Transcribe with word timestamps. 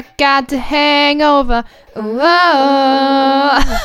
I 0.00 0.04
got 0.18 0.48
the 0.48 0.58
hangover. 0.58 1.62
Whoa, 1.94 2.00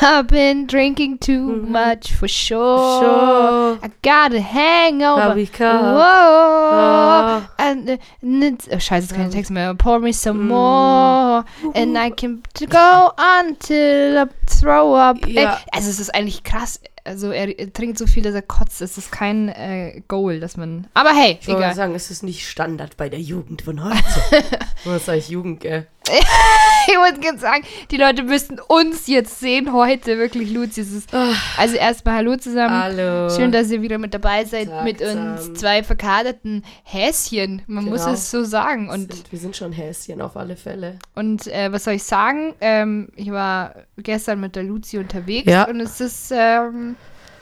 I've 0.02 0.28
been 0.28 0.66
drinking 0.66 1.18
too 1.18 1.56
much 1.62 2.12
for 2.12 2.26
sure. 2.28 3.00
Sure. 3.02 3.78
I 3.82 3.90
got 4.02 4.32
a 4.32 4.40
hangover. 4.40 5.34
Whoa. 5.58 7.42
And, 7.58 7.90
uh, 7.90 7.96
and 8.22 8.66
oh, 8.72 8.76
scheiße, 8.78 9.08
kann 9.14 9.26
ich 9.26 9.28
den 9.28 9.30
Text 9.32 9.50
mehr. 9.50 9.74
Pour 9.74 9.98
me 9.98 10.12
some 10.12 10.46
more. 10.48 11.44
And 11.74 11.98
I 11.98 12.10
can 12.10 12.42
go 12.70 13.12
until 13.18 14.18
I 14.18 14.26
throw 14.46 14.94
up. 14.94 15.26
Ja. 15.26 15.54
Äh, 15.54 15.56
Also 15.72 15.90
es 15.90 16.00
ist 16.00 16.14
eigentlich 16.14 16.42
krass. 16.44 16.80
Also 17.04 17.30
er, 17.30 17.56
er 17.58 17.72
trinkt 17.72 17.98
so 17.98 18.06
viel, 18.06 18.22
dass 18.24 18.34
er 18.34 18.42
kotzt. 18.42 18.80
Es 18.82 18.98
ist 18.98 19.12
kein 19.12 19.48
äh, 19.48 20.00
Goal, 20.08 20.40
dass 20.40 20.56
man... 20.56 20.88
Aber 20.94 21.10
hey, 21.10 21.38
Ich 21.40 21.48
egal. 21.48 21.72
sagen, 21.74 21.94
es 21.94 22.10
ist 22.10 22.24
nicht 22.24 22.48
Standard 22.48 22.96
bei 22.96 23.08
der 23.08 23.20
Jugend 23.20 23.62
von 23.62 23.84
heute. 23.84 24.44
Was 24.84 25.06
sag 25.06 25.16
ich, 25.18 25.28
Jugend, 25.28 25.60
gell? 25.60 25.86
Ich 26.88 26.96
wollte 26.96 27.18
gerade 27.20 27.38
sagen, 27.38 27.64
die 27.90 27.96
Leute 27.96 28.22
müssten 28.22 28.58
uns 28.60 29.08
jetzt 29.08 29.40
sehen 29.40 29.72
heute. 29.72 30.18
Wirklich, 30.18 30.52
Luzi. 30.52 30.82
Es 30.82 30.92
ist, 30.92 31.10
also 31.58 31.74
erstmal 31.76 32.16
Hallo 32.18 32.36
zusammen. 32.36 32.70
Hallo. 32.80 33.28
Schön, 33.30 33.50
dass 33.50 33.70
ihr 33.72 33.82
wieder 33.82 33.98
mit 33.98 34.14
dabei 34.14 34.44
seid, 34.44 34.68
Tag 34.68 34.84
mit 34.84 35.00
uns 35.02 35.10
zusammen. 35.10 35.56
zwei 35.56 35.82
verkaderten 35.82 36.64
Häschen. 36.84 37.62
Man 37.66 37.86
muss 37.86 38.02
Genau. 38.02 38.14
es 38.14 38.30
so 38.30 38.44
sagen. 38.44 38.88
Und, 38.88 39.12
sind, 39.12 39.32
wir 39.32 39.38
sind 39.38 39.56
schon 39.56 39.72
Häschen 39.72 40.22
auf 40.22 40.36
alle 40.36 40.56
Fälle. 40.56 40.98
und 41.16 41.48
äh, 41.48 41.72
was 41.72 41.84
soll 41.84 41.94
ich 41.94 42.04
sagen? 42.04 42.54
Ähm, 42.60 43.08
ich 43.16 43.32
war 43.32 43.74
gestern 43.98 44.38
mit 44.40 44.54
der 44.54 44.62
Luzi 44.62 44.98
unterwegs 44.98 45.50
Ja. 45.50 45.64
und 45.68 45.80
es 45.80 46.00
ist 46.00 46.32
ähm, 46.32 46.94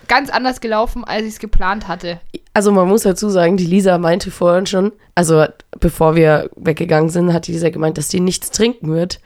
ganz 0.09 0.31
anders 0.31 0.61
gelaufen, 0.62 1.05
als 1.05 1.23
ich 1.25 1.35
es 1.35 1.39
geplant 1.39 1.87
hatte. 1.87 2.19
Also 2.55 2.71
man 2.73 2.89
muss 2.89 3.03
dazu 3.03 3.29
sagen, 3.31 3.57
die 3.57 3.67
Lisa 3.67 3.99
meinte 3.99 4.31
vorhin 4.31 4.65
schon, 4.67 4.92
also 5.17 5.45
bevor 5.81 6.15
wir 6.15 6.48
weggegangen 6.56 7.11
sind, 7.11 7.33
hat 7.33 7.47
die 7.48 7.53
Lisa 7.53 7.69
gemeint, 7.70 7.98
dass 7.98 8.09
die 8.09 8.20
nichts 8.20 8.51
trinken 8.53 8.92
wird. 8.92 9.19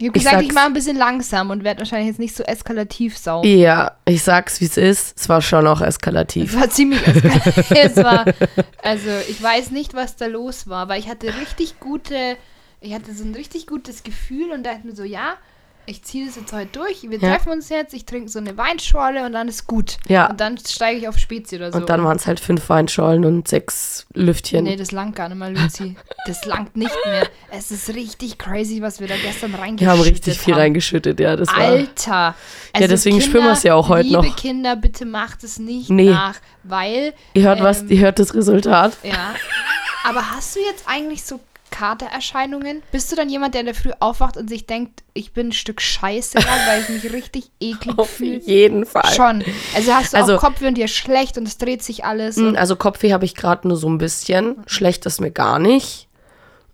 Ich 0.00 0.06
habe 0.08 0.16
Ich 0.16 0.24
gesagt, 0.24 0.42
ich 0.42 0.48
sag's- 0.48 0.54
mache 0.54 0.66
ein 0.66 0.72
bisschen 0.74 0.96
langsam 0.96 1.50
und 1.50 1.64
werde 1.64 1.80
wahrscheinlich 1.80 2.08
jetzt 2.08 2.20
nicht 2.20 2.34
so 2.36 2.44
eskalativ 2.44 3.18
sau. 3.18 3.42
Ja, 3.44 3.96
ich 4.04 4.22
sag's, 4.22 4.60
wie 4.60 4.66
es 4.66 4.76
ist. 4.76 5.18
Es 5.18 5.28
war 5.28 5.42
schon 5.42 5.66
auch 5.66 5.80
Es 5.80 5.88
eskalativ. 5.96 6.54
war 6.54 6.70
ziemlich 6.70 7.04
eskalativ. 7.06 7.70
es 7.70 7.96
war, 7.96 8.24
also 8.82 9.10
ich 9.28 9.42
weiß 9.42 9.72
nicht, 9.72 9.94
was 9.94 10.14
da 10.16 10.26
los 10.26 10.68
war, 10.68 10.88
weil 10.88 11.00
ich 11.00 11.08
hatte 11.08 11.26
richtig 11.40 11.80
gute, 11.80 12.36
ich 12.80 12.94
hatte 12.94 13.12
so 13.12 13.24
ein 13.24 13.34
richtig 13.34 13.66
gutes 13.66 14.04
Gefühl 14.04 14.52
und 14.52 14.64
dachte 14.64 14.86
mir 14.86 14.94
so, 14.94 15.02
ja, 15.02 15.34
ich 15.88 16.02
ziehe 16.02 16.26
das 16.26 16.36
jetzt 16.36 16.52
heute 16.52 16.68
durch, 16.72 17.02
wir 17.08 17.18
Ja. 17.18 17.30
treffen 17.30 17.50
uns 17.50 17.70
jetzt, 17.70 17.94
ich 17.94 18.04
trinke 18.04 18.28
so 18.28 18.38
eine 18.38 18.56
Weinschorle 18.58 19.24
und 19.24 19.32
dann 19.32 19.48
ist 19.48 19.66
gut. 19.66 19.96
Ja. 20.06 20.28
Und 20.28 20.38
dann 20.40 20.58
steige 20.58 20.98
ich 21.00 21.08
auf 21.08 21.16
Spezi 21.18 21.56
oder 21.56 21.72
so. 21.72 21.78
Und 21.78 21.88
dann 21.88 22.04
waren 22.04 22.16
es 22.16 22.26
halt 22.26 22.40
fünf 22.40 22.68
Weinschollen 22.68 23.24
und 23.24 23.48
sechs 23.48 24.06
Lüftchen. 24.12 24.64
Nee, 24.64 24.76
das 24.76 24.92
langt 24.92 25.16
gar 25.16 25.28
nicht 25.30 25.38
mehr, 25.38 25.50
Luzi. 25.50 25.96
Das 26.26 26.44
langt 26.44 26.76
nicht 26.76 26.94
mehr. 27.06 27.26
Es 27.50 27.70
ist 27.70 27.88
richtig 27.94 28.36
crazy, 28.38 28.82
was 28.82 29.00
wir 29.00 29.08
da 29.08 29.14
gestern 29.16 29.54
reingeschüttet 29.54 29.80
wir 29.80 29.90
haben 29.90 30.00
richtig 30.02 30.38
viel 30.38 30.54
haben. 30.54 30.60
reingeschüttet, 30.60 31.20
ja. 31.20 31.36
Das 31.36 31.48
war, 31.48 31.56
Alter. 31.56 32.34
Also 32.74 32.82
Ja, 32.82 32.88
deswegen 32.88 33.20
spüren 33.22 33.46
wir's 33.46 33.62
ja 33.62 33.74
auch 33.74 33.88
heute 33.88 34.08
liebe 34.08 34.22
noch. 34.26 34.36
Kinder, 34.36 34.76
bitte 34.76 35.06
macht 35.06 35.42
es 35.42 35.58
nicht 35.58 35.88
Nee. 35.88 36.10
nach, 36.10 36.36
weil 36.64 37.14
ihr 37.32 37.42
hört 37.44 37.62
was, 37.62 37.80
ähm, 37.80 37.90
ihr 37.90 38.00
hört 38.00 38.18
das 38.18 38.34
Resultat. 38.34 38.98
Ja. 39.02 39.34
Aber 40.04 40.30
hast 40.30 40.54
du 40.56 40.60
jetzt 40.60 40.84
eigentlich 40.86 41.22
so 41.24 41.40
Katererscheinungen? 41.78 42.82
Bist 42.92 43.10
du 43.12 43.16
dann 43.16 43.28
jemand, 43.28 43.54
der 43.54 43.60
in 43.60 43.66
der 43.66 43.74
Früh 43.74 43.90
aufwacht 44.00 44.36
und 44.36 44.48
sich 44.48 44.66
denkt, 44.66 45.02
ich 45.14 45.32
bin 45.32 45.48
ein 45.48 45.52
Stück 45.52 45.80
Scheiße 45.80 46.38
weil 46.38 46.82
ich 46.82 46.88
mich 47.04 47.12
richtig 47.12 47.50
eklig 47.60 47.98
Auf 47.98 48.10
fühle? 48.10 48.40
jeden 48.40 48.84
Fall. 48.84 49.12
Schon. 49.14 49.44
Also 49.76 49.94
hast 49.94 50.12
du 50.12 50.16
Also- 50.16 50.36
auch 50.36 50.40
Kopfweh 50.40 50.66
und 50.68 50.76
dir 50.76 50.88
schlecht 50.88 51.38
und 51.38 51.46
es 51.46 51.56
dreht 51.58 51.82
sich 51.82 52.04
alles. 52.04 52.36
Mm, 52.36 52.46
Und 52.48 52.56
Also 52.56 52.76
Kopfweh 52.76 53.12
habe 53.12 53.24
ich 53.24 53.34
gerade 53.34 53.68
nur 53.68 53.76
so 53.76 53.88
ein 53.88 53.98
bisschen. 53.98 54.56
Schlecht 54.66 55.06
ist 55.06 55.20
mir 55.20 55.30
gar 55.30 55.58
nicht. 55.58 56.08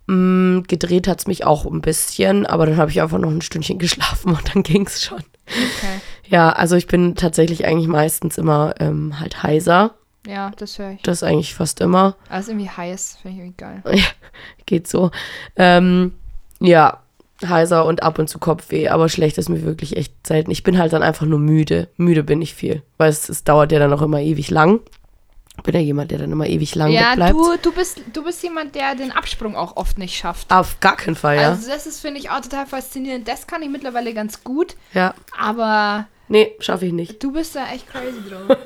Mm, 0.06 0.60
gedreht 0.68 1.08
hat 1.08 1.20
es 1.20 1.26
mich 1.26 1.44
auch 1.46 1.64
ein 1.64 1.80
bisschen, 1.80 2.44
aber 2.44 2.66
dann 2.66 2.76
habe 2.76 2.90
ich 2.90 3.00
einfach 3.00 3.18
noch 3.18 3.30
ein 3.30 3.40
Stündchen 3.42 3.78
geschlafen 3.78 4.30
und 4.32 4.54
dann 4.54 4.62
ging 4.62 4.86
es 4.86 5.02
schon. 5.02 5.18
okay. 5.46 6.00
Ja, 6.28 6.50
also 6.50 6.76
ich 6.76 6.86
bin 6.86 7.14
tatsächlich 7.14 7.66
eigentlich 7.66 7.88
meistens 7.88 8.36
immer 8.38 8.74
ähm, 8.80 9.18
halt 9.20 9.42
heiser. 9.42 9.94
Ja, 10.26 10.50
das 10.56 10.78
höre 10.78 10.92
ich. 10.92 11.02
Das 11.02 11.22
eigentlich 11.22 11.54
fast 11.54 11.80
immer. 11.80 12.16
Aber 12.28 12.38
ist 12.40 12.48
irgendwie 12.48 12.70
heiß, 12.70 13.18
finde 13.20 13.36
ich 13.36 13.40
irgendwie 13.42 13.56
geil. 13.56 13.82
Ja, 13.92 14.04
geht 14.66 14.88
so. 14.88 15.10
Ähm, 15.56 16.14
ja, 16.60 17.00
heiser 17.46 17.84
und 17.84 18.02
ab 18.02 18.18
und 18.18 18.28
zu 18.28 18.38
Kopfweh, 18.38 18.88
aber 18.88 19.08
schlecht 19.08 19.38
ist 19.38 19.48
mir 19.48 19.62
wirklich 19.62 19.96
echt 19.96 20.26
selten. 20.26 20.50
Ich 20.50 20.62
bin 20.62 20.78
halt 20.78 20.92
dann 20.92 21.02
einfach 21.02 21.26
nur 21.26 21.38
müde. 21.38 21.88
Müde 21.96 22.22
bin 22.22 22.40
ich 22.40 22.54
viel, 22.54 22.82
weil 22.96 23.10
es, 23.10 23.28
es 23.28 23.44
dauert 23.44 23.72
ja 23.72 23.78
dann 23.78 23.92
auch 23.92 24.02
immer 24.02 24.20
ewig 24.20 24.50
lang. 24.50 24.80
Ich 25.56 25.62
bin 25.62 25.74
ja 25.74 25.80
jemand, 25.80 26.10
der 26.10 26.18
dann 26.18 26.32
immer 26.32 26.46
ewig 26.46 26.74
lang 26.74 26.90
Ja, 26.90 27.10
wegbleibt. 27.10 27.34
du, 27.34 27.56
du, 27.62 27.72
bist, 27.72 28.00
du 28.12 28.24
bist 28.24 28.42
jemand, 28.42 28.74
der 28.74 28.94
den 28.96 29.12
Absprung 29.12 29.54
auch 29.56 29.76
oft 29.76 29.98
nicht 29.98 30.16
schafft. 30.16 30.50
Auf 30.50 30.80
gar 30.80 30.96
keinen 30.96 31.14
Fall, 31.14 31.36
ja. 31.36 31.50
Also 31.50 31.68
das 31.68 31.86
ist, 31.86 32.00
finde 32.00 32.18
ich, 32.18 32.30
auch 32.30 32.40
total 32.40 32.66
faszinierend. 32.66 33.28
Das 33.28 33.46
kann 33.46 33.62
ich 33.62 33.68
mittlerweile 33.68 34.14
ganz 34.14 34.42
gut, 34.42 34.74
ja. 34.94 35.14
aber 35.38 36.06
Nee, 36.28 36.52
schaffe 36.58 36.86
ich 36.86 36.92
nicht. 36.92 37.22
du 37.22 37.32
bist 37.32 37.54
da 37.54 37.66
echt 37.72 37.86
crazy 37.88 38.18
drauf. 38.28 38.56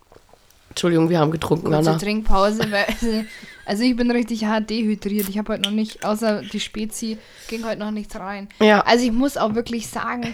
Entschuldigung, 0.76 1.10
wir 1.10 1.20
haben 1.20 1.32
getrunken, 1.32 1.72
Kurze 1.72 1.90
Anna. 1.90 1.98
Trinkpause, 1.98 2.70
weil 2.70 2.86
also 3.66 3.84
ich 3.84 3.96
bin 3.96 4.12
richtig 4.12 4.44
hart 4.44 4.70
dehydriert. 4.70 5.30
Ich 5.30 5.38
habe 5.38 5.54
heute 5.54 5.64
noch 5.64 5.72
nicht, 5.72 6.04
außer 6.04 6.42
die 6.42 6.60
Spezi, 6.60 7.18
ging 7.48 7.66
heute 7.66 7.80
noch 7.80 7.92
nichts 7.92 8.16
rein. 8.20 8.50
Ja. 8.60 8.82
Also 8.82 9.06
ich 9.06 9.14
muss 9.14 9.38
auch 9.38 9.56
wirklich 9.56 9.88
sagen, 9.88 10.34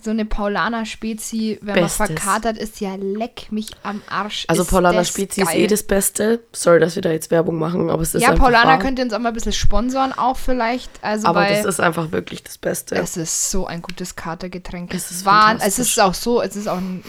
so 0.00 0.10
eine 0.10 0.24
Paulaner 0.24 0.86
Spezi, 0.86 1.58
wenn 1.62 1.74
Bestes. 1.74 1.98
man 1.98 2.06
verkatert 2.08 2.56
ist, 2.58 2.80
ja 2.80 2.94
leck 2.96 3.52
mich 3.52 3.68
am 3.82 4.00
Arsch. 4.08 4.44
Also 4.48 4.62
ist 4.62 4.70
Paulaner 4.70 5.04
Spezi 5.04 5.42
ist 5.42 5.48
geil. 5.48 5.60
eh 5.60 5.66
das 5.66 5.82
Beste. 5.82 6.42
Sorry, 6.52 6.80
dass 6.80 6.94
wir 6.94 7.02
da 7.02 7.10
jetzt 7.12 7.30
Werbung 7.30 7.58
machen, 7.58 7.90
aber 7.90 8.02
es 8.02 8.14
ist 8.14 8.22
Ja, 8.22 8.34
Paulaner 8.34 8.78
könnt 8.78 8.98
ihr 8.98 9.04
uns 9.04 9.12
auch 9.12 9.18
mal 9.18 9.28
ein 9.28 9.34
bisschen 9.34 9.52
sponsoren, 9.52 10.12
auch 10.12 10.36
vielleicht. 10.36 10.90
Also 11.02 11.26
Aber 11.28 11.46
das 11.46 11.64
ist 11.66 11.80
einfach 11.80 12.10
wirklich 12.12 12.42
das 12.42 12.58
Beste. 12.58 12.94
es 12.96 13.16
ist 13.16 13.50
so 13.50 13.66
ein 13.66 13.82
gutes 13.82 14.16
Katergetränk. 14.16 14.94
Es 14.94 15.10
ist 15.10 15.24
Wahn- 15.26 15.58
Es 15.60 15.78
ist 15.78 16.00
auch 16.00 16.14
so, 16.14 16.40
es 16.40 16.56
ist 16.56 16.68
auch 16.68 16.78
ein 16.78 17.04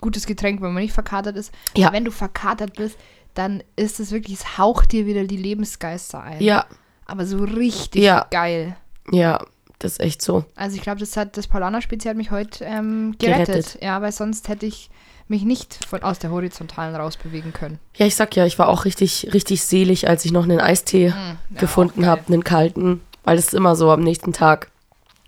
gutes 0.00 0.26
Getränk, 0.26 0.60
wenn 0.62 0.72
man 0.72 0.82
nicht 0.82 0.94
verkatert 0.94 1.36
ist. 1.36 1.52
Ja. 1.76 1.88
Aber 1.88 1.96
wenn 1.96 2.04
du 2.04 2.10
verkatert 2.10 2.74
bist, 2.76 2.96
dann 3.34 3.62
ist 3.76 4.00
es 4.00 4.12
wirklich, 4.12 4.38
es 4.40 4.58
haucht 4.58 4.92
dir 4.92 5.06
wieder 5.06 5.24
die 5.24 5.36
Lebensgeister 5.36 6.22
ein. 6.22 6.40
ja, 6.40 6.64
Aber 7.06 7.26
so 7.26 7.38
richtig 7.44 8.02
Ja. 8.02 8.26
geil. 8.30 8.76
ja, 9.10 9.44
das 9.84 9.92
ist 9.92 10.00
echt 10.00 10.22
so. 10.22 10.44
Also 10.56 10.76
ich 10.76 10.82
glaube, 10.82 10.98
das 11.00 11.16
hat 11.16 11.36
das 11.36 11.46
Paulaner 11.46 11.80
Spezial 11.82 12.10
hat 12.10 12.16
mich 12.16 12.30
heute 12.30 12.64
ähm, 12.64 13.14
gerettet. 13.18 13.46
Gerettet. 13.46 13.78
Ja, 13.82 14.00
weil 14.02 14.12
sonst 14.12 14.48
hätte 14.48 14.66
ich 14.66 14.90
mich 15.28 15.42
nicht 15.44 15.78
von 15.88 16.02
aus 16.02 16.18
der 16.18 16.30
Horizontalen 16.30 16.94
rausbewegen 16.96 17.52
können. 17.52 17.78
Ja, 17.96 18.06
ich 18.06 18.14
sag 18.16 18.34
ja, 18.36 18.44
ich 18.46 18.58
war 18.58 18.68
auch 18.68 18.84
richtig, 18.84 19.30
richtig 19.32 19.62
selig, 19.62 20.08
als 20.08 20.24
ich 20.24 20.32
noch 20.32 20.44
einen 20.44 20.60
Eistee 20.60 21.08
ja, 21.08 21.36
gefunden 21.58 22.06
habe, 22.06 22.22
einen 22.32 22.44
kalten. 22.44 23.00
Weil 23.24 23.38
es 23.38 23.46
ist 23.46 23.54
immer 23.54 23.74
so, 23.76 23.90
am 23.90 24.00
nächsten 24.00 24.32
Tag 24.34 24.70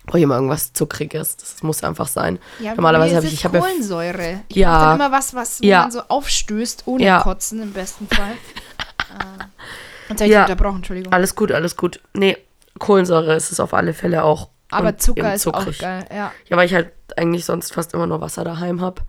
brauche 0.05 0.19
ich 0.19 0.23
immer 0.23 0.35
irgendwas 0.35 0.71
Zuckriges. 0.73 1.35
Das 1.37 1.63
muss 1.63 1.83
einfach 1.83 2.07
sein. 2.07 2.37
Ja, 2.59 2.75
Normalerweise 2.75 3.15
habe 3.15 3.25
ich, 3.25 3.33
ich 3.33 3.43
habe 3.45 3.59
Kohlensäure. 3.59 4.41
Ich 4.49 4.55
Ja. 4.57 4.79
dann 4.79 4.95
immer 4.95 5.11
was, 5.11 5.33
was 5.33 5.61
wo 5.61 5.65
Ja. 5.65 5.81
man 5.81 5.91
so 5.91 6.01
aufstößt, 6.07 6.83
ohne 6.85 7.03
Ja. 7.03 7.21
Kotzen 7.21 7.61
im 7.61 7.73
besten 7.73 8.07
Fall. 8.07 8.33
Habe 10.09 10.23
ich 10.25 10.31
Ja. 10.31 10.43
unterbrochen, 10.43 10.77
Entschuldigung. 10.77 11.11
alles 11.11 11.35
gut, 11.35 11.51
alles 11.51 11.75
gut. 11.75 11.99
Nee, 12.13 12.37
Kohlensäure 12.79 13.35
ist 13.35 13.51
es 13.51 13.59
auf 13.59 13.73
alle 13.73 13.93
Fälle 13.93 14.23
auch. 14.23 14.49
Aber 14.69 14.97
Zucker 14.97 15.33
ist 15.33 15.47
auch 15.47 15.65
geil, 15.77 16.05
ja. 16.13 16.31
Ja, 16.47 16.57
weil 16.57 16.65
ich 16.65 16.73
halt 16.73 16.91
eigentlich 17.15 17.45
sonst 17.45 17.73
fast 17.73 17.93
immer 17.93 18.07
nur 18.07 18.19
Wasser 18.21 18.43
daheim 18.43 18.81
habe. 18.81 19.01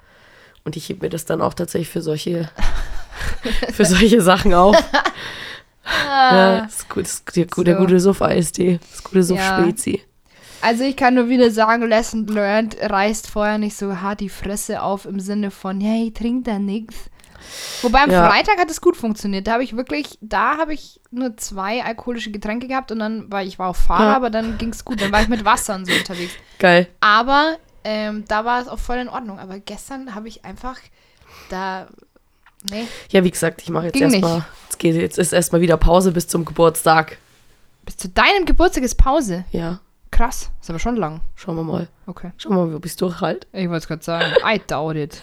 Und 0.64 0.76
ich 0.76 0.88
heb 0.88 1.02
mir 1.02 1.08
das 1.08 1.24
dann 1.24 1.40
auch 1.40 1.54
tatsächlich 1.54 1.88
für 1.88 2.02
solche, 2.02 2.48
für 3.72 3.84
solche 3.84 4.20
Sachen 4.20 4.54
auf. 4.54 4.76
ja, 6.06 6.60
das 6.62 6.76
ist 6.80 6.88
gut, 6.88 7.04
das 7.04 7.12
ist 7.14 7.36
der, 7.36 7.46
der, 7.46 7.64
der 7.64 7.74
So. 7.74 7.80
gute 7.80 8.00
Suff-Eistee. 8.00 8.78
Das 8.90 9.02
gute 9.02 9.18
Ja. 9.18 9.24
Suff-Spezi. 9.24 10.02
Also 10.60 10.82
ich 10.84 10.96
kann 10.96 11.14
nur 11.14 11.28
wieder 11.28 11.50
sagen, 11.50 11.86
Lesson 11.88 12.26
learned, 12.26 12.76
reißt 12.80 13.28
vorher 13.30 13.58
nicht 13.58 13.76
so 13.76 14.00
hart 14.00 14.20
die 14.20 14.28
Fresse 14.28 14.82
auf 14.82 15.06
im 15.06 15.20
Sinne 15.20 15.50
von, 15.52 15.80
hey, 15.80 16.12
trink 16.12 16.44
da 16.46 16.58
nix. 16.58 16.94
Wobei 17.82 18.02
am 18.02 18.10
Ja. 18.10 18.28
Freitag 18.28 18.58
hat 18.58 18.70
es 18.70 18.80
gut 18.80 18.96
funktioniert. 18.96 19.46
Da 19.46 19.52
habe 19.54 19.64
ich 19.64 19.76
wirklich, 19.76 20.18
da 20.20 20.56
habe 20.58 20.74
ich 20.74 21.00
nur 21.10 21.36
zwei 21.36 21.82
alkoholische 21.84 22.30
Getränke 22.30 22.68
gehabt 22.68 22.92
und 22.92 22.98
dann, 22.98 23.30
weil 23.30 23.46
ich 23.48 23.58
war 23.58 23.68
auch 23.68 23.76
Fahrer, 23.76 24.04
Ja. 24.10 24.16
aber 24.16 24.30
dann 24.30 24.58
ging 24.58 24.70
es 24.70 24.84
gut. 24.84 25.00
Dann 25.00 25.12
war 25.12 25.22
ich 25.22 25.28
mit 25.28 25.44
Wasser 25.44 25.74
und 25.76 25.86
so 25.86 25.92
unterwegs. 25.92 26.32
Geil. 26.58 26.88
Aber 27.00 27.56
ähm, 27.84 28.24
da 28.28 28.44
war 28.44 28.60
es 28.60 28.68
auch 28.68 28.78
voll 28.78 28.96
in 28.98 29.08
Ordnung. 29.08 29.38
Aber 29.38 29.58
gestern 29.58 30.14
habe 30.14 30.28
ich 30.28 30.44
einfach 30.44 30.78
da, 31.50 31.86
nee, 32.70 32.86
Ja, 33.10 33.24
wie 33.24 33.30
gesagt, 33.30 33.62
ich 33.62 33.70
mache 33.70 33.86
jetzt 33.86 34.00
erstmal, 34.00 34.44
jetzt, 34.64 34.78
geht- 34.78 34.96
jetzt 34.96 35.18
ist 35.18 35.32
erstmal 35.32 35.60
wieder 35.60 35.76
Pause 35.76 36.12
bis 36.12 36.28
zum 36.28 36.44
Geburtstag. 36.44 37.18
bis 37.84 37.96
zu 37.96 38.08
deinem 38.08 38.44
Geburtstag 38.44 38.82
ist 38.84 38.96
Pause. 38.96 39.44
Ja, 39.50 39.80
Krass, 40.10 40.50
ist 40.60 40.70
aber 40.70 40.78
schon 40.78 40.96
lang. 40.96 41.20
schauen 41.34 41.56
wir 41.56 41.62
mal. 41.62 41.88
Okay. 42.06 42.32
Schauen 42.38 42.56
wir 42.56 42.66
mal, 42.66 42.74
ob 42.74 42.84
ich 42.84 42.92
es 42.92 42.96
durchhalte. 42.96 43.46
Ich 43.52 43.68
wollte 43.68 43.78
es 43.78 43.88
gerade 43.88 44.04
sagen. 44.04 44.32
I 44.44 44.60
doubt 44.66 44.96
it. 44.96 45.22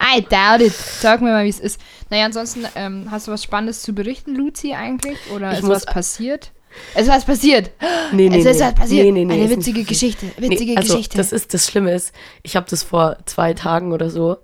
I 0.00 0.22
doubt 0.22 0.60
it. 0.60 0.72
Sag 0.72 1.20
mir 1.20 1.32
mal, 1.32 1.44
wie 1.44 1.48
es 1.48 1.60
ist. 1.60 1.80
Naja, 2.10 2.26
ansonsten, 2.26 2.64
ähm, 2.76 3.08
hast 3.10 3.26
du 3.26 3.32
was 3.32 3.42
Spannendes 3.42 3.82
zu 3.82 3.92
berichten, 3.92 4.34
Luzi, 4.34 4.74
eigentlich? 4.74 5.18
Oder 5.34 5.52
Ich 5.52 5.58
ist 5.58 5.68
was 5.68 5.86
passiert? 5.86 6.52
Es 6.94 7.02
ist 7.02 7.08
was 7.08 7.24
passiert. 7.24 7.70
Nee, 8.12 8.28
nee, 8.28 8.38
es 8.38 8.44
ist 8.44 8.60
nee. 8.60 8.66
was 8.66 8.74
passiert. 8.74 9.04
Nee, 9.04 9.12
nee, 9.12 9.24
nee, 9.24 9.34
Eine 9.34 9.50
witzige 9.50 9.84
Geschichte. 9.84 10.26
Witzige 10.36 10.72
nee, 10.72 10.76
also, 10.76 10.92
Geschichte. 10.92 11.16
Das 11.16 11.32
ist 11.32 11.52
das 11.54 11.66
Schlimme 11.66 11.92
ist, 11.92 12.14
ich 12.42 12.56
habe 12.56 12.66
das 12.68 12.82
vor 12.82 13.16
zwei 13.24 13.54
Tagen 13.54 13.92
oder 13.92 14.10
so 14.10 14.36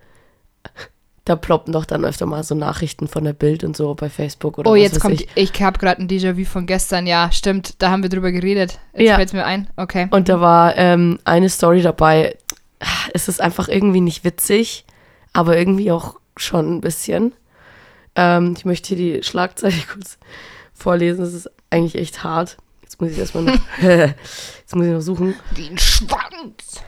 da 1.25 1.37
ploppen 1.37 1.73
doch 1.73 1.85
dann 1.85 2.05
öfter 2.05 2.27
mal 2.27 2.43
so 2.43 2.55
Nachrichten 2.55 3.07
von 3.07 3.23
der 3.25 3.33
Bild 3.33 3.63
und 3.63 3.77
so 3.77 3.95
bei 3.95 4.11
Facebook 4.11 4.59
oder 4.59 4.69
Oh, 4.71 4.75
was 4.75 4.81
jetzt 4.81 5.01
kommt, 5.01 5.21
ich. 5.21 5.29
ich, 5.37 5.63
habe 5.63 5.79
gerade 5.79 6.03
ein 6.03 6.09
Déjà-vu 6.09 6.45
von 6.45 6.67
gestern. 6.67 7.07
Ja, 7.07 7.31
stimmt, 7.31 7.81
da 7.81 7.91
haben 7.91 8.03
wir 8.03 8.11
drüber 8.11 8.33
geredet. 8.33 8.81
Jetzt 8.95 9.09
Ja. 9.09 9.15
fällt's 9.17 9.33
mir 9.33 9.45
ein. 9.47 9.69
Okay. 9.77 10.09
Und 10.11 10.29
da 10.29 10.41
war 10.41 10.77
ähm, 10.77 11.19
eine 11.25 11.49
Story 11.49 11.81
dabei. 11.83 12.37
Es 13.15 13.29
ist 13.29 13.41
einfach 13.41 13.69
irgendwie 13.69 14.01
nicht 14.01 14.25
witzig, 14.25 14.85
aber 15.33 15.57
irgendwie 15.57 15.93
auch 15.93 16.17
schon 16.37 16.75
ein 16.77 16.81
bisschen. 16.81 17.33
Ähm, 18.17 18.55
ich 18.59 18.65
möchte 18.65 18.95
hier 18.97 19.19
die 19.19 19.23
Schlagzeile 19.23 19.75
kurz 19.93 20.19
vorlesen. 20.75 21.25
Es 21.25 21.35
ist 21.35 21.49
eigentlich 21.71 21.95
echt 21.95 22.25
hart. 22.25 22.57
Jetzt 22.83 23.01
muss 23.01 23.13
ich 23.13 23.19
erstmal 23.19 23.45
noch, 23.45 23.55
jetzt 23.81 24.75
muss 24.75 24.87
ich 24.87 24.93
noch 24.93 25.01
suchen. 25.01 25.35
Den 25.57 25.79
Schwanz. 25.79 26.83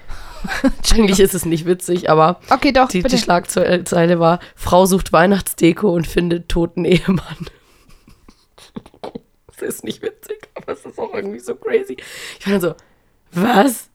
Eigentlich 0.92 1.20
ist 1.20 1.34
es 1.34 1.44
nicht 1.44 1.66
witzig, 1.66 2.10
aber 2.10 2.40
Okay, 2.50 2.72
doch, 2.72 2.88
die, 2.88 3.02
die 3.02 3.18
Schlagzeile 3.18 4.20
war: 4.20 4.40
Frau 4.54 4.86
sucht 4.86 5.12
Weihnachtsdeko 5.12 5.92
und 5.92 6.06
findet 6.06 6.48
toten 6.48 6.84
Ehemann. 6.84 7.22
Das 9.56 9.76
ist 9.76 9.84
nicht 9.84 10.02
witzig, 10.02 10.48
aber 10.56 10.72
es 10.72 10.84
ist 10.84 10.98
auch 10.98 11.14
irgendwie 11.14 11.38
so 11.38 11.54
crazy. 11.54 11.96
Ich 12.40 12.46
war 12.46 12.54
dann 12.54 12.60
so, 12.60 12.74
was? 13.30 13.88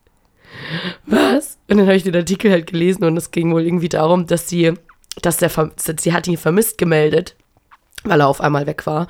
Was? 1.05 1.57
Und 1.67 1.77
dann 1.77 1.85
habe 1.85 1.97
ich 1.97 2.03
den 2.03 2.15
Artikel 2.15 2.49
halt 2.49 2.67
gelesen 2.67 3.03
und 3.03 3.17
es 3.17 3.31
ging 3.31 3.53
wohl 3.53 3.65
irgendwie 3.65 3.89
darum, 3.89 4.25
dass 4.25 4.47
sie, 4.47 4.73
dass 5.21 5.35
der, 5.37 5.51
sie 5.75 6.13
hat 6.13 6.27
ihn 6.27 6.37
vermisst 6.37 6.77
gemeldet, 6.77 7.35
weil 8.03 8.21
er 8.21 8.27
auf 8.27 8.41
einmal 8.41 8.67
weg 8.67 8.85
war. 8.87 9.07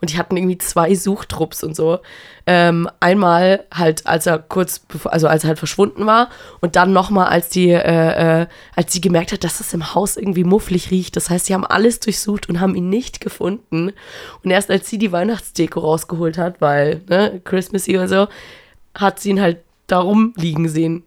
Und 0.00 0.12
die 0.12 0.18
hatten 0.18 0.36
irgendwie 0.36 0.58
zwei 0.58 0.94
Suchtrupps 0.94 1.62
und 1.62 1.76
so. 1.76 1.98
Ähm, 2.46 2.88
einmal 3.00 3.64
halt, 3.72 4.06
als 4.06 4.26
er 4.26 4.38
kurz, 4.38 4.78
bevor, 4.78 5.12
also 5.12 5.28
als 5.28 5.44
er 5.44 5.48
halt 5.48 5.58
verschwunden 5.58 6.06
war 6.06 6.30
und 6.60 6.74
dann 6.76 6.92
nochmal, 6.92 7.28
als 7.28 7.50
die, 7.50 7.68
äh, 7.70 8.42
äh, 8.42 8.46
als 8.74 8.92
sie 8.92 9.00
gemerkt 9.00 9.32
hat, 9.32 9.44
dass 9.44 9.60
es 9.60 9.74
im 9.74 9.94
Haus 9.94 10.16
irgendwie 10.16 10.44
mufflig 10.44 10.90
riecht. 10.90 11.16
Das 11.16 11.28
heißt, 11.28 11.46
sie 11.46 11.54
haben 11.54 11.66
alles 11.66 12.00
durchsucht 12.00 12.48
und 12.48 12.60
haben 12.60 12.74
ihn 12.74 12.88
nicht 12.88 13.20
gefunden. 13.20 13.92
Und 14.42 14.50
erst 14.50 14.70
als 14.70 14.88
sie 14.88 14.98
die 14.98 15.12
Weihnachtsdeko 15.12 15.80
rausgeholt 15.80 16.38
hat, 16.38 16.60
weil, 16.60 17.02
ne, 17.08 17.40
Christmassy 17.44 17.96
und 17.98 18.08
so, 18.08 18.26
hat 18.94 19.20
sie 19.20 19.30
ihn 19.30 19.40
halt 19.40 19.58
da 19.86 20.00
rumliegen 20.00 20.68
sehen. 20.68 21.04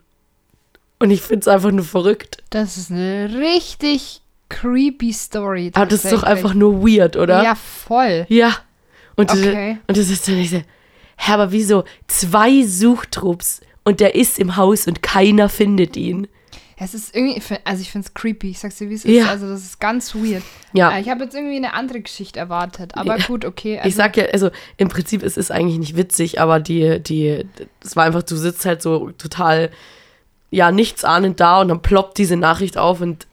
Und 1.00 1.12
ich 1.12 1.22
finde 1.22 1.42
es 1.42 1.48
einfach 1.48 1.72
nur 1.72 1.84
verrückt. 1.84 2.44
Das 2.50 2.78
ist 2.78 2.92
eine 2.92 3.30
richtig 3.38 4.22
creepy 4.50 5.12
Story. 5.12 5.72
Aber 5.74 5.86
das 5.86 6.06
ist 6.06 6.14
doch 6.14 6.24
einfach 6.24 6.54
nur 6.54 6.82
weird, 6.82 7.18
oder? 7.18 7.44
Ja, 7.44 7.56
voll. 7.56 8.26
Ja. 8.30 8.52
Und, 9.16 9.32
Okay. 9.32 9.78
und 9.88 9.98
das 9.98 10.10
ist 10.10 10.28
dann 10.28 10.36
nicht 10.36 10.50
so, 10.52 10.58
hä, 10.58 11.32
aber 11.32 11.52
wieso? 11.52 11.84
Zwei 12.08 12.64
Suchtrupps 12.64 13.62
und 13.84 14.00
der 14.00 14.16
ist 14.16 14.40
im 14.40 14.56
Haus 14.56 14.88
und 14.88 15.02
keiner 15.02 15.50
findet 15.50 15.96
ihn. 15.98 16.28
Es 16.76 16.94
ist 16.96 17.16
irgendwie, 17.16 17.40
also 17.64 17.82
ich 17.82 17.92
finde 17.92 18.08
es 18.08 18.14
creepy. 18.14 18.50
Ich 18.50 18.60
sag's 18.60 18.78
dir, 18.78 18.90
wie 18.90 18.96
es 18.96 19.04
Ja. 19.04 19.24
ist. 19.26 19.30
Also 19.30 19.48
das 19.48 19.62
ist 19.64 19.80
ganz 19.80 20.16
weird. 20.16 20.44
Ja. 20.74 20.92
Äh, 20.98 21.02
Ich 21.02 21.10
habe 21.10 21.24
jetzt 21.24 21.36
irgendwie 21.36 21.56
eine 21.56 21.74
andere 21.74 22.02
Geschichte 22.02 22.40
erwartet. 22.40 22.96
Aber 22.98 23.18
Ja. 23.18 23.26
gut, 23.26 23.46
okay. 23.46 23.78
Also, 23.78 23.88
ich 23.90 23.96
sag 23.96 24.18
ja, 24.18 24.26
also 24.34 24.50
im 24.78 24.90
Prinzip 24.90 25.22
ist 25.24 25.38
es 25.38 25.52
eigentlich 25.52 25.78
nicht 25.80 25.96
witzig, 25.96 26.42
aber 26.42 26.60
die, 26.60 27.00
die, 27.02 27.46
es 27.84 27.96
war 27.96 28.06
einfach, 28.06 28.24
du 28.24 28.36
sitzt 28.36 28.66
halt 28.66 28.82
so 28.82 29.12
total, 29.12 29.70
ja, 30.50 30.72
nichts 30.72 31.06
ahnend 31.06 31.40
da 31.40 31.62
und 31.62 31.68
dann 31.70 31.82
ploppt 31.82 32.18
diese 32.18 32.36
Nachricht 32.38 32.78
auf 32.78 33.00
und 33.02 33.28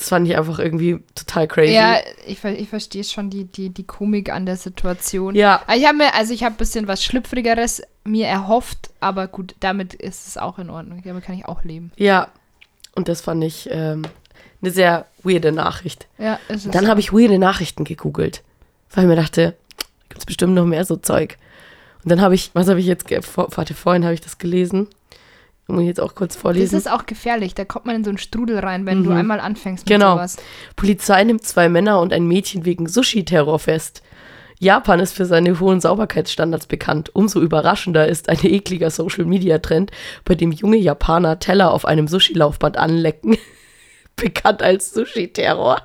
das 0.00 0.08
fand 0.08 0.26
ich 0.26 0.34
einfach 0.34 0.58
irgendwie 0.58 0.98
total 1.14 1.46
crazy. 1.46 1.74
Ja, 1.74 1.98
ich, 2.26 2.42
ich 2.42 2.68
verstehe 2.70 3.04
schon 3.04 3.28
die, 3.28 3.44
die, 3.44 3.68
die 3.68 3.84
Komik 3.84 4.32
an 4.32 4.46
der 4.46 4.56
Situation. 4.56 5.34
Ja. 5.34 5.60
Aber 5.66 5.76
Ich 5.76 5.84
habe 5.86 5.98
mir, 5.98 6.14
also 6.14 6.32
ich 6.32 6.42
habe 6.42 6.54
ein 6.54 6.56
bisschen 6.56 6.88
was 6.88 7.04
Schlüpfrigeres 7.04 7.82
mir 8.04 8.26
erhofft, 8.26 8.88
aber 9.00 9.28
gut, 9.28 9.54
damit 9.60 9.92
ist 9.92 10.26
es 10.26 10.38
auch 10.38 10.58
in 10.58 10.70
Ordnung. 10.70 11.02
Damit 11.04 11.24
kann 11.24 11.36
ich 11.36 11.44
auch 11.44 11.64
leben. 11.64 11.92
Ja. 11.96 12.28
Und 12.94 13.08
das 13.08 13.20
fand 13.20 13.44
ich 13.44 13.68
ähm, 13.70 14.06
eine 14.62 14.70
sehr 14.70 15.04
weirde 15.22 15.52
Nachricht. 15.52 16.08
Ja, 16.16 16.40
ist 16.48 16.64
es. 16.64 16.72
Dann 16.72 16.88
habe 16.88 17.00
ich 17.00 17.12
weirde 17.12 17.38
Nachrichten 17.38 17.84
gegoogelt, 17.84 18.42
weil 18.92 19.04
ich 19.04 19.08
mir 19.08 19.16
dachte, 19.16 19.54
gibt 20.08 20.20
es 20.20 20.24
bestimmt 20.26 20.54
noch 20.54 20.64
mehr 20.64 20.86
so 20.86 20.96
Zeug. 20.96 21.36
Und 22.02 22.10
dann 22.10 22.22
habe 22.22 22.34
ich, 22.34 22.52
was 22.54 22.68
habe 22.68 22.80
ich 22.80 22.86
jetzt, 22.86 23.06
vor, 23.26 23.48
warte, 23.54 23.74
vorhin 23.74 24.04
habe 24.04 24.14
ich 24.14 24.22
das 24.22 24.38
gelesen. 24.38 24.88
Muss 25.72 25.82
ich 25.82 25.88
jetzt 25.88 26.00
auch 26.00 26.14
kurz 26.14 26.34
Das 26.34 26.42
vorlesen. 26.42 26.76
ist 26.76 26.90
auch 26.90 27.06
gefährlich. 27.06 27.54
Da 27.54 27.64
kommt 27.64 27.86
man 27.86 27.96
in 27.96 28.04
so 28.04 28.10
einen 28.10 28.18
Strudel 28.18 28.58
rein, 28.58 28.86
wenn 28.86 29.04
du 29.04 29.10
einmal 29.12 29.40
anfängst 29.40 29.84
mit 29.86 29.90
Mhm. 29.90 30.00
Genau. 30.00 30.14
sowas. 30.16 30.36
Polizei 30.76 31.24
nimmt 31.24 31.44
zwei 31.44 31.68
Männer 31.68 32.00
und 32.00 32.12
ein 32.12 32.26
Mädchen 32.26 32.64
wegen 32.64 32.88
Sushi-Terror 32.88 33.58
fest. 33.58 34.02
Japan 34.58 35.00
ist 35.00 35.12
für 35.14 35.24
seine 35.24 35.58
hohen 35.58 35.80
Sauberkeitsstandards 35.80 36.66
bekannt. 36.66 37.14
Umso 37.14 37.40
überraschender 37.40 38.06
ist 38.06 38.28
ein 38.28 38.38
ekliger 38.44 38.90
Social-Media-Trend, 38.90 39.90
bei 40.26 40.34
dem 40.34 40.52
junge 40.52 40.76
Japaner 40.76 41.38
Teller 41.38 41.70
auf 41.72 41.86
einem 41.86 42.06
Sushi-Laufband 42.08 42.76
anlecken. 42.76 43.38
bekannt 44.16 44.62
als 44.62 44.92
Sushi-Terror. 44.92 45.80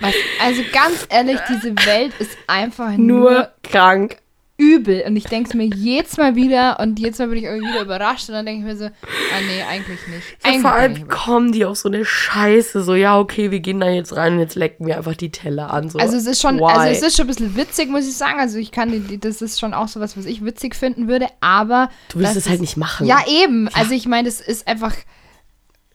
Was, 0.00 0.14
also 0.40 0.62
ganz 0.72 1.06
ehrlich, 1.10 1.38
diese 1.48 1.74
Welt 1.86 2.12
ist 2.18 2.36
einfach 2.46 2.90
nur, 2.96 3.30
Nur 3.30 3.48
krank. 3.62 4.18
Übel. 4.58 5.02
Und 5.06 5.16
ich 5.16 5.24
denke 5.24 5.48
es 5.48 5.54
mir 5.54 5.64
jedes 5.64 6.16
Mal 6.18 6.36
wieder 6.36 6.78
und 6.78 6.98
jedes 6.98 7.18
Mal 7.18 7.28
bin 7.28 7.38
ich 7.38 7.44
irgendwie 7.44 7.68
wieder 7.72 7.82
überrascht 7.82 8.28
und 8.28 8.34
dann 8.34 8.46
denke 8.46 8.60
ich 8.60 8.66
mir 8.66 8.76
so, 8.76 8.84
ah 8.86 9.40
nee, 9.46 9.62
eigentlich 9.68 9.98
nicht. 10.08 10.22
Ja, 10.44 10.50
Eigentlich 10.50 10.60
vor 10.62 10.72
allem 10.72 11.08
kommen 11.08 11.52
die 11.52 11.64
auf 11.64 11.76
so 11.78 11.88
eine 11.88 12.04
Scheiße. 12.04 12.82
So, 12.82 12.94
ja, 12.94 13.18
okay, 13.18 13.50
wir 13.50 13.60
gehen 13.60 13.80
da 13.80 13.88
jetzt 13.88 14.14
rein 14.14 14.34
und 14.34 14.38
jetzt 14.40 14.54
lecken 14.54 14.86
wir 14.86 14.96
einfach 14.98 15.16
die 15.16 15.30
Teller 15.32 15.72
an. 15.72 15.88
So. 15.88 15.98
Also 15.98 16.16
es 16.16 16.26
ist 16.26 16.40
schon, 16.40 16.58
Why? 16.58 16.64
also 16.64 16.88
es 16.88 17.02
ist 17.02 17.16
schon 17.16 17.24
ein 17.24 17.28
bisschen 17.28 17.56
witzig, 17.56 17.88
muss 17.88 18.06
ich 18.06 18.16
sagen. 18.16 18.38
Also 18.38 18.58
ich 18.58 18.70
kann, 18.70 19.18
das 19.20 19.42
ist 19.42 19.58
schon 19.58 19.74
auch 19.74 19.88
so 19.88 20.00
was, 20.00 20.16
was 20.16 20.26
ich 20.26 20.44
witzig 20.44 20.76
finden 20.76 21.08
würde, 21.08 21.26
aber 21.40 21.90
du 22.10 22.20
willst 22.20 22.36
es 22.36 22.48
halt 22.48 22.60
nicht 22.60 22.76
machen. 22.76 23.06
ja 23.06 23.18
eben. 23.26 23.68
Also 23.74 23.92
ich 23.92 24.06
meine, 24.06 24.28
das 24.28 24.40
ist 24.40 24.68
einfach, 24.68 24.94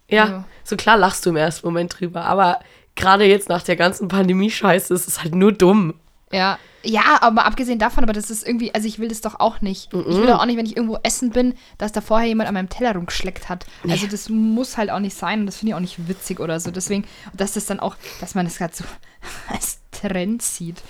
Ja, 0.10 0.26
Ja. 0.28 0.44
so 0.64 0.76
klar 0.76 0.98
lachst 0.98 1.26
du 1.26 1.30
im 1.30 1.36
ersten 1.38 1.68
Moment 1.68 2.00
drüber, 2.00 2.26
aber 2.26 2.60
gerade 2.96 3.26
jetzt 3.26 3.50
nach 3.50 3.62
der 3.62 3.76
ganzen 3.76 4.08
Pandemie-Scheiße 4.08 4.94
ist 4.94 5.08
es 5.08 5.22
halt 5.22 5.36
nur 5.36 5.52
dumm. 5.52 5.94
Ja, 6.32 6.60
ja, 6.84 7.18
aber 7.22 7.46
abgesehen 7.46 7.80
davon, 7.80 8.04
aber 8.04 8.14
das 8.14 8.30
ist 8.30 8.48
irgendwie, 8.48 8.74
also 8.74 8.88
ich 8.88 8.98
will 9.00 9.10
das 9.10 9.20
doch 9.22 9.40
auch 9.40 9.62
nicht. 9.62 9.94
Ich 9.94 10.16
will 10.16 10.28
doch 10.28 10.40
auch 10.40 10.46
nicht, 10.46 10.58
wenn 10.58 10.66
ich 10.66 10.78
irgendwo 10.78 10.98
essen 11.04 11.32
bin, 11.32 11.56
dass 11.78 11.92
da 11.92 12.00
vorher 12.00 12.28
jemand 12.28 12.48
an 12.48 12.54
meinem 12.54 12.70
Teller 12.70 12.94
rumgeschleckt 12.96 13.50
hat. 13.50 13.66
Also 13.90 14.08
das 14.08 14.30
muss 14.30 14.78
halt 14.78 14.90
auch 14.90 15.00
nicht 15.00 15.16
sein 15.16 15.42
und 15.42 15.46
das 15.48 15.58
finde 15.58 15.72
ich 15.72 15.76
auch 15.76 15.82
nicht 15.82 16.08
witzig 16.08 16.40
oder 16.40 16.60
so. 16.60 16.72
Deswegen, 16.72 17.06
dass 17.34 17.54
das 17.54 17.66
dann 17.66 17.80
auch, 17.82 17.96
dass 18.22 18.36
man 18.36 18.46
das 18.46 18.58
gerade 18.58 18.74
so 18.74 18.86
als 19.50 19.80
Trend 19.92 20.42
sieht. 20.42 20.82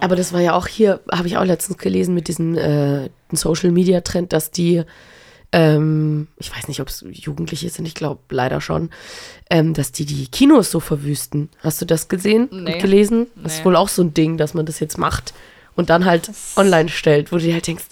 Aber 0.00 0.16
das 0.16 0.32
war 0.32 0.40
ja 0.40 0.54
auch 0.54 0.68
hier, 0.68 1.00
habe 1.10 1.26
ich 1.26 1.36
auch 1.36 1.44
letztens 1.44 1.78
gelesen 1.78 2.14
mit 2.14 2.28
diesem 2.28 2.56
äh, 2.56 3.10
Social-Media-Trend, 3.32 4.32
dass 4.32 4.50
die, 4.50 4.84
ähm, 5.52 6.28
ich 6.36 6.54
weiß 6.54 6.68
nicht, 6.68 6.80
ob 6.80 6.88
es 6.88 7.04
Jugendliche 7.10 7.68
sind, 7.70 7.86
ich 7.86 7.94
glaube 7.94 8.20
leider 8.30 8.60
schon, 8.60 8.90
ähm, 9.50 9.74
dass 9.74 9.92
die 9.92 10.04
die 10.04 10.26
Kinos 10.28 10.70
so 10.70 10.80
verwüsten. 10.80 11.48
Hast 11.62 11.80
du 11.80 11.84
das 11.86 12.08
gesehen 12.08 12.48
Nee. 12.50 12.74
und 12.74 12.80
gelesen? 12.82 13.26
Das 13.36 13.54
ist 13.54 13.58
Nee. 13.60 13.64
wohl 13.66 13.76
auch 13.76 13.88
so 13.88 14.02
ein 14.02 14.12
Ding, 14.14 14.36
dass 14.36 14.54
man 14.54 14.66
das 14.66 14.80
jetzt 14.80 14.98
macht 14.98 15.34
und 15.76 15.88
dann 15.90 16.04
halt 16.04 16.28
Das- 16.28 16.54
online 16.56 16.88
stellt, 16.88 17.32
wo 17.32 17.36
du 17.36 17.42
dir 17.42 17.54
halt 17.54 17.66
denkst, 17.66 17.86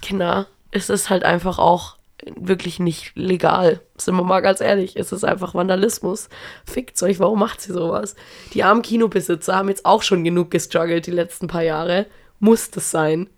Kinder, 0.00 0.46
es 0.70 0.90
ist 0.90 1.10
halt 1.10 1.24
einfach 1.24 1.58
auch 1.58 1.96
wirklich 2.36 2.78
nicht 2.78 3.12
legal. 3.16 3.80
Sind 3.96 4.14
wir 4.14 4.22
mal 4.22 4.40
ganz 4.40 4.60
ehrlich, 4.60 4.96
es 4.96 5.10
ist 5.12 5.24
einfach 5.24 5.54
Vandalismus. 5.54 6.28
Fickt 6.64 7.02
euch, 7.02 7.18
warum 7.18 7.40
macht 7.40 7.60
sie 7.60 7.72
sowas? 7.72 8.14
Die 8.54 8.62
armen 8.62 8.82
Kinobesitzer 8.82 9.56
haben 9.56 9.68
jetzt 9.68 9.84
auch 9.84 10.02
schon 10.02 10.22
genug 10.22 10.50
gestruggelt 10.50 11.06
die 11.06 11.10
letzten 11.12 11.48
paar 11.48 11.62
Jahre. 11.62 12.06
Muss 12.38 12.70
das 12.70 12.90
sein? 12.90 13.28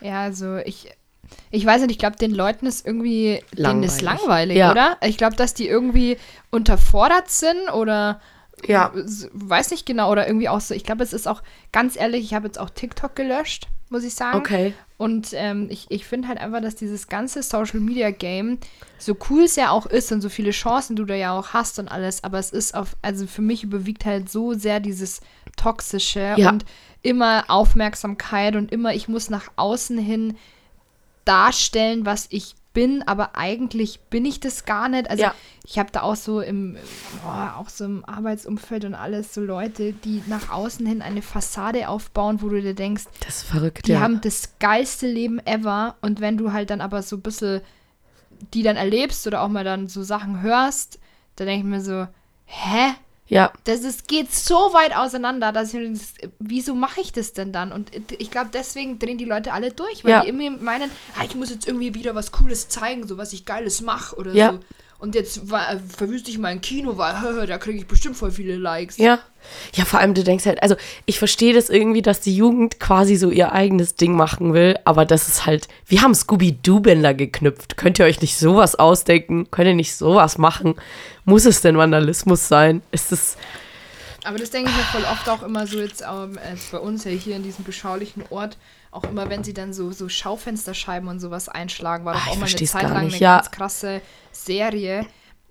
Ja, 0.00 0.22
also 0.22 0.56
ich, 0.58 0.90
ich 1.52 1.64
weiß 1.64 1.82
nicht, 1.82 1.90
ich 1.92 1.98
glaube, 1.98 2.16
den 2.16 2.34
Leuten 2.34 2.66
ist 2.66 2.84
irgendwie, 2.86 3.42
denen 3.56 3.82
ist 3.84 4.00
Langweilig. 4.00 4.02
langweilig, 4.02 4.56
Ja. 4.56 4.70
oder? 4.72 4.96
Ich 5.02 5.16
glaube, 5.18 5.36
dass 5.36 5.54
die 5.54 5.68
irgendwie 5.68 6.16
unterfordert 6.50 7.30
sind 7.30 7.70
oder 7.72 8.20
Ja. 8.66 8.92
weiß 9.32 9.70
nicht 9.70 9.86
genau 9.86 10.10
oder 10.10 10.26
irgendwie 10.26 10.48
auch 10.48 10.60
so. 10.60 10.74
Ich 10.74 10.84
glaube, 10.84 11.02
es 11.04 11.12
ist 11.12 11.26
auch, 11.28 11.42
ganz 11.72 11.96
ehrlich, 11.96 12.24
ich 12.24 12.34
habe 12.34 12.46
jetzt 12.46 12.58
auch 12.58 12.70
TikTok 12.70 13.14
gelöscht, 13.16 13.68
muss 13.90 14.04
ich 14.04 14.14
sagen. 14.14 14.38
Okay. 14.38 14.72
Und 14.98 15.30
ähm, 15.32 15.66
ich, 15.68 15.86
ich 15.90 16.06
finde 16.06 16.28
halt 16.28 16.38
einfach, 16.38 16.60
dass 16.60 16.76
dieses 16.76 17.08
ganze 17.08 17.42
Social 17.42 17.80
Media 17.80 18.10
Game, 18.10 18.58
so 18.98 19.16
cool 19.30 19.42
es 19.42 19.56
ja 19.56 19.70
auch 19.70 19.86
ist 19.86 20.12
und 20.12 20.20
so 20.20 20.28
viele 20.28 20.52
Chancen 20.52 20.94
du 20.94 21.04
da 21.04 21.14
ja 21.14 21.36
auch 21.36 21.48
hast 21.48 21.80
und 21.80 21.88
alles, 21.88 22.22
aber 22.22 22.38
es 22.38 22.50
ist 22.50 22.74
auf, 22.76 22.96
also 23.02 23.26
für 23.26 23.42
mich 23.42 23.64
überwiegt 23.64 24.04
halt 24.04 24.30
so 24.30 24.54
sehr 24.54 24.78
dieses 24.78 25.20
Toxische 25.56 26.34
Ja. 26.36 26.50
und 26.50 26.64
immer 27.02 27.44
Aufmerksamkeit 27.48 28.54
und 28.54 28.70
immer, 28.70 28.94
ich 28.94 29.08
muss 29.08 29.28
nach 29.28 29.48
außen 29.56 29.98
hin 29.98 30.36
darstellen, 31.24 32.06
was 32.06 32.26
ich 32.30 32.54
bin, 32.72 33.02
aber 33.06 33.36
eigentlich 33.36 34.00
bin 34.08 34.24
ich 34.24 34.40
das 34.40 34.64
gar 34.64 34.88
nicht. 34.88 35.10
Also 35.10 35.24
Ja. 35.24 35.34
ich 35.64 35.78
habe 35.78 35.90
da 35.92 36.02
auch 36.02 36.16
so 36.16 36.40
im, 36.40 36.76
boah, 37.22 37.56
auch 37.58 37.68
so 37.68 37.84
im 37.84 38.04
Arbeitsumfeld 38.06 38.86
und 38.86 38.94
alles 38.94 39.34
so 39.34 39.42
Leute, 39.42 39.92
die 39.92 40.22
nach 40.26 40.50
außen 40.50 40.86
hin 40.86 41.02
eine 41.02 41.20
Fassade 41.22 41.88
aufbauen, 41.88 42.40
wo 42.40 42.48
du 42.48 42.62
dir 42.62 42.74
denkst, 42.74 43.04
Das 43.20 43.38
ist 43.38 43.42
verrückt, 43.42 43.86
die 43.86 43.92
ja. 43.92 44.00
haben 44.00 44.20
das 44.22 44.54
geilste 44.58 45.06
Leben 45.06 45.38
ever 45.46 45.96
und 46.00 46.20
wenn 46.20 46.38
du 46.38 46.52
halt 46.52 46.70
dann 46.70 46.80
aber 46.80 47.02
so 47.02 47.16
ein 47.16 47.22
bisschen 47.22 47.60
die 48.54 48.62
dann 48.62 48.76
erlebst 48.76 49.26
oder 49.26 49.42
auch 49.42 49.48
mal 49.48 49.64
dann 49.64 49.88
so 49.88 50.02
Sachen 50.02 50.40
hörst, 50.42 50.98
dann 51.36 51.46
denke 51.46 51.66
ich 51.66 51.70
mir 51.70 51.80
so, 51.80 52.08
hä? 52.46 52.94
Ja. 53.32 53.50
Das 53.64 53.80
ist, 53.80 54.08
geht 54.08 54.30
so 54.32 54.54
weit 54.74 54.94
auseinander, 54.94 55.52
dass 55.52 55.72
ich 55.72 56.00
wieso 56.38 56.74
mache 56.74 57.00
ich 57.00 57.12
das 57.12 57.32
denn 57.32 57.50
dann? 57.50 57.72
Und 57.72 57.90
ich 58.12 58.30
glaube, 58.30 58.50
deswegen 58.52 58.98
drehen 58.98 59.16
die 59.16 59.24
Leute 59.24 59.52
alle 59.54 59.72
durch, 59.72 60.04
weil 60.04 60.10
Ja. 60.10 60.20
die 60.20 60.28
irgendwie 60.28 60.50
meinen, 60.50 60.90
ah, 61.18 61.24
ich 61.24 61.34
muss 61.34 61.48
jetzt 61.48 61.66
irgendwie 61.66 61.94
wieder 61.94 62.14
was 62.14 62.30
Cooles 62.30 62.68
zeigen, 62.68 63.06
so 63.08 63.16
was 63.16 63.32
ich 63.32 63.46
Geiles 63.46 63.80
mache 63.80 64.16
oder 64.16 64.34
Ja. 64.34 64.52
so. 64.52 64.60
Und 65.02 65.16
jetzt 65.16 65.50
war, 65.50 65.72
äh, 65.72 65.78
verwüste 65.80 66.30
ich 66.30 66.38
mein 66.38 66.60
Kino, 66.60 66.96
weil 66.96 67.46
da 67.48 67.58
kriege 67.58 67.78
ich 67.78 67.88
bestimmt 67.88 68.16
voll 68.16 68.30
viele 68.30 68.56
Likes. 68.56 68.98
Ja. 68.98 69.18
Ja, 69.74 69.84
vor 69.84 69.98
allem 69.98 70.14
du 70.14 70.22
denkst 70.22 70.46
halt, 70.46 70.62
also 70.62 70.76
ich 71.06 71.18
verstehe 71.18 71.52
das 71.52 71.68
irgendwie, 71.68 72.02
dass 72.02 72.20
die 72.20 72.36
Jugend 72.36 72.78
quasi 72.78 73.16
so 73.16 73.30
ihr 73.30 73.50
eigenes 73.50 73.96
Ding 73.96 74.14
machen 74.14 74.54
will, 74.54 74.78
aber 74.84 75.04
das 75.04 75.26
ist 75.26 75.44
halt, 75.44 75.66
wir 75.86 76.02
haben 76.02 76.14
Scooby-Doo-Bänder 76.14 77.14
geknüpft. 77.14 77.76
Könnt 77.76 77.98
ihr 77.98 78.04
euch 78.04 78.20
nicht 78.20 78.38
sowas 78.38 78.76
ausdenken? 78.76 79.50
Könnt 79.50 79.66
ihr 79.66 79.74
nicht 79.74 79.96
sowas 79.96 80.38
machen? 80.38 80.76
Muss 81.24 81.46
es 81.46 81.60
denn 81.60 81.76
Vandalismus 81.76 82.46
sein? 82.46 82.82
Ist 82.92 83.10
es. 83.10 83.36
Aber 84.22 84.38
das 84.38 84.50
denke 84.50 84.70
ich 84.70 84.76
mir 84.76 84.84
voll 84.84 85.04
oft 85.10 85.28
auch 85.28 85.42
immer 85.42 85.66
so 85.66 85.80
jetzt 85.80 86.02
ähm, 86.02 86.38
bei 86.70 86.78
uns 86.78 87.02
ja 87.02 87.10
hier 87.10 87.34
in 87.34 87.42
diesem 87.42 87.64
beschaulichen 87.64 88.22
Ort, 88.30 88.56
auch 88.92 89.04
immer 89.04 89.28
wenn 89.30 89.42
sie 89.42 89.54
dann 89.54 89.72
so, 89.72 89.90
so 89.90 90.08
Schaufensterscheiben 90.08 91.08
und 91.08 91.18
sowas 91.18 91.48
einschlagen, 91.48 92.04
war 92.04 92.12
doch 92.14 92.26
Ah, 92.26 92.30
auch 92.30 92.36
mal 92.36 92.46
eine 92.46 92.54
Zeit 92.66 92.82
lang 92.84 92.92
eine 92.96 93.16
ja. 93.16 93.36
ganz 93.38 93.50
krasse 93.50 94.00
Serie. 94.30 95.06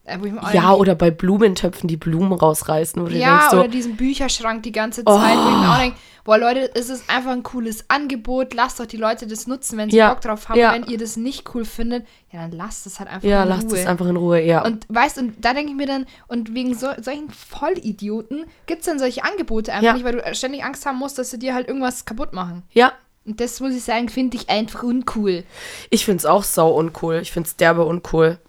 äh, 0.05 0.17
Ja, 0.53 0.73
oder 0.73 0.95
bei 0.95 1.11
Blumentöpfen 1.11 1.87
die 1.87 1.97
Blumen 1.97 2.33
rausreißen, 2.33 3.03
du 3.05 3.11
ja, 3.11 3.37
denkst 3.37 3.53
oder 3.53 3.61
so, 3.63 3.67
diesen 3.67 3.97
Bücherschrank 3.97 4.63
die 4.63 4.71
ganze 4.71 5.03
Zeit, 5.03 5.15
wo 5.37 5.49
ich 5.49 5.57
mir 5.57 5.69
auch 5.71 5.77
denke, 5.77 5.97
boah 6.23 6.37
Leute, 6.39 6.71
es 6.75 6.89
ist 6.89 7.07
einfach 7.09 7.31
ein 7.31 7.43
cooles 7.43 7.85
Angebot, 7.87 8.53
lasst 8.55 8.79
doch 8.79 8.85
die 8.87 8.97
Leute 8.97 9.25
das 9.27 9.45
nutzen, 9.47 9.77
wenn 9.77 9.89
sie 9.91 9.97
Ja, 9.97 10.09
Bock 10.13 10.21
drauf 10.21 10.49
haben. 10.49 10.59
ja. 10.59 10.73
Wenn 10.73 10.83
ihr 10.85 10.97
das 10.97 11.17
nicht 11.17 11.53
cool 11.53 11.65
findet, 11.65 12.05
ja, 12.31 12.41
dann 12.41 12.51
lasst 12.51 12.85
es 12.87 12.99
halt 12.99 13.09
einfach 13.09 13.27
ja, 13.27 13.43
in 13.43 13.49
lasst 13.49 13.69
Ruhe. 13.71 13.79
es 13.79 13.85
einfach 13.87 14.07
in 14.07 14.15
Ruhe, 14.17 14.41
ja. 14.41 14.63
Und 14.63 14.85
weißt 14.89 15.17
und 15.19 15.43
da 15.43 15.53
denke 15.53 15.71
ich 15.71 15.77
mir 15.77 15.87
dann, 15.87 16.05
und 16.27 16.53
wegen 16.55 16.73
so, 16.75 16.87
solchen 16.99 17.29
Vollidioten 17.31 18.45
gibt 18.65 18.81
es 18.81 18.85
dann 18.87 18.99
solche 18.99 19.23
Angebote 19.23 19.71
einfach 19.71 19.83
Ja. 19.85 19.93
nicht, 19.93 20.03
weil 20.03 20.17
du 20.21 20.35
ständig 20.35 20.63
Angst 20.63 20.85
haben 20.85 20.97
musst, 20.97 21.17
dass 21.17 21.29
sie 21.31 21.39
dir 21.39 21.53
halt 21.53 21.67
irgendwas 21.67 22.05
kaputt 22.05 22.33
machen. 22.33 22.63
ja, 22.71 22.91
Und 23.25 23.39
das 23.39 23.59
muss 23.59 23.73
ich 23.75 23.83
sagen, 23.83 24.09
finde 24.09 24.37
ich 24.37 24.49
einfach 24.49 24.83
uncool. 24.83 25.43
ich 25.89 26.05
find's 26.05 26.25
auch 26.25 26.43
sau 26.43 26.69
uncool. 26.71 27.19
Ich 27.21 27.31
find's 27.31 27.55
derbe 27.55 27.83
uncool. 27.85 28.39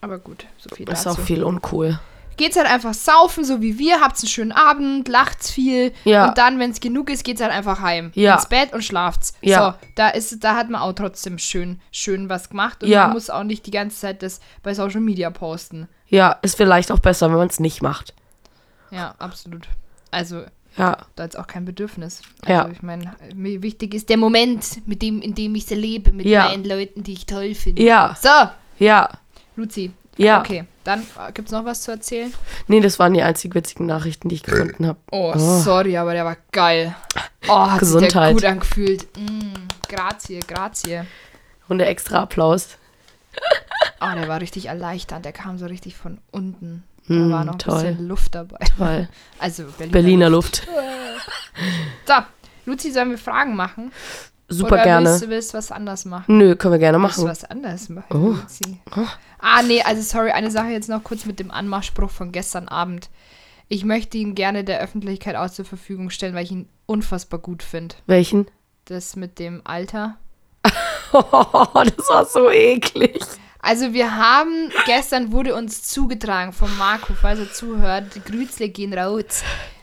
Aber 0.00 0.18
gut, 0.18 0.46
so 0.58 0.74
viel 0.74 0.86
Das 0.86 1.00
ist 1.00 1.06
dazu. 1.06 1.20
auch 1.20 1.24
viel 1.24 1.42
uncool. 1.44 1.98
Geht's 2.36 2.56
halt 2.56 2.68
einfach 2.68 2.94
saufen, 2.94 3.44
so 3.44 3.60
wie 3.60 3.78
wir, 3.78 4.00
habt's 4.00 4.22
einen 4.22 4.30
schönen 4.30 4.52
Abend, 4.52 5.08
lacht's 5.08 5.50
viel 5.50 5.92
Ja. 6.04 6.28
und 6.28 6.38
dann, 6.38 6.58
wenn 6.58 6.70
es 6.70 6.80
genug 6.80 7.10
ist, 7.10 7.22
geht's 7.22 7.42
halt 7.42 7.52
einfach 7.52 7.80
heim. 7.80 8.12
Ja. 8.14 8.34
Ins 8.36 8.46
Bett 8.46 8.72
und 8.72 8.82
schlaft's. 8.82 9.34
Ja. 9.42 9.72
So, 9.82 9.86
da 9.96 10.08
ist, 10.08 10.42
da 10.42 10.54
hat 10.54 10.70
man 10.70 10.80
auch 10.80 10.94
trotzdem 10.94 11.36
schön, 11.38 11.82
schön 11.92 12.30
was 12.30 12.48
gemacht 12.48 12.82
und 12.82 12.88
Ja. 12.88 13.04
man 13.08 13.12
muss 13.14 13.28
auch 13.28 13.42
nicht 13.42 13.66
die 13.66 13.70
ganze 13.72 13.98
Zeit 14.00 14.22
das 14.22 14.40
bei 14.62 14.72
Social 14.72 15.02
Media 15.02 15.28
posten. 15.30 15.86
Ja, 16.06 16.38
ist 16.40 16.56
vielleicht 16.56 16.90
auch 16.92 16.98
besser, 17.00 17.28
wenn 17.28 17.36
man 17.36 17.48
es 17.48 17.60
nicht 17.60 17.82
macht. 17.82 18.14
Ja, 18.90 19.14
absolut. 19.18 19.68
Also, 20.10 20.44
Ja, 20.76 20.98
da 21.16 21.24
ist 21.24 21.36
auch 21.38 21.46
kein 21.46 21.64
Bedürfnis. 21.64 22.22
Ja. 22.46 22.60
Also, 22.62 22.72
ich 22.72 22.82
meine, 22.82 23.12
mir 23.34 23.62
wichtig 23.62 23.92
ist 23.94 24.08
der 24.08 24.16
Moment, 24.16 24.86
mit 24.86 25.02
dem, 25.02 25.20
in 25.20 25.34
dem 25.34 25.54
ich 25.54 25.70
erlebe, 25.70 26.12
mit 26.12 26.26
Ja. 26.26 26.46
meinen 26.48 26.64
Leuten, 26.64 27.02
die 27.02 27.12
ich 27.14 27.26
toll 27.26 27.54
finde. 27.54 27.82
ja, 27.82 28.16
So, 28.20 28.28
ja, 28.78 29.08
Luzi. 29.56 29.90
ja. 30.16 30.40
Okay, 30.40 30.64
dann 30.84 31.00
äh, 31.00 31.32
gibt's 31.32 31.50
noch 31.52 31.64
was 31.64 31.82
zu 31.82 31.90
erzählen? 31.90 32.32
Nee, 32.68 32.80
das 32.80 32.98
waren 32.98 33.12
die 33.14 33.22
einzig 33.22 33.54
witzigen 33.54 33.86
Nachrichten, 33.86 34.28
die 34.28 34.36
ich 34.36 34.42
gefunden 34.44 34.86
habe. 34.86 34.98
Oh, 35.10 35.34
sorry, 35.36 35.96
aber 35.96 36.12
der 36.12 36.24
war 36.24 36.36
geil. 36.52 36.94
Oh, 37.48 37.58
hat 37.70 37.80
sich 37.80 37.90
der 37.90 38.00
Gesundheit. 38.08 38.32
gut 38.34 38.44
angefühlt. 38.44 39.08
Mm, 39.18 39.52
grazie, 39.88 40.38
grazie. 40.40 41.02
Und 41.68 41.78
der 41.78 41.88
extra 41.88 42.20
Applaus. 42.22 42.76
Oh, 44.00 44.14
der 44.14 44.28
war 44.28 44.40
richtig 44.40 44.66
erleichternd. 44.66 45.24
Der 45.24 45.32
kam 45.32 45.58
so 45.58 45.66
richtig 45.66 45.96
von 45.96 46.18
unten. 46.30 46.84
Da 47.08 47.14
Mm, 47.14 47.32
war 47.32 47.44
noch 47.44 47.54
ein 47.54 47.58
toll. 47.58 47.82
bisschen 47.82 48.08
Luft 48.08 48.34
dabei. 48.34 48.58
Weil 48.78 49.08
Also 49.38 49.64
Berliner, 49.64 49.92
Berliner 49.92 50.30
Luft. 50.30 50.66
So, 52.06 52.14
Luzi, 52.66 52.90
sollen 52.92 53.10
wir 53.10 53.18
Fragen 53.18 53.54
machen? 53.56 53.92
Super 54.48 54.74
Oder 54.76 54.82
gerne. 54.84 55.08
Willst 55.10 55.22
du 55.22 55.28
willst 55.28 55.52
du 55.54 55.58
was 55.58 55.70
anderes 55.72 56.04
machen? 56.04 56.38
Nö, 56.38 56.56
können 56.56 56.72
wir 56.74 56.78
gerne 56.78 57.00
Willst 57.00 57.18
du 57.18 57.22
machen. 57.22 57.30
was 57.30 57.44
anderes 57.44 57.88
machen, 57.88 58.06
Oh. 58.10 58.30
Luzi? 58.40 58.80
Ah, 59.38 59.62
nee, 59.62 59.82
also 59.82 60.02
sorry, 60.02 60.30
eine 60.30 60.50
Sache 60.50 60.68
jetzt 60.68 60.88
noch 60.88 61.04
kurz 61.04 61.24
mit 61.26 61.38
dem 61.38 61.50
Anmachspruch 61.50 62.10
von 62.10 62.32
gestern 62.32 62.68
Abend. 62.68 63.10
Ich 63.68 63.84
möchte 63.84 64.18
ihn 64.18 64.34
gerne 64.34 64.64
der 64.64 64.80
Öffentlichkeit 64.80 65.36
auch 65.36 65.50
zur 65.50 65.64
Verfügung 65.64 66.10
stellen, 66.10 66.34
weil 66.34 66.44
ich 66.44 66.50
ihn 66.52 66.68
unfassbar 66.86 67.38
gut 67.40 67.62
finde. 67.62 67.94
Welchen? 68.06 68.46
Das 68.86 69.14
mit 69.16 69.38
dem 69.38 69.60
Alter. 69.64 70.16
das 71.12 72.08
war 72.08 72.24
so 72.26 72.50
eklig. 72.50 73.20
Also 73.62 73.92
wir 73.92 74.16
haben, 74.16 74.70
gestern 74.86 75.32
wurde 75.32 75.54
uns 75.54 75.82
zugetragen 75.82 76.52
von 76.52 76.74
Marco, 76.78 77.12
falls 77.14 77.38
er 77.40 77.52
zuhört, 77.52 78.14
die 78.14 78.20
Grüßle 78.22 78.68
gehen 78.70 78.94
raus. 78.94 79.42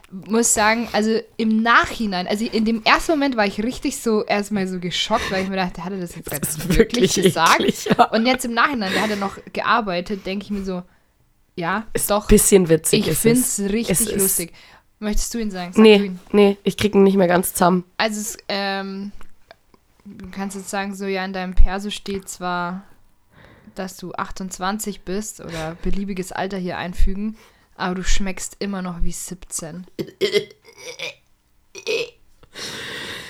Muss 0.09 0.53
sagen, 0.53 0.87
also 0.93 1.19
im 1.35 1.61
Nachhinein, 1.61 2.27
also 2.27 2.45
in 2.45 2.63
dem 2.63 2.81
ersten 2.85 3.11
Moment 3.11 3.35
war 3.35 3.45
ich 3.45 3.61
richtig 3.61 3.99
so 3.99 4.23
erstmal 4.23 4.65
so 4.67 4.79
geschockt, 4.79 5.29
weil 5.31 5.43
ich 5.43 5.49
mir 5.49 5.57
dachte, 5.57 5.83
hat 5.83 5.91
er 5.91 5.99
das 5.99 6.15
jetzt 6.15 6.29
gerade 6.29 6.47
ist 6.47 6.69
wirklich, 6.69 7.13
wirklich 7.15 7.25
gesagt? 7.25 7.59
eklig, 7.59 7.85
ja. 7.85 8.05
Und 8.05 8.25
jetzt 8.25 8.45
im 8.45 8.53
Nachhinein, 8.53 8.93
da 8.95 9.01
hat 9.01 9.09
er 9.09 9.17
noch 9.17 9.37
gearbeitet, 9.51 10.25
denke 10.25 10.45
ich 10.45 10.51
mir 10.51 10.63
so, 10.63 10.81
ja, 11.55 11.85
Ist 11.93 12.09
doch, 12.09 12.23
ein 12.23 12.27
bisschen 12.29 12.69
witzig. 12.69 13.05
ich 13.07 13.17
finde 13.17 13.39
es. 13.41 13.59
richtig 13.59 14.15
lustig. 14.15 14.53
Möchtest 14.99 15.33
du 15.33 15.39
ihn 15.39 15.51
sagen? 15.51 15.73
Sag 15.73 15.81
Nee, 15.81 15.95
ihn. 15.97 16.19
nee, 16.31 16.57
ich 16.63 16.77
krieg 16.77 16.95
ihn 16.95 17.03
nicht 17.03 17.17
mehr 17.17 17.27
ganz 17.27 17.53
zusammen. 17.53 17.83
Also 17.97 18.19
es, 18.21 18.37
ähm, 18.47 19.11
du 20.05 20.29
kannst 20.31 20.55
jetzt 20.55 20.69
sagen, 20.69 20.95
so 20.95 21.05
ja, 21.05 21.25
in 21.25 21.33
deinem 21.33 21.53
Perso 21.53 21.89
steht 21.89 22.29
zwar, 22.29 22.83
dass 23.79 23.97
du 23.97 24.13
28 24.13 25.01
bist 25.01 25.39
oder 25.41 25.77
beliebiges 25.83 26.31
Alter 26.31 26.57
hier 26.57 26.77
einfügen, 26.77 27.37
aber 27.75 27.95
du 27.95 28.03
schmeckst 28.03 28.55
immer 28.59 28.81
noch 28.81 29.03
wie 29.03 29.11
17. 29.11 29.85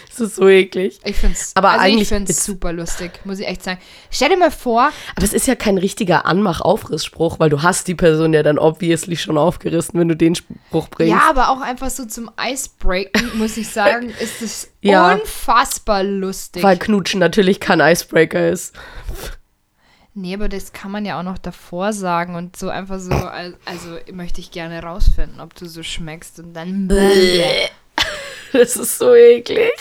Das 0.10 0.30
ist 0.30 0.36
so 0.38 0.48
eklig. 0.50 1.00
Ich 1.04 1.16
find's, 1.16 1.51
Aber 1.56 1.70
also 1.72 1.84
eigentlich 1.86 2.01
ich 2.04 2.08
find's 2.08 2.32
ist- 2.32 2.44
super 2.44 2.74
lustig, 2.74 3.20
muss 3.24 3.38
ich 3.38 3.46
echt 3.48 3.62
sagen. 3.62 3.80
Stell 4.10 4.30
dir 4.30 4.38
mal 4.38 4.50
vor, 4.50 4.92
Aber 5.16 5.24
es 5.24 5.32
ist 5.34 5.46
ja 5.46 5.54
kein 5.54 5.77
richtiger 5.77 6.25
Anmach-Aufrissspruch, 6.25 7.39
weil 7.39 7.51
du 7.51 7.62
hast 7.62 7.88
die 7.88 7.94
Person 7.94 8.34
ja 8.34 8.42
dann 8.42 8.58
obviously 8.58 9.16
schon 9.16 9.38
aufgerissen, 9.38 10.00
wenn 10.00 10.08
du 10.08 10.16
den 10.16 10.34
Spruch 10.34 10.89
bringst. 10.89 11.12
ja, 11.12 11.30
aber 11.30 11.50
auch 11.50 11.62
einfach 11.62 11.92
so 11.92 12.06
zum 12.06 12.32
Icebreaken, 12.42 13.38
muss 13.38 13.58
ich 13.58 13.70
sagen, 13.70 14.10
ist 14.20 14.42
es 14.42 14.72
Ja. 14.82 15.13
unfassbar 15.13 16.04
lustig. 16.04 16.63
Weil 16.63 16.77
Knutschen 16.80 17.20
natürlich 17.20 17.60
kein 17.60 17.80
Icebreaker 17.80 18.50
ist. 18.50 18.74
Nee, 20.20 20.34
aber 20.34 20.50
das 20.50 20.74
kann 20.74 20.90
man 20.90 21.06
ja 21.06 21.20
auch 21.20 21.24
noch 21.24 21.38
davor 21.38 21.94
sagen 21.94 22.34
und 22.36 22.56
so 22.58 22.70
einfach 22.70 23.00
so, 23.00 23.12
al- 23.14 23.56
also 23.66 23.90
möchte 24.12 24.42
ich 24.42 24.50
gerne 24.50 24.82
rausfinden, 24.82 25.40
ob 25.40 25.54
du 25.54 25.68
so 25.68 25.84
schmeckst 25.84 26.40
und 26.40 26.54
dann. 26.54 26.90
Das 28.54 28.76
ist 28.78 28.98
so 28.98 29.14
eklig. 29.14 29.72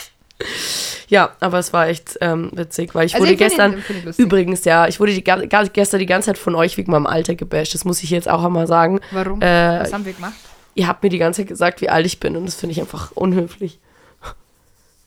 Ja, 1.07 1.31
aber 1.39 1.57
es 1.59 1.71
war 1.73 1.87
echt 1.87 2.17
ähm, 2.21 2.51
witzig, 2.53 2.93
weil 2.93 3.05
ich 3.07 3.15
Also 3.15 3.23
wurde 3.23 3.33
ich 3.33 3.39
gestern, 3.39 3.81
lustig. 4.03 4.19
übrigens, 4.23 4.65
ja, 4.65 4.87
ich 4.87 4.99
wurde 4.99 5.13
die, 5.13 5.23
gestern 5.23 5.99
die 5.99 6.05
ganze 6.05 6.27
Zeit 6.27 6.37
von 6.37 6.53
euch 6.53 6.77
wegen 6.77 6.91
meinem 6.91 7.07
Alter 7.07 7.35
gebasht. 7.35 7.73
Das 7.73 7.85
muss 7.85 8.03
ich 8.03 8.09
jetzt 8.09 8.27
auch 8.29 8.43
einmal 8.43 8.67
sagen. 8.67 8.99
Warum? 9.11 9.41
Äh, 9.41 9.79
Was 9.79 9.93
haben 9.93 10.05
wir 10.05 10.13
gemacht? 10.13 10.35
Ihr 10.75 10.87
habt 10.87 11.01
mir 11.01 11.09
die 11.09 11.17
ganze 11.17 11.41
Zeit 11.41 11.47
gesagt, 11.47 11.81
wie 11.81 11.89
alt 11.89 12.05
ich 12.05 12.19
bin 12.19 12.35
und 12.35 12.45
das 12.45 12.55
finde 12.55 12.73
ich 12.73 12.81
einfach 12.81 13.11
unhöflich. 13.13 13.79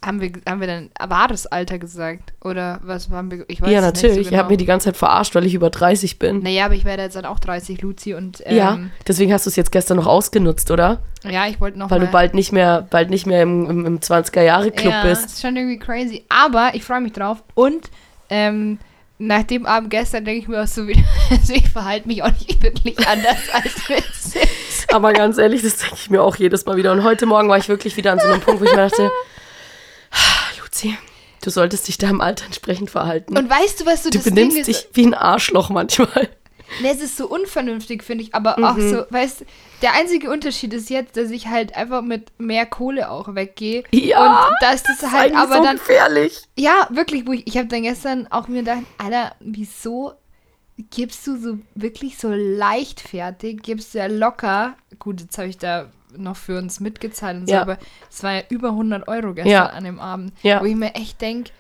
Haben 0.03 0.21
wir, 0.23 0.33
haben 0.49 0.61
wir 0.61 0.67
dann 0.67 0.91
wahres 0.99 1.47
Alter 1.47 1.79
gesagt? 1.79 2.33
Oder 2.43 2.81
was 2.83 3.11
haben 3.11 3.31
wir? 3.31 3.45
Ich 3.49 3.61
weiß 3.61 3.71
ja, 3.71 3.81
es 3.81 3.85
nicht 3.85 4.03
natürlich. 4.03 4.27
so 4.29 4.33
Ihr 4.33 4.39
habt 4.39 4.49
genau. 4.49 4.55
mir 4.55 4.57
die 4.57 4.65
ganze 4.65 4.87
Zeit 4.87 4.97
verarscht, 4.97 5.35
weil 5.35 5.45
ich 5.45 5.53
über 5.53 5.69
30 5.69 6.19
bin. 6.19 6.43
Naja, 6.43 6.65
aber 6.65 6.75
ich 6.75 6.87
werde 6.87 7.03
jetzt 7.03 7.17
dann 7.17 7.27
auch 7.27 7.39
30, 7.39 7.83
Luzi, 7.83 8.15
und 8.15 8.43
ähm, 8.47 8.57
ja, 8.57 8.79
deswegen 9.07 9.33
hast 9.33 9.45
du 9.45 9.51
es 9.51 9.57
jetzt 9.57 9.73
gestern 9.73 9.99
noch 9.99 10.07
ausgenutzt, 10.07 10.71
oder? 10.71 11.03
ja, 11.29 11.47
ich 11.47 11.61
wollte 11.61 11.79
noch 11.79 11.91
Weil 11.91 11.99
mal, 11.99 12.07
du 12.07 12.13
bald 12.13 12.33
nicht 12.33 12.51
mehr, 12.51 12.87
bald 12.89 13.11
nicht 13.11 13.27
mehr 13.27 13.43
im, 13.43 13.69
im, 13.69 13.85
im 13.85 14.01
20er-Jahre-Club 14.01 14.93
ja, 14.93 15.03
bist. 15.03 15.27
ist 15.27 15.43
schon 15.43 15.55
irgendwie 15.55 15.79
crazy. 15.79 16.25
Aber 16.31 16.71
ich 16.73 16.83
freue 16.83 17.03
mich 17.03 17.13
drauf. 17.13 17.43
Und 17.55 17.91
ähm, 18.31 18.79
nach 19.19 19.43
dem 19.43 19.67
Abend 19.67 19.91
gestern 19.91 20.25
denke 20.25 20.41
ich 20.41 20.49
mir 20.49 20.63
auch 20.63 20.67
so 20.67 20.87
wieder, 20.87 21.03
also 21.31 21.53
ich 21.53 21.69
verhalte 21.69 22.09
mich 22.09 22.23
auch 22.23 22.33
nicht 22.33 22.63
wirklich 22.63 23.07
anders 23.07 23.51
als 23.53 24.33
sind. 24.33 24.45
Aber 24.89 25.13
ganz 25.13 25.37
ehrlich, 25.37 25.61
das 25.63 25.77
denke 25.77 25.97
ich 25.97 26.09
mir 26.09 26.23
auch 26.23 26.37
jedes 26.37 26.65
Mal 26.65 26.77
wieder. 26.77 26.91
Und 26.93 27.05
heute 27.05 27.27
Morgen 27.27 27.49
war 27.49 27.59
ich 27.59 27.69
wirklich 27.69 27.97
wieder 27.99 28.13
an 28.13 28.19
so 28.19 28.27
einem 28.27 28.41
Punkt, 28.41 28.61
wo 28.61 28.65
ich 28.65 28.71
mir 28.71 28.89
dachte, 28.89 29.05
"Ah, 29.05 29.11
Luzi, 30.63 30.97
du 31.43 31.51
solltest 31.51 31.89
dich 31.89 31.99
deinem 31.99 32.21
Alter 32.21 32.47
entsprechend 32.47 32.91
verhalten. 32.91 33.37
Und 33.37 33.49
weißt 33.51 33.81
du, 33.81 33.87
was 33.87 34.03
so 34.05 34.11
du 34.11 34.19
das 34.19 34.25
Ding 34.25 34.35
benimmst 34.35 34.59
ist? 34.59 34.67
dich 34.69 34.89
wie 34.95 35.07
ein 35.07 35.15
Arschloch 35.15 35.71
manchmal. 35.71 36.29
Ne, 36.83 36.91
es 36.93 37.01
ist 37.01 37.17
so 37.17 37.27
unvernünftig, 37.27 38.05
finde 38.05 38.23
ich, 38.23 38.33
aber 38.35 38.57
auch 38.59 38.77
Mhm. 38.77 38.91
so, 38.91 39.05
weißt 39.11 39.41
du, 39.41 39.45
der 39.83 39.95
einzige 39.95 40.31
Unterschied 40.31 40.73
ist 40.73 40.89
jetzt, 40.89 41.17
dass 41.17 41.31
ich 41.31 41.49
halt 41.49 41.75
einfach 41.75 42.01
mit 42.01 42.31
mehr 42.39 42.65
Kohle 42.65 43.11
auch 43.11 43.35
weggehe. 43.35 43.83
Ja, 43.91 44.45
Und 44.47 44.55
dass 44.61 44.85
das 44.85 44.99
Das 45.01 45.03
ist 45.03 45.11
halt 45.13 45.33
eigentlich 45.33 45.37
aber 45.39 45.57
so 45.57 45.63
dann, 45.65 45.77
gefährlich. 45.79 46.43
ja, 46.57 46.87
wirklich, 46.91 47.27
wo 47.27 47.33
ich, 47.33 47.45
ich 47.49 47.57
habe 47.57 47.67
dann 47.67 47.83
gestern 47.83 48.29
auch 48.31 48.47
mir 48.47 48.61
gedacht, 48.61 48.85
Alter, 48.99 49.35
wieso 49.41 50.13
gibst 50.91 51.27
du 51.27 51.37
so 51.41 51.59
wirklich 51.75 52.19
so 52.19 52.29
leichtfertig, 52.31 53.63
gibst 53.63 53.93
du 53.95 53.99
ja 53.99 54.07
locker, 54.07 54.75
gut, 55.01 55.21
jetzt 55.21 55.37
habe 55.39 55.49
ich 55.49 55.59
da 55.59 55.91
noch 56.17 56.37
für 56.37 56.59
uns 56.59 56.81
mitgezahlt 56.81 57.37
und 57.39 57.47
so, 57.47 57.55
Ja. 57.55 57.63
aber 57.63 57.79
es 58.11 58.23
war 58.23 58.33
ja 58.35 58.43
über 58.49 58.71
100 58.73 59.09
Euro 59.09 59.35
gestern 59.35 59.51
Ja. 59.53 59.67
an 59.67 59.85
dem 59.85 59.99
Abend, 60.01 60.33
Ja. 60.43 60.61
wo 60.61 60.65
ich 60.65 60.75
mir 60.77 60.95
echt 60.95 61.21
denke. 61.21 61.51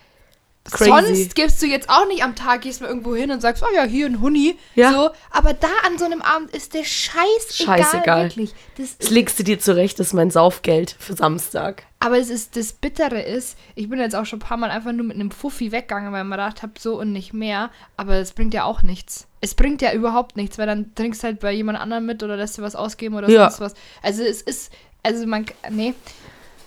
Sonst 0.77 1.35
gibst 1.35 1.61
du 1.63 1.67
jetzt 1.67 1.89
auch 1.89 2.07
nicht 2.07 2.23
am 2.23 2.37
Tag, 2.37 2.61
gehst 2.61 2.81
mal 2.83 2.89
irgendwo 2.89 3.15
hin 3.17 3.31
und 3.31 3.41
sagst, 3.41 3.63
oh 3.67 3.75
ja, 3.75 3.85
hier 3.85 4.07
ein 4.07 4.21
Huni. 4.21 4.57
Ja. 4.75 4.93
So, 4.93 5.11
aber 5.31 5.55
da 5.55 5.69
an 5.87 5.99
so 5.99 6.05
einem 6.05 6.21
Abend 6.21 6.51
ist 6.55 6.75
der 6.75 6.85
Scheiß 6.85 7.57
Scheißegal. 7.57 8.25
wirklich. 8.25 8.53
Das 8.77 8.99
Das 8.99 9.11
legst 9.11 9.39
du 9.39 9.43
dir 9.43 9.59
zurecht, 9.59 9.99
das 9.99 10.09
ist 10.09 10.13
mein 10.13 10.31
Saufgeld 10.31 10.95
für 10.99 11.15
Samstag. 11.15 11.85
Aber 11.99 12.19
es 12.19 12.29
ist, 12.29 12.57
das 12.57 12.73
Bittere 12.75 13.21
ist, 13.23 13.57
ich 13.75 13.89
bin 13.89 13.99
jetzt 14.01 14.15
auch 14.15 14.27
schon 14.27 14.37
ein 14.39 14.43
paar 14.47 14.59
Mal 14.59 14.71
einfach 14.71 14.93
nur 14.93 15.07
mit 15.07 15.17
einem 15.17 15.31
Fuffi 15.31 15.73
weggegangen, 15.73 16.13
weil 16.13 16.25
man 16.25 16.39
gedacht 16.39 16.63
habe, 16.63 16.73
so 16.79 17.01
und 17.01 17.11
nicht 17.13 17.33
mehr. 17.33 17.71
Aber 17.97 18.17
es 18.17 18.33
bringt 18.33 18.53
ja 18.55 18.65
auch 18.65 18.83
nichts. 18.83 19.27
Es 19.41 19.55
bringt 19.55 19.81
ja 19.83 19.93
überhaupt 19.93 20.37
nichts, 20.37 20.59
weil 20.59 20.67
dann 20.67 20.95
trinkst 20.95 21.25
halt 21.25 21.41
bei 21.41 21.53
jemand 21.53 21.79
anderem 21.81 22.05
mit 22.07 22.23
oder 22.23 22.37
lässt 22.37 22.59
dir 22.59 22.63
was 22.63 22.77
ausgeben 22.77 23.15
oder 23.15 23.29
Ja. 23.31 23.51
sonst 23.51 23.61
was. 23.61 23.75
Also 24.03 24.23
es 24.23 24.43
ist, 24.43 24.73
also 25.03 25.27
man, 25.27 25.47
nee. 25.71 25.95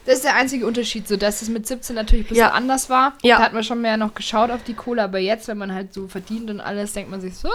Das 0.05 0.15
ist 0.15 0.25
der 0.25 0.35
einzige 0.35 0.65
Unterschied, 0.67 1.07
so 1.07 1.15
dass 1.15 1.41
es 1.41 1.47
mit 1.49 1.65
17 1.65 1.95
natürlich 1.95 2.25
ein 2.25 2.29
bisschen 2.29 2.41
Ja. 2.47 2.51
anders 2.51 2.89
war. 2.89 3.13
Ja. 3.21 3.37
Da 3.37 3.43
hat 3.43 3.53
man 3.53 3.63
schon 3.63 3.79
mehr 3.81 3.95
noch 3.95 4.13
geschaut 4.15 4.51
auf 4.51 4.61
die 4.63 4.73
Kohle, 4.73 5.01
aber 5.03 5.19
jetzt, 5.19 5.47
wenn 5.47 5.57
man 5.57 5.73
halt 5.73 5.93
so 5.93 6.07
verdient 6.09 6.49
und 6.49 6.59
alles, 6.59 6.91
denkt 6.93 7.09
man 7.09 7.21
sich 7.21 7.37
so, 7.37 7.47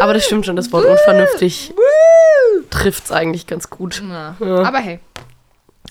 Aber 0.00 0.14
das 0.14 0.24
stimmt 0.26 0.46
schon, 0.46 0.54
das 0.54 0.70
Wort 0.70 0.84
unvernünftig 0.84 1.72
trifft's 2.70 3.10
eigentlich 3.10 3.46
ganz 3.46 3.70
gut. 3.70 4.02
Ja. 4.08 4.36
Aber 4.40 4.78
hey. 4.78 5.00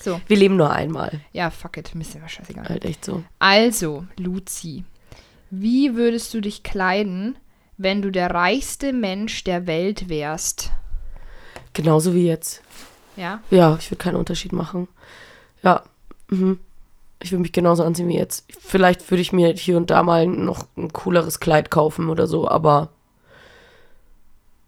So, 0.00 0.20
Wir 0.28 0.36
leben 0.36 0.56
nur 0.56 0.70
einmal. 0.70 1.20
ja, 1.32 1.50
fuck 1.50 1.76
it, 1.76 1.92
mir 1.94 2.02
ist 2.02 2.14
ja 2.14 2.26
scheißegal. 2.28 2.68
Halt 2.68 2.84
echt 2.84 3.04
so. 3.04 3.24
Also, 3.40 4.06
Luzi, 4.16 4.84
wie 5.50 5.96
würdest 5.96 6.32
du 6.32 6.40
dich 6.40 6.62
kleiden, 6.62 7.36
wenn 7.78 8.02
du 8.02 8.10
der 8.10 8.30
reichste 8.32 8.92
Mensch 8.92 9.44
der 9.44 9.66
Welt 9.66 10.08
wärst? 10.08 10.72
Genauso 11.72 12.14
wie 12.14 12.26
jetzt. 12.26 12.62
Ja? 13.16 13.40
Ja, 13.50 13.76
ich 13.78 13.90
würde 13.90 14.02
keinen 14.02 14.16
Unterschied 14.16 14.52
machen. 14.52 14.88
Ja. 15.62 15.82
Mhm. 16.28 16.58
Ich 17.20 17.32
würde 17.32 17.42
mich 17.42 17.52
genauso 17.52 17.82
anziehen 17.82 18.08
wie 18.08 18.16
jetzt. 18.16 18.44
Vielleicht 18.60 19.10
würde 19.10 19.22
ich 19.22 19.32
mir 19.32 19.52
hier 19.52 19.76
und 19.76 19.90
da 19.90 20.02
mal 20.02 20.26
noch 20.26 20.66
ein 20.76 20.92
cooleres 20.92 21.40
Kleid 21.40 21.68
kaufen 21.70 22.10
oder 22.10 22.28
so, 22.28 22.48
aber 22.48 22.90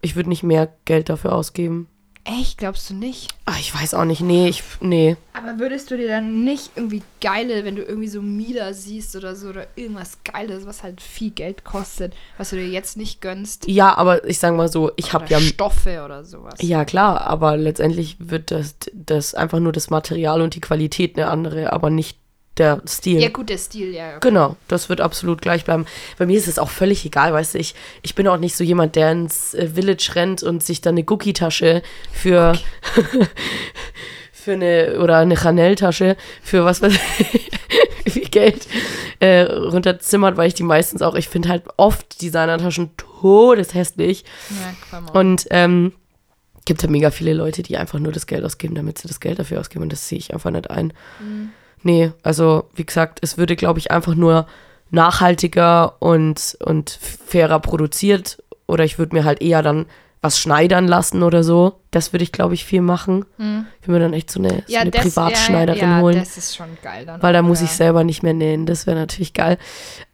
ich 0.01 0.17
würde 0.17 0.29
nicht 0.29 0.43
mehr 0.43 0.73
Geld 0.85 1.09
dafür 1.09 1.33
ausgeben. 1.33 1.87
Echt, 2.25 2.59
glaubst 2.59 2.91
du 2.91 2.95
nicht? 2.95 3.33
Ach, 3.47 3.59
ich 3.59 3.75
weiß 3.75 3.95
auch 3.95 4.05
nicht. 4.05 4.21
Nee, 4.21 4.49
ich. 4.49 4.63
Nee. 4.81 5.17
Aber 5.33 5.59
würdest 5.59 5.91
du 5.91 5.97
dir 5.97 6.09
dann 6.09 6.45
nicht 6.45 6.73
irgendwie 6.77 7.03
geile, 7.21 7.65
wenn 7.65 7.77
du 7.77 7.83
irgendwie 7.83 8.09
so 8.09 8.21
Mieder 8.21 8.75
siehst 8.75 9.17
oder 9.17 9.35
so 9.35 9.49
oder 9.49 9.67
irgendwas 9.75 10.19
Geiles, 10.25 10.67
was 10.67 10.83
halt 10.83 11.01
viel 11.01 11.31
Geld 11.31 11.65
kostet, 11.65 12.15
was 12.37 12.51
du 12.51 12.57
dir 12.57 12.69
jetzt 12.69 12.97
nicht 12.99 13.21
gönnst? 13.23 13.67
Ja, 13.69 13.97
aber 13.97 14.29
ich 14.29 14.39
sag 14.39 14.55
mal 14.55 14.69
so, 14.69 14.93
ich 14.97 15.15
habe 15.15 15.27
ja. 15.29 15.41
Stoffe 15.41 16.05
oder 16.05 16.25
sowas. 16.25 16.55
Ja, 16.61 16.85
klar, 16.85 17.23
aber 17.23 17.57
letztendlich 17.57 18.17
wird 18.19 18.51
das, 18.51 18.77
das 18.93 19.35
einfach 19.35 19.59
nur 19.59 19.73
das 19.73 19.89
Material 19.89 20.43
und 20.43 20.55
die 20.55 20.61
Qualität 20.61 21.17
eine 21.17 21.29
andere, 21.29 21.73
aber 21.73 21.89
nicht 21.89 22.20
der 22.61 22.83
Stil. 22.87 23.21
Ja, 23.21 23.31
gut, 23.31 23.49
der 23.49 23.59
Stil, 23.59 23.95
ja. 23.95 24.11
okay. 24.11 24.29
Genau, 24.29 24.57
das 24.69 24.89
wird 24.89 25.01
absolut 25.01 25.41
gleich 25.43 25.65
bleiben. 25.65 25.87
Bei 26.19 26.27
mir 26.27 26.37
ist 26.37 26.47
es 26.47 26.59
auch 26.59 26.69
völlig 26.69 27.05
egal, 27.05 27.33
weißt 27.33 27.55
du, 27.55 27.59
ich, 27.59 27.75
ich 28.03 28.15
bin 28.15 28.29
auch 28.29 28.37
nicht 28.37 28.55
so 28.55 28.63
jemand, 28.63 28.97
der 28.97 29.11
ins 29.13 29.55
äh, 29.55 29.69
Village 29.69 30.13
rennt 30.15 30.43
und 30.43 30.63
sich 30.63 30.81
dann 30.81 30.95
eine 30.95 31.05
Gucci-Tasche 31.05 31.83
für, 32.13 32.53
für 34.33 34.53
eine, 34.53 35.01
oder 35.01 35.19
eine 35.19 35.37
Chanel-Tasche 35.37 36.17
für 36.43 36.65
was 36.65 36.83
weiß 36.83 36.93
ich, 36.93 37.51
wie 38.05 38.11
viel 38.11 38.29
Geld 38.29 38.69
äh, 39.21 39.41
runterzimmert, 39.41 40.37
weil 40.37 40.49
ich 40.49 40.55
die 40.55 40.63
meistens 40.63 41.01
auch, 41.01 41.15
ich 41.15 41.29
finde 41.29 41.49
halt 41.49 41.65
oft 41.79 42.21
Designertaschen 42.21 42.91
todeshässlich 42.97 44.25
Ja, 44.93 44.99
und 45.15 45.47
ähm, 45.51 45.93
gibt 46.67 46.83
ja 46.83 46.91
mega 46.91 47.11
viele 47.11 47.33
Leute, 47.33 47.63
die 47.63 47.79
einfach 47.79 47.99
nur 47.99 48.13
das 48.13 48.27
Geld 48.27 48.45
ausgeben, 48.45 48.75
damit 48.75 48.99
sie 48.99 49.09
das 49.09 49.19
Geld 49.19 49.39
dafür 49.39 49.61
ausgeben 49.61 49.85
und 49.85 49.93
das 49.93 50.07
sehe 50.07 50.19
ich 50.19 50.35
einfach 50.35 50.51
nicht 50.51 50.71
ein. 50.71 50.93
Nee, 51.83 52.13
also 52.23 52.65
wie 52.75 52.85
gesagt, 52.85 53.19
es 53.23 53.39
würde, 53.39 53.57
glaube 53.57 53.79
ich, 53.79 53.91
einfach 53.91 54.15
nur 54.15 54.47
nachhaltiger 54.91 56.01
und, 56.01 56.57
und 56.65 56.91
fairer 57.27 57.61
produziert 57.61 58.43
oder 58.67 58.85
ich 58.85 58.99
würde 58.99 59.17
mir 59.17 59.25
halt 59.25 59.41
eher 59.41 59.63
dann 59.63 59.87
was 60.23 60.39
schneidern 60.39 60.87
lassen 60.87 61.23
oder 61.23 61.43
so. 61.43 61.81
Das 61.91 62.13
würde 62.13 62.25
ich, 62.25 62.33
glaube 62.33 62.53
ich, 62.55 62.65
viel 62.65 62.83
machen. 62.83 63.25
Ich 63.81 63.89
würde 63.89 63.93
mir 63.93 63.99
dann 64.01 64.13
echt 64.13 64.31
so 64.31 64.41
eine, 64.41 64.63
so 64.67 64.77
eine 64.77 64.91
das- 64.91 65.03
Privatschneiderin 65.03 65.81
ja, 65.81 65.97
ja, 65.97 66.01
holen, 66.03 66.19
das 66.19 66.37
ist 66.37 66.55
schon 66.57 66.77
geil 66.83 67.07
dann. 67.07 67.23
weil 67.23 67.33
da 67.33 67.41
muss 67.43 67.61
ja. 67.61 67.65
ich 67.67 67.73
selber 67.73 68.05
nicht 68.05 68.23
mehr 68.23 68.35
nähen. 68.35 68.67
Das 68.67 68.87
wäre 68.87 68.99
natürlich 68.99 69.33
geil. 69.33 69.57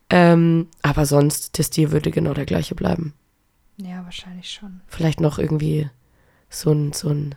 Ähm, 0.08 0.68
aber 0.82 1.04
sonst, 1.06 1.58
der 1.58 1.64
Stil 1.64 1.90
würde 1.90 2.12
genau 2.12 2.32
der 2.34 2.46
gleiche 2.46 2.76
bleiben. 2.76 3.14
Ja, 3.78 4.04
wahrscheinlich 4.04 4.50
schon. 4.50 4.80
Vielleicht 4.86 5.20
noch 5.20 5.38
irgendwie 5.38 5.90
so 6.48 6.70
ein, 6.70 6.92
so 6.92 7.08
ein 7.08 7.34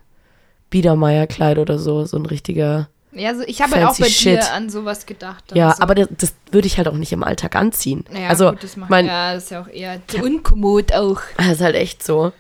Biedermeierkleid 0.70 1.58
oder 1.58 1.80
so, 1.80 2.06
so 2.06 2.18
ein 2.18 2.26
richtiger. 2.28 2.90
Ja, 3.12 3.30
also 3.30 3.44
ich 3.48 3.62
habe 3.62 3.76
halt 3.76 3.86
auch 3.86 3.98
bei 3.98 4.08
Shit. 4.08 4.38
dir 4.40 4.54
an 4.54 4.70
sowas 4.70 5.06
gedacht. 5.06 5.44
Ja, 5.56 5.74
so. 5.74 5.82
aber 5.82 5.96
das, 5.96 6.08
das 6.18 6.34
würde 6.52 6.68
ich 6.68 6.78
halt 6.78 6.88
auch 6.88 6.94
nicht 6.94 7.12
im 7.12 7.24
Alltag 7.24 7.56
anziehen. 7.56 8.06
Ja, 8.14 8.28
also, 8.30 8.52
gut, 8.52 8.64
das 8.64 8.78
macht, 8.78 8.90
mein, 8.92 9.08
ja, 9.08 9.34
das 9.34 9.46
ist 9.46 9.50
ja 9.50 9.62
auch 9.62 9.68
eher 9.68 10.00
zu 10.08 10.24
unkommod 10.24 10.94
auch. 10.94 11.20
das 11.38 11.48
ist 11.54 11.62
halt 11.62 11.76
echt 11.76 12.04
so. 12.04 12.32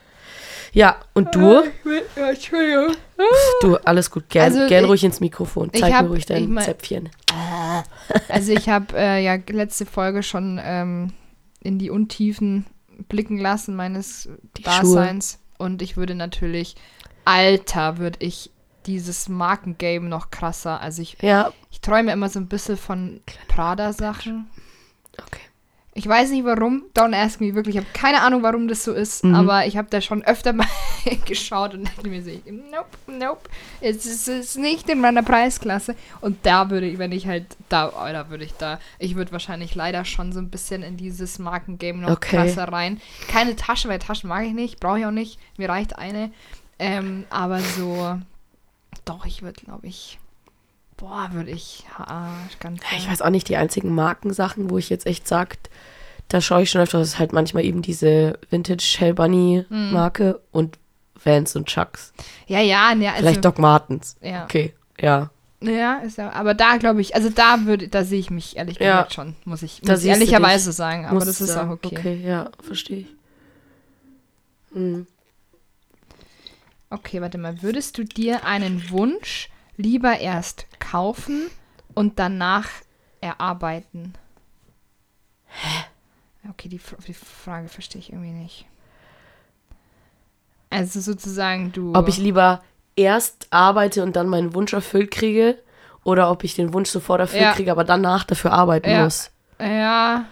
Ja, 0.71 0.97
und 1.15 1.33
du? 1.33 1.63
Ja, 2.15 2.29
Entschuldigung. 2.29 2.95
Du, 3.61 3.77
alles 3.77 4.11
gut. 4.11 4.29
Gern, 4.29 4.45
Also, 4.53 4.67
gern 4.67 4.83
ich- 4.83 4.89
ruhig 4.91 5.03
ins 5.03 5.19
Mikrofon. 5.19 5.71
Zeig 5.73 5.91
hab- 5.91 6.03
mir 6.03 6.09
ruhig 6.09 6.27
dein 6.27 6.43
ich 6.43 6.49
mein- 6.49 6.63
Zäpfchen. 6.65 7.09
Also 8.27 8.51
ich 8.51 8.69
habe 8.69 8.95
äh, 8.97 9.23
ja 9.23 9.37
letzte 9.49 9.85
Folge 9.85 10.23
schon 10.23 10.59
ähm, 10.63 11.13
in 11.61 11.77
die 11.79 11.89
Untiefen 11.89 12.65
blicken 13.07 13.37
lassen 13.37 13.75
meines 13.75 14.29
Die 14.57 14.63
Daseins. 14.63 15.39
Und 15.57 15.81
ich 15.81 15.95
würde 15.97 16.15
natürlich, 16.15 16.75
Alter, 17.25 17.97
würde 17.97 18.19
ich 18.21 18.51
dieses 18.85 19.29
Markengame 19.29 20.07
noch 20.07 20.31
krasser. 20.31 20.81
Also 20.81 21.01
ich, 21.01 21.17
Ja, 21.21 21.51
ich 21.71 21.81
träume 21.81 22.11
immer 22.11 22.29
so 22.29 22.39
ein 22.39 22.47
bisschen 22.47 22.77
von 22.77 23.21
Prada-Sachen. 23.47 24.47
okay. 25.21 25.39
Ich 25.95 26.07
weiß 26.07 26.29
nicht 26.29 26.45
warum, 26.45 26.83
don't 26.95 27.13
ask 27.13 27.41
me, 27.41 27.55
wirklich. 27.55 27.75
Ich 27.75 27.81
habe 27.81 27.91
keine 27.93 28.21
Ahnung, 28.21 28.41
warum 28.41 28.69
das 28.69 28.85
so 28.85 28.93
ist, 28.93 29.25
Mhm. 29.25 29.35
aber 29.35 29.65
ich 29.65 29.75
habe 29.75 29.89
da 29.89 29.99
schon 29.99 30.23
öfter 30.23 30.53
mal 30.53 30.67
geschaut 31.25 31.73
und 31.73 31.83
dachte 31.89 32.07
mir 32.07 32.23
so, 32.23 32.29
nope, 32.45 32.87
nope, 33.07 33.49
es 33.81 34.05
ist, 34.05 34.27
es 34.29 34.45
ist 34.51 34.57
nicht 34.59 34.87
in 34.87 35.01
meiner 35.01 35.23
Preisklasse. 35.23 35.95
Und 36.21 36.37
da 36.45 36.69
würde 36.69 36.87
ich, 36.87 36.99
wenn 36.99 37.11
ich 37.11 37.27
halt, 37.27 37.47
da, 37.67 37.89
oh, 37.89 38.13
da 38.13 38.29
würde 38.29 38.45
ich 38.45 38.53
da, 38.53 38.79
ich 38.97 39.15
würde 39.15 39.33
wahrscheinlich 39.33 39.75
leider 39.75 40.05
schon 40.05 40.31
so 40.31 40.39
ein 40.39 40.49
bisschen 40.49 40.83
in 40.83 40.95
dieses 40.95 41.37
Markengame 41.37 41.99
noch 42.03 42.11
Okay. 42.11 42.37
krasser 42.37 42.71
rein. 42.71 43.01
Keine 43.27 43.57
Taschen, 43.57 43.89
weil 43.91 43.99
Taschen 43.99 44.29
mag 44.29 44.45
ich 44.45 44.53
nicht, 44.53 44.79
brauche 44.79 44.99
ich 44.99 45.05
auch 45.05 45.11
nicht, 45.11 45.37
mir 45.57 45.67
reicht 45.67 45.97
eine. 45.97 46.31
Ähm, 46.77 47.25
aber 47.29 47.59
so, 47.59 48.17
doch, 49.05 49.25
ich 49.25 49.41
würde, 49.41 49.59
glaube 49.61 49.87
ich, 49.87 50.19
boah, 50.97 51.29
würde 51.31 51.51
ich, 51.51 51.85
ah, 51.97 52.33
ganz 52.59 52.81
Ja, 52.91 52.97
Ich 52.97 53.09
weiß 53.09 53.21
auch 53.21 53.29
nicht, 53.29 53.47
die 53.49 53.57
einzigen 53.57 53.93
Markensachen, 53.95 54.69
wo 54.69 54.77
ich 54.77 54.89
jetzt 54.89 55.05
echt 55.05 55.27
sage, 55.27 55.57
da 56.27 56.41
schaue 56.41 56.61
ich 56.63 56.69
schon 56.71 56.81
öfter, 56.81 56.99
das 56.99 57.09
ist 57.09 57.19
halt 57.19 57.33
manchmal 57.33 57.63
eben 57.65 57.81
diese 57.81 58.37
Vintage 58.49 58.95
Hell 58.99 59.13
Bunny 59.13 59.65
Mhm. 59.69 59.91
Marke 59.93 60.41
und 60.51 60.77
Vans 61.23 61.55
und 61.55 61.67
Chucks. 61.67 62.13
Ja, 62.47 62.59
ja, 62.61 62.93
ne, 62.95 63.09
also, 63.09 63.19
Vielleicht 63.21 63.43
Doc 63.45 63.59
Martens. 63.59 64.15
ja. 64.21 64.43
Okay, 64.43 64.73
ja. 64.99 65.29
Ja, 65.61 65.97
ist 65.97 66.17
ja, 66.17 66.31
aber 66.31 66.53
da 66.53 66.77
glaube 66.77 67.01
ich, 67.01 67.15
also 67.15 67.29
da 67.29 67.65
würde, 67.65 67.89
da 67.89 68.05
sehe 68.05 68.19
ich 68.19 68.29
mich 68.29 68.55
ehrlich 68.55 68.79
Ja. 68.79 68.99
gesagt 68.99 69.13
schon, 69.15 69.35
muss 69.43 69.61
ich, 69.61 69.81
muss 69.83 70.05
ehrlicherweise 70.05 70.71
sagen, 70.71 71.05
aber 71.05 71.19
das 71.19 71.41
ist 71.41 71.49
sagen. 71.49 71.69
auch 71.71 71.73
okay. 71.73 71.97
Okay, 71.97 72.21
ja, 72.25 72.49
verstehe 72.61 72.99
ich. 72.99 73.07
Mhm. 74.71 75.05
Okay, 76.89 77.21
warte 77.21 77.37
mal, 77.37 77.61
würdest 77.61 77.97
du 77.97 78.03
dir 78.03 78.45
einen 78.45 78.89
Wunsch 78.89 79.49
lieber 79.77 80.19
erst 80.19 80.65
kaufen 80.79 81.49
und 81.93 82.17
danach 82.19 82.67
erarbeiten? 83.21 84.13
Hä? 85.47 85.85
Okay, 86.49 86.67
die, 86.69 86.81
die 87.07 87.13
Frage 87.13 87.67
verstehe 87.67 87.99
ich 87.99 88.11
irgendwie 88.11 88.31
nicht. 88.31 88.65
Also 90.71 90.99
sozusagen 90.99 91.71
du. 91.71 91.93
Ob 91.95 92.07
ich 92.07 92.17
lieber 92.17 92.63
erst 92.95 93.47
arbeite 93.51 94.03
und 94.03 94.15
dann 94.15 94.27
meinen 94.27 94.53
Wunsch 94.53 94.73
erfüllt 94.73 95.11
kriege 95.11 95.57
oder 96.03 96.31
ob 96.31 96.43
ich 96.43 96.55
den 96.55 96.73
Wunsch 96.73 96.89
sofort 96.89 97.19
erfüllt 97.21 97.41
Ja. 97.41 97.53
kriege, 97.53 97.71
aber 97.71 97.83
danach 97.83 98.23
dafür 98.23 98.51
arbeiten 98.53 98.89
Ja. 98.89 99.03
muss. 99.03 99.31
ja, 99.59 100.25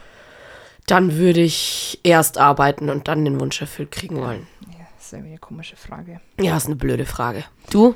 Dann 0.86 1.16
würde 1.18 1.42
ich 1.42 2.00
erst 2.04 2.38
arbeiten 2.38 2.90
und 2.90 3.08
dann 3.10 3.26
den 3.26 3.40
Wunsch 3.42 3.60
erfüllt 3.60 3.92
kriegen 3.92 4.18
wollen. 4.22 4.48
Ist 5.08 5.14
irgendwie 5.14 5.32
eine 5.32 5.40
komische 5.40 5.76
Frage. 5.76 6.20
Ja, 6.40 6.58
ist 6.58 6.66
eine 6.68 6.76
blöde 6.76 7.06
Frage. 7.06 7.44
Du? 7.70 7.96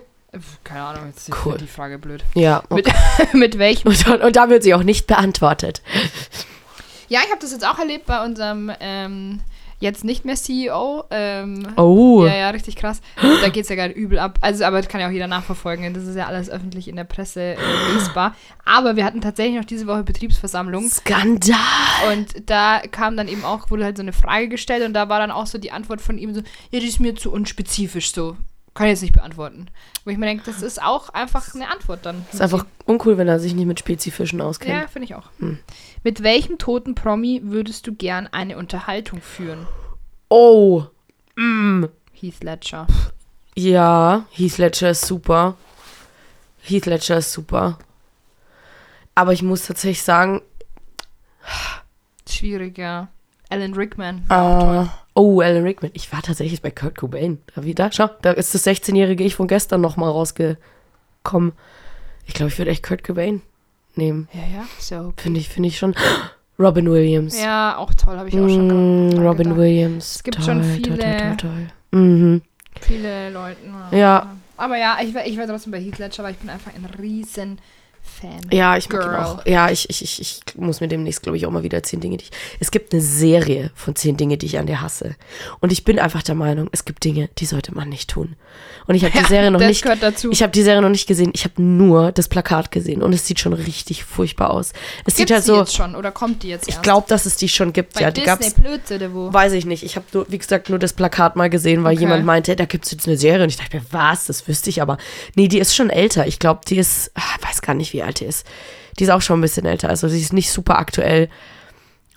Keine 0.64 0.82
Ahnung, 0.84 1.08
jetzt 1.08 1.30
Cool. 1.46 1.58
die 1.58 1.68
Frage 1.68 2.00
blöd. 2.00 2.24
Ja. 2.36 2.64
Mit, 2.70 2.88
mit 3.34 3.58
welchem 3.58 3.90
Und, 3.90 4.08
und, 4.08 4.22
und 4.22 4.36
da 4.36 4.50
wird 4.50 4.64
sie 4.64 4.74
auch 4.74 4.84
nicht 4.84 5.08
beantwortet. 5.08 5.82
Ja, 7.10 7.20
ich 7.26 7.30
habe 7.30 7.42
das 7.42 7.52
jetzt 7.52 7.68
auch 7.68 7.78
erlebt 7.80 8.06
bei 8.06 8.24
unserem 8.24 8.72
ähm, 8.80 9.42
jetzt 9.82 10.06
nicht 10.06 10.24
mehr 10.24 10.36
CEO. 10.36 11.04
Ähm, 11.12 11.68
Oh. 11.76 12.26
Ja, 12.26 12.36
ja, 12.36 12.50
richtig 12.52 12.76
krass. 12.76 13.02
Da 13.42 13.50
geht 13.50 13.64
es 13.64 13.70
ja 13.70 13.76
gerade 13.76 13.94
übel 13.94 14.20
ab. 14.20 14.38
Also, 14.42 14.64
aber 14.64 14.78
das 14.78 14.88
kann 14.88 15.02
ja 15.02 15.08
auch 15.08 15.12
jeder 15.12 15.28
nachverfolgen. 15.28 15.94
Das 15.94 16.06
ist 16.06 16.16
ja 16.16 16.28
alles 16.28 16.50
öffentlich 16.50 16.88
in 16.88 16.96
der 16.96 17.04
Presse 17.04 17.42
äh, 17.42 17.58
lesbar. 17.94 18.36
Aber 18.64 18.96
wir 18.96 19.04
hatten 19.04 19.20
tatsächlich 19.22 19.58
noch 19.58 19.66
diese 19.66 19.88
Woche 19.88 20.04
Betriebsversammlung. 20.04 20.88
Skandal. 20.88 21.58
Und 22.14 22.50
da 22.50 22.82
kam 22.92 23.18
dann 23.18 23.28
eben 23.28 23.44
auch, 23.44 23.70
wurde 23.70 23.84
halt 23.84 23.98
so 23.98 24.04
eine 24.04 24.14
Frage 24.14 24.48
gestellt 24.48 24.86
und 24.86 24.94
da 24.94 25.10
war 25.10 25.20
dann 25.20 25.32
auch 25.32 25.48
so 25.48 25.58
die 25.58 25.72
Antwort 25.72 26.02
von 26.02 26.18
ihm 26.18 26.34
so, 26.34 26.42
ja, 26.72 26.80
die 26.80 26.88
ist 26.88 27.00
mir 27.00 27.16
zu 27.16 27.32
unspezifisch 27.32 28.14
so. 28.14 28.38
Kann 28.74 28.86
ich 28.88 28.92
jetzt 28.92 29.02
nicht 29.02 29.14
beantworten. 29.14 29.68
Wo 30.06 30.12
ich 30.12 30.18
mir 30.18 30.26
denke, 30.28 30.44
das 30.46 30.62
ist 30.62 30.82
auch 30.82 31.10
einfach 31.10 31.54
eine 31.54 31.70
Antwort 31.70 32.06
dann. 32.06 32.26
Ist 32.32 32.42
einfach 32.42 32.66
uncool, 32.86 33.18
wenn 33.18 33.28
er 33.28 33.40
sich 33.40 33.54
nicht 33.54 33.66
mit 33.66 33.80
Spezifischen 33.80 34.40
Ja, 34.40 34.46
auskennt. 34.46 34.90
finde 34.90 35.06
ich 35.06 35.16
auch. 35.16 35.30
Hm. 35.40 35.60
Mit 36.04 36.24
welchem 36.24 36.58
toten 36.58 36.96
Promi 36.96 37.42
würdest 37.44 37.86
du 37.88 37.94
gern 37.94 38.28
eine 38.32 38.58
Unterhaltung 38.58 39.22
führen? 39.22 39.68
Oh. 40.30 40.84
Mm. 41.36 41.86
Heath 42.14 42.44
Ledger. 42.44 42.88
Ja, 43.56 44.26
Heath 44.32 44.58
Ledger 44.58 44.92
ist 44.92 45.06
super. 45.06 45.56
Heath 46.62 46.86
Ledger 46.86 47.18
ist 47.18 47.34
super. 47.34 47.78
Aber 49.16 49.34
ich 49.34 49.44
muss 49.44 49.66
tatsächlich 49.66 50.02
sagen, 50.04 50.42
Schwierig, 52.30 52.78
ja. 52.78 53.10
Alan 53.50 53.74
Rickman. 53.74 54.24
äh, 54.30 54.86
oh, 55.14 55.42
Alan 55.42 55.64
Rickman. 55.64 55.92
Ich 55.94 56.12
war 56.14 56.22
tatsächlich 56.22 56.62
bei 56.62 56.72
Kurt 56.72 56.98
Cobain. 56.98 57.40
Da 57.56 57.64
wieder, 57.64 57.90
schau, 57.92 58.10
da 58.22 58.32
ist 58.32 58.54
das 58.56 58.66
16-jährige 58.66 59.24
Ich 59.24 59.36
von 59.36 59.48
gestern 59.48 59.82
nochmal 59.82 60.10
rausgekommen. 60.12 61.54
Ich 62.26 62.34
glaube, 62.34 62.52
ich 62.52 62.58
würde 62.58 62.72
echt 62.72 62.84
Kurt 62.84 63.04
Cobain 63.04 63.42
nehmen. 63.96 64.28
Ja, 64.34 64.42
ja. 64.60 64.66
So. 64.80 65.14
Finde 65.18 65.40
ich, 65.40 65.50
finde 65.50 65.68
ich 65.70 65.78
schon. 65.78 65.96
Robin 66.60 66.90
Williams. 66.92 67.42
Ja, 67.42 67.78
auch 67.78 67.92
toll, 67.96 68.18
habe 68.18 68.30
ich 68.30 68.36
auch 68.36 68.48
schon 68.48 69.10
Mm, 69.10 69.18
Robin 69.18 69.44
gedacht. 69.46 69.58
Williams. 69.58 70.16
Es 70.18 70.24
gibt 70.24 70.38
toll, 70.38 70.46
schon 70.46 70.62
Toll, 70.62 70.72
viele- 70.74 70.98
toll, 71.00 71.38
toll, 71.38 71.38
toll. 71.92 72.00
Mhm. 72.00 72.42
Viele 72.80 73.30
Leute. 73.32 73.58
Ja. 73.92 74.36
Aber 74.58 74.78
ja, 74.78 74.98
ich 75.04 75.14
wäre 75.16 75.28
ich 75.28 75.38
wär 75.38 75.48
trotzdem 75.48 75.72
bei 75.72 75.80
Heath 75.82 75.98
Ledger, 75.98 76.24
weil 76.24 76.34
ich 76.34 76.38
bin 76.38 76.50
einfach 76.52 76.72
ein 76.76 76.86
riesen 77.00 77.58
Fan. 78.04 78.42
Ja, 78.52 78.78
ich 78.78 78.90
mag 78.90 79.02
Girl. 79.02 79.16
auch. 79.16 79.46
Ja, 79.46 79.70
ich, 79.72 79.90
ich, 79.90 80.02
ich, 80.04 80.20
ich 80.22 80.42
muss 80.56 80.80
mir 80.82 80.88
demnächst, 80.88 81.24
glaube 81.24 81.38
ich, 81.38 81.46
auch 81.46 81.52
mal 81.52 81.64
wieder 81.64 81.82
zehn 81.82 82.00
Dinge, 82.02 82.18
die 82.18 82.26
ich. 82.26 82.32
Es 82.60 82.70
gibt 82.72 82.94
eine 82.94 83.02
Serie 83.02 83.72
von 83.74 83.96
zehn 83.96 84.18
Dinge, 84.18 84.38
die 84.38 84.46
ich 84.46 84.60
an 84.60 84.68
dir 84.68 84.82
hasse. 84.82 85.16
Und 85.60 85.72
ich 85.72 85.84
bin 85.86 85.98
einfach 85.98 86.22
der 86.22 86.36
Meinung, 86.36 86.70
es 86.72 86.86
gibt 86.86 87.04
Dinge, 87.04 87.30
die 87.40 87.46
sollte 87.46 87.74
man 87.74 87.90
nicht 87.90 88.10
tun. 88.10 88.36
Und 88.86 88.96
ich 88.96 89.04
habe 89.04 89.14
die 89.18 89.20
Ja, 89.22 89.28
Serie 89.28 89.50
noch 89.52 89.60
das 89.60 89.70
nicht. 89.70 89.82
gehört 89.84 90.04
dazu. 90.04 90.30
Ich 90.32 90.44
habe 90.44 90.52
die 90.52 90.62
Serie 90.62 90.82
noch 90.82 90.90
nicht 90.90 91.08
gesehen. 91.08 91.32
Ich 91.34 91.44
habe 91.46 91.62
nur 91.62 92.12
das 92.12 92.28
Plakat 92.28 92.70
gesehen 92.72 93.02
und 93.02 93.14
es 93.14 93.26
sieht 93.26 93.40
schon 93.40 93.54
richtig 93.54 94.04
furchtbar 94.04 94.52
aus. 94.52 94.74
Es 95.06 95.16
sieht 95.16 95.28
Gibt's 95.28 95.32
halt 95.34 95.44
die 95.44 95.48
so. 95.48 95.60
jetzt 95.60 95.76
schon 95.76 95.96
oder 95.96 96.12
kommt 96.12 96.44
die 96.44 96.50
jetzt 96.50 96.68
Ich 96.68 96.82
glaube, 96.82 97.08
dass 97.08 97.26
es 97.26 97.38
die 97.38 97.50
schon 97.50 97.74
gibt. 97.74 97.94
bei 97.94 98.02
ja, 98.02 98.12
die 98.12 98.22
Disney 98.22 98.64
gab's. 98.66 98.92
Oder 98.92 99.14
wo? 99.14 99.34
Weiß 99.34 99.54
ich 99.54 99.66
nicht. 99.66 99.84
Ich 99.84 99.96
habe 99.96 100.06
nur, 100.14 100.26
wie 100.30 100.38
gesagt, 100.38 100.70
nur 100.70 100.80
das 100.80 100.94
Plakat 100.94 101.36
mal 101.36 101.50
gesehen, 101.50 101.84
weil 101.84 101.94
Okay. 101.94 102.02
jemand 102.02 102.26
meinte, 102.26 102.56
da 102.56 102.66
gibt 102.66 102.86
es 102.86 102.92
jetzt 102.92 103.08
eine 103.08 103.18
Serie. 103.18 103.44
Und 103.44 103.50
ich 103.50 103.58
dachte 103.58 103.78
mir, 103.78 103.84
was? 103.92 104.26
Das 104.26 104.48
wüsste 104.48 104.70
ich 104.70 104.82
aber. 104.82 104.98
Nee, 105.36 105.48
die 105.48 105.60
ist 105.60 105.76
schon 105.76 105.90
älter. 105.90 106.28
Ich 106.28 106.40
glaube, 106.40 106.62
die 106.68 106.78
ist, 106.78 107.12
ah, 107.16 107.22
weiß 107.48 107.62
gar 107.62 107.74
nicht, 107.74 107.91
wie 107.94 108.04
alt 108.04 108.20
die 108.20 108.26
ist. 108.26 108.46
Die 109.00 109.04
ist 109.04 109.10
auch 109.10 109.22
schon 109.22 109.40
ein 109.40 109.42
bisschen 109.42 109.66
älter. 109.66 109.90
Also 109.90 110.08
sie 110.08 110.20
ist 110.20 110.34
nicht 110.34 110.52
super 110.52 110.80
aktuell. 110.80 111.30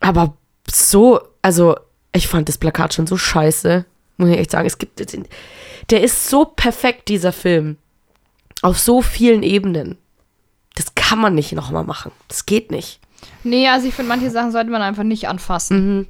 Aber 0.01 0.37
so, 0.71 1.21
also 1.43 1.77
ich 2.13 2.29
fand 2.29 2.49
das 2.49 2.59
Plakat 2.59 2.95
schon 2.95 3.07
so 3.07 3.17
scheiße. 3.17 3.85
Muss 4.17 4.29
ich 4.29 4.39
echt 4.39 4.51
sagen. 4.51 4.67
Es 4.67 4.79
gibt, 4.79 5.01
der 5.91 6.03
ist 6.03 6.29
so 6.29 6.45
perfekt, 6.45 7.09
dieser 7.09 7.33
Film. 7.33 7.77
Auf 8.63 8.79
so 8.79 9.03
vielen 9.03 9.43
Ebenen. 9.43 9.99
Das 10.75 10.95
kann 10.95 11.19
man 11.19 11.35
nicht 11.35 11.53
nochmal 11.53 11.85
machen. 11.85 12.13
Das 12.29 12.47
geht 12.47 12.71
nicht. 12.71 13.01
Nee, 13.43 13.69
also 13.69 13.87
ich 13.87 13.95
finde, 13.95 14.09
manche 14.09 14.31
Sachen 14.31 14.53
sollte 14.53 14.71
man 14.71 14.83
einfach 14.83 15.03
nicht 15.03 15.29
anfassen. 15.29 15.99
Mhm. 15.99 16.07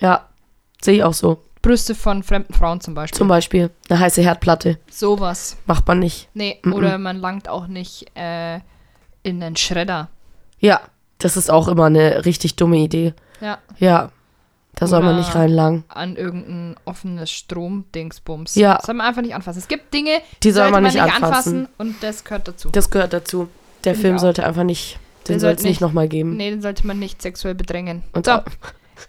Ja, 0.00 0.28
sehe 0.82 0.94
ich 0.96 1.04
auch 1.04 1.14
so. 1.14 1.42
Brüste 1.64 1.94
von 1.94 2.22
fremden 2.22 2.52
Frauen 2.54 2.80
zum 2.80 2.94
Beispiel. 2.94 3.16
Zum 3.18 3.28
Beispiel 3.28 3.70
eine 3.88 3.98
heiße 4.00 4.20
Herdplatte. 4.22 4.78
Sowas. 4.90 5.56
Macht 5.66 5.86
man 5.88 5.98
nicht. 5.98 6.28
Nee, 6.34 6.58
Mhm. 6.62 6.72
oder 6.74 6.98
man 6.98 7.16
langt 7.18 7.48
auch 7.48 7.66
nicht 7.66 8.06
äh, 8.16 8.56
in 9.22 9.42
einen 9.42 9.56
Schredder. 9.56 10.08
Ja, 10.60 10.80
das 11.18 11.36
ist 11.36 11.50
auch 11.50 11.68
immer 11.68 11.86
eine 11.86 12.24
richtig 12.26 12.56
dumme 12.56 12.76
Idee. 12.78 13.14
Ja, 13.40 13.58
Ja, 13.78 14.10
da 14.76 14.86
soll 14.86 15.02
man 15.02 15.16
nicht 15.16 15.34
reinlangen. 15.34 15.84
an 15.88 16.16
irgendein 16.16 16.76
offenes 16.84 17.30
Stromdingsbums. 17.30 18.54
Ja. 18.54 18.76
Das 18.76 18.86
soll 18.86 18.94
man 18.94 19.06
einfach 19.06 19.22
nicht 19.22 19.34
anfassen. 19.34 19.58
Es 19.58 19.68
gibt 19.68 19.92
Dinge, 19.94 20.20
Die 20.42 20.50
soll 20.50 20.62
sollte 20.64 20.72
man 20.72 20.82
nicht 20.84 21.00
anfassen. 21.00 21.68
und 21.78 22.02
das 22.02 22.24
gehört 22.24 22.48
dazu. 22.48 22.68
Das 22.70 22.90
gehört 22.90 23.12
dazu. 23.12 23.48
Der 23.84 23.94
Film 23.94 24.18
sollte 24.18 24.44
einfach 24.46 24.64
nicht, 24.64 24.98
den 25.28 25.34
Der 25.34 25.40
soll 25.40 25.50
es 25.50 25.56
sollte 25.56 25.62
nicht 25.62 25.70
nicht- 25.72 25.80
nochmal 25.80 26.08
geben. 26.08 26.36
Nee, 26.36 26.50
den 26.50 26.62
sollte 26.62 26.86
man 26.86 26.98
nicht 26.98 27.20
sexuell 27.22 27.54
bedrängen. 27.54 28.02
Und 28.12 28.26
so, 28.26 28.38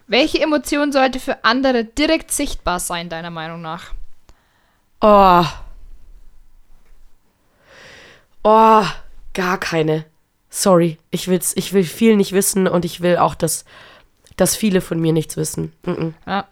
welche 0.08 0.41
Emotion 0.41 0.91
sollte 0.91 1.19
für 1.19 1.43
andere 1.43 1.86
direkt 1.86 2.32
sichtbar 2.32 2.80
sein, 2.80 3.10
deiner 3.10 3.30
Meinung 3.30 3.62
nach? 3.62 3.93
Oh. 5.02 5.45
Oh, 8.43 8.86
gar 9.34 9.60
keine. 9.60 10.06
Sorry, 10.50 10.98
ich 11.12 11.28
will's, 11.28 11.54
ich 11.56 11.74
will 11.74 11.84
viel 11.84 12.15
nicht 12.15 12.32
wissen 12.32 12.67
und 12.67 12.86
ich 12.86 13.02
will 13.02 13.17
auch, 13.17 13.36
dass, 13.36 13.65
dass 14.38 14.56
viele 14.56 14.82
von 14.82 15.00
mir 15.00 15.13
nichts 15.13 15.36
wissen. 15.36 15.74
Mhm. 15.86 16.13
Ja. 16.26 16.48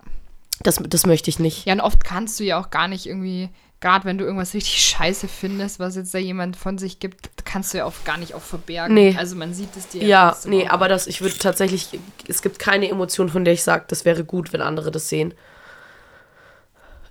Das, 0.62 0.82
das 0.84 1.06
möchte 1.06 1.30
ich 1.30 1.40
nicht. 1.40 1.66
Ja, 1.66 1.74
und 1.74 1.82
oft 1.82 2.04
kannst 2.04 2.40
du 2.40 2.44
ja 2.44 2.60
auch 2.60 2.70
gar 2.70 2.88
nicht 2.88 3.06
irgendwie, 3.06 3.50
gerade 3.84 4.06
wenn 4.06 4.18
du 4.18 4.24
irgendwas 4.24 4.54
richtig 4.54 4.82
scheiße 4.82 5.28
findest, 5.28 5.78
was 5.78 5.98
jetzt 5.98 6.14
da 6.14 6.18
jemand 6.18 6.56
von 6.56 6.78
sich 6.78 7.00
gibt, 7.00 7.46
kannst 7.46 7.74
du 7.74 7.80
ja 7.80 7.86
oft 7.86 8.06
gar 8.06 8.18
nicht 8.18 8.34
auch 8.34 8.42
verbergen. 8.42 8.96
Nee. 8.96 9.14
Also 9.20 9.36
man 9.36 9.54
sieht 9.54 9.76
es 9.76 9.90
dir 9.90 10.04
Ja, 10.04 10.32
trotzdem 10.32 10.52
nee, 10.52 10.68
auch 10.68 10.72
aber 10.72 10.88
das, 10.88 11.06
ich 11.06 11.20
würde 11.20 11.38
tatsächlich, 11.38 11.90
es 12.26 12.42
gibt 12.42 12.60
keine 12.60 12.90
Emotion, 12.90 13.28
von 13.28 13.44
der 13.44 13.54
ich 13.54 13.62
sage, 13.62 13.84
das 13.90 14.06
wäre 14.06 14.24
gut, 14.24 14.54
wenn 14.54 14.62
andere 14.62 14.90
das 14.90 15.10
sehen. 15.10 15.34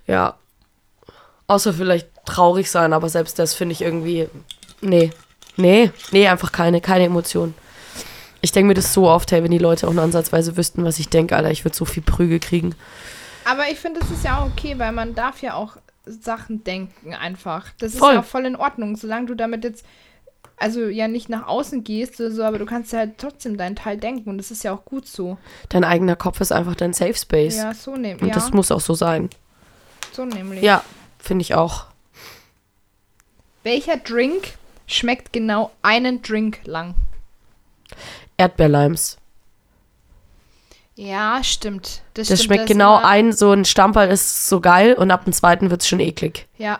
Ja. 0.07 0.35
Außer 1.45 1.73
vielleicht 1.73 2.09
traurig 2.25 2.71
sein, 2.71 2.91
aber 2.91 3.07
selbst 3.07 3.37
das 3.37 3.53
finde 3.53 3.73
ich 3.73 3.83
irgendwie, 3.83 4.27
nee, 4.81 5.11
nee, 5.55 5.91
nee, 6.11 6.27
einfach 6.27 6.51
keine, 6.51 6.81
keine 6.81 7.05
Emotion. 7.05 7.53
Ich 8.41 8.51
denke 8.51 8.69
mir 8.69 8.73
das 8.73 8.93
so 8.93 9.07
oft, 9.07 9.31
hey, 9.31 9.43
wenn 9.43 9.51
die 9.51 9.59
Leute 9.59 9.87
auch 9.87 9.93
nur 9.93 10.03
ansatzweise 10.03 10.57
wüssten, 10.57 10.83
was 10.83 10.97
ich 10.97 11.09
denke, 11.09 11.35
Alter, 11.35 11.51
ich 11.51 11.65
würde 11.65 11.77
so 11.77 11.85
viel 11.85 12.01
Prügel 12.01 12.39
kriegen. 12.39 12.73
Aber 13.45 13.69
ich 13.69 13.77
finde, 13.77 13.99
das 13.99 14.09
ist 14.09 14.25
ja 14.25 14.39
auch 14.39 14.47
okay, 14.47 14.79
weil 14.79 14.91
man 14.91 15.13
darf 15.13 15.41
ja 15.43 15.53
auch 15.53 15.77
Sachen 16.05 16.63
denken 16.63 17.13
einfach. 17.13 17.67
Das 17.79 17.95
Voll. 17.95 18.09
ist 18.09 18.15
ja 18.15 18.19
auch 18.21 18.25
voll 18.25 18.45
in 18.45 18.55
Ordnung, 18.55 18.95
solange 18.97 19.27
du 19.27 19.35
damit 19.35 19.63
jetzt, 19.63 19.85
also 20.57 20.81
ja 20.87 21.07
nicht 21.07 21.29
nach 21.29 21.47
außen 21.47 21.83
gehst 21.83 22.19
oder 22.19 22.31
so, 22.31 22.43
aber 22.43 22.59
du 22.59 22.65
kannst 22.65 22.91
ja 22.93 22.99
halt 22.99 23.17
trotzdem 23.17 23.57
deinen 23.57 23.75
Teil 23.75 23.97
denken 23.97 24.29
und 24.29 24.37
das 24.37 24.51
ist 24.51 24.63
ja 24.63 24.73
auch 24.73 24.85
gut 24.85 25.07
so. 25.07 25.37
Dein 25.69 25.83
eigener 25.83 26.15
Kopf 26.15 26.41
ist 26.41 26.51
einfach 26.51 26.75
dein 26.75 26.93
Safe 26.93 27.15
Space. 27.15 27.57
Ja, 27.57 27.73
so 27.73 27.95
nehmen. 27.95 28.19
Und 28.21 28.27
Ja, 28.27 28.33
das 28.33 28.51
muss 28.51 28.71
auch 28.71 28.81
so 28.81 28.93
sein. 28.93 29.29
so 30.11 30.25
nämlich. 30.25 30.61
Ja, 30.61 30.83
finde 31.19 31.41
ich 31.43 31.55
auch. 31.55 31.85
Welcher 33.63 33.97
Drink 33.97 34.53
schmeckt 34.87 35.31
genau 35.31 35.71
einen 35.81 36.21
Drink 36.21 36.59
lang? 36.65 36.95
Erdbeerlimes. 38.37 39.17
Ja, 40.95 41.43
stimmt. 41.43 42.01
Das, 42.13 42.27
Das 42.27 42.39
stimmt, 42.39 42.55
schmeckt 42.55 42.67
genau 42.67 42.99
immer- 42.99 43.07
ein, 43.07 43.33
so 43.33 43.51
ein 43.51 43.65
Stamperl 43.65 44.09
ist 44.09 44.47
so 44.47 44.61
geil 44.61 44.93
und 44.93 45.09
ab 45.11 45.23
dem 45.25 45.33
zweiten 45.33 45.69
wird 45.71 45.81
es 45.81 45.87
schon 45.87 45.99
eklig. 45.99 46.47
Ja. 46.57 46.79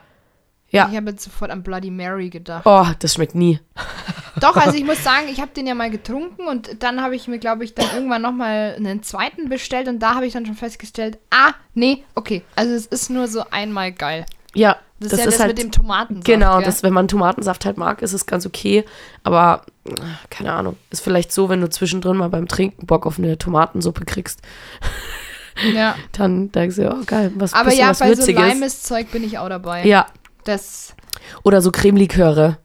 Ja. 0.69 0.87
Ich 0.91 0.97
habe 0.97 1.11
jetzt 1.11 1.23
sofort 1.23 1.51
an 1.51 1.61
Bloody 1.61 1.91
Mary 1.91 2.29
gedacht. 2.29 2.63
Oh, 2.65 2.85
das 2.97 3.13
schmeckt 3.13 3.35
nie. 3.35 3.59
Doch, 4.39 4.55
also 4.55 4.75
ich 4.75 4.83
muss 4.83 5.03
sagen, 5.03 5.27
ich 5.31 5.39
habe 5.39 5.51
den 5.55 5.67
ja 5.67 5.75
mal 5.75 5.91
getrunken 5.91 6.47
und 6.47 6.81
dann 6.81 7.01
habe 7.01 7.15
ich 7.15 7.27
mir, 7.27 7.37
glaube 7.37 7.63
ich, 7.63 7.75
dann 7.75 7.85
irgendwann 7.93 8.23
nochmal 8.23 8.73
einen 8.75 9.03
zweiten 9.03 9.49
bestellt 9.49 9.87
und 9.87 9.99
da 9.99 10.15
habe 10.15 10.25
ich 10.25 10.33
dann 10.33 10.47
schon 10.47 10.55
festgestellt, 10.55 11.19
ah, 11.29 11.53
nee, 11.75 12.03
okay. 12.15 12.41
Also 12.55 12.73
es 12.73 12.87
ist 12.87 13.11
nur 13.11 13.27
so 13.27 13.43
einmal 13.51 13.91
geil. 13.91 14.25
Ja, 14.55 14.77
Das, 15.03 15.11
das, 15.11 15.19
ist 15.19 15.25
ja 15.25 15.31
das 15.31 15.39
halt 15.39 15.49
mit 15.49 15.59
dem 15.63 15.71
Tomatensaft. 15.71 16.25
genau, 16.25 16.55
gell? 16.57 16.65
das, 16.65 16.83
wenn 16.83 16.93
man 16.93 17.07
Tomatensaft 17.07 17.65
halt 17.65 17.77
mag, 17.77 18.01
ist 18.01 18.13
es 18.13 18.25
ganz 18.25 18.45
okay. 18.45 18.85
Aber 19.23 19.61
äh, 19.87 19.91
keine 20.29 20.53
Ahnung, 20.53 20.77
ist 20.89 21.01
vielleicht 21.01 21.31
so, 21.31 21.49
wenn 21.49 21.61
du 21.61 21.69
zwischendrin 21.69 22.17
mal 22.17 22.29
beim 22.29 22.47
Trinken 22.47 22.85
Bock 22.85 23.05
auf 23.05 23.17
eine 23.19 23.37
Tomatensuppe 23.37 24.05
kriegst, 24.05 24.41
Ja. 25.75 25.95
dann 26.13 26.51
denkst 26.51 26.77
du, 26.77 26.91
oh 26.91 27.03
geil, 27.05 27.31
was 27.35 27.53
Aber 27.53 27.71
ja, 27.73 27.89
was 27.89 27.99
bei 27.99 28.11
so 28.13 28.17
Würziges. 28.17 28.41
limes 28.53 28.81
Zeug 28.83 29.11
bin 29.11 29.23
ich 29.23 29.37
auch 29.37 29.49
dabei. 29.49 29.85
ja, 29.85 30.07
Das, 30.45 30.95
oder 31.43 31.61
so 31.61 31.71
Cremeliköre. 31.71 32.57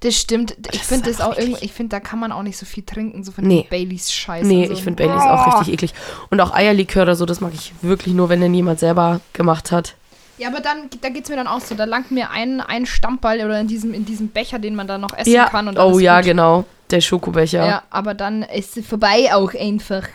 das 0.00 0.14
stimmt. 0.16 0.56
Ich 0.72 0.82
finde 0.82 1.10
das 1.10 1.20
einfach 1.20 1.34
auch 1.34 1.38
irgendwie, 1.38 1.62
ich 1.64 1.72
finde, 1.72 1.90
da 1.90 2.00
kann 2.00 2.18
man 2.18 2.32
auch 2.32 2.42
nicht 2.42 2.56
so 2.56 2.64
viel 2.64 2.84
trinken, 2.84 3.22
so 3.22 3.32
von 3.32 3.44
Nee. 3.46 3.66
Baileys 3.68 4.10
Scheiße. 4.12 4.46
Nee, 4.46 4.66
so. 4.66 4.72
ich 4.72 4.82
finde 4.82 5.02
Baileys 5.04 5.22
auch 5.24 5.44
Boah. 5.44 5.58
richtig 5.58 5.74
eklig. 5.74 5.94
Und 6.30 6.40
auch 6.40 6.54
Eierlikör 6.54 7.02
oder 7.02 7.16
so, 7.16 7.26
das 7.26 7.40
mag 7.42 7.52
ich 7.54 7.72
wirklich 7.82 8.14
nur, 8.14 8.30
wenn 8.30 8.40
den 8.40 8.54
jemand 8.54 8.80
selber 8.80 9.20
gemacht 9.34 9.70
hat. 9.70 9.94
Ja, 10.38 10.48
aber 10.48 10.60
dann, 10.60 10.90
da 11.00 11.10
geht's 11.10 11.28
mir 11.28 11.36
dann 11.36 11.46
auch 11.46 11.60
so. 11.60 11.74
Da 11.74 11.84
langt 11.84 12.10
mir 12.10 12.30
ein, 12.30 12.60
ein 12.60 12.86
Stammball 12.86 13.38
oder 13.44 13.60
in 13.60 13.68
diesem, 13.68 13.94
in 13.94 14.04
diesem 14.04 14.28
Becher, 14.28 14.58
den 14.58 14.74
man 14.74 14.86
dann 14.88 15.00
noch 15.00 15.12
essen 15.16 15.32
Ja, 15.32 15.48
kann. 15.48 15.68
Und 15.68 15.78
oh 15.78 15.98
ja, 15.98 16.16
gut. 16.18 16.26
genau, 16.26 16.64
der 16.90 17.00
Schokobecher. 17.00 17.64
Ja, 17.66 17.82
aber 17.90 18.14
dann 18.14 18.42
ist 18.42 18.76
es 18.76 18.86
vorbei 18.86 19.32
auch 19.32 19.54
einfach. 19.54 20.08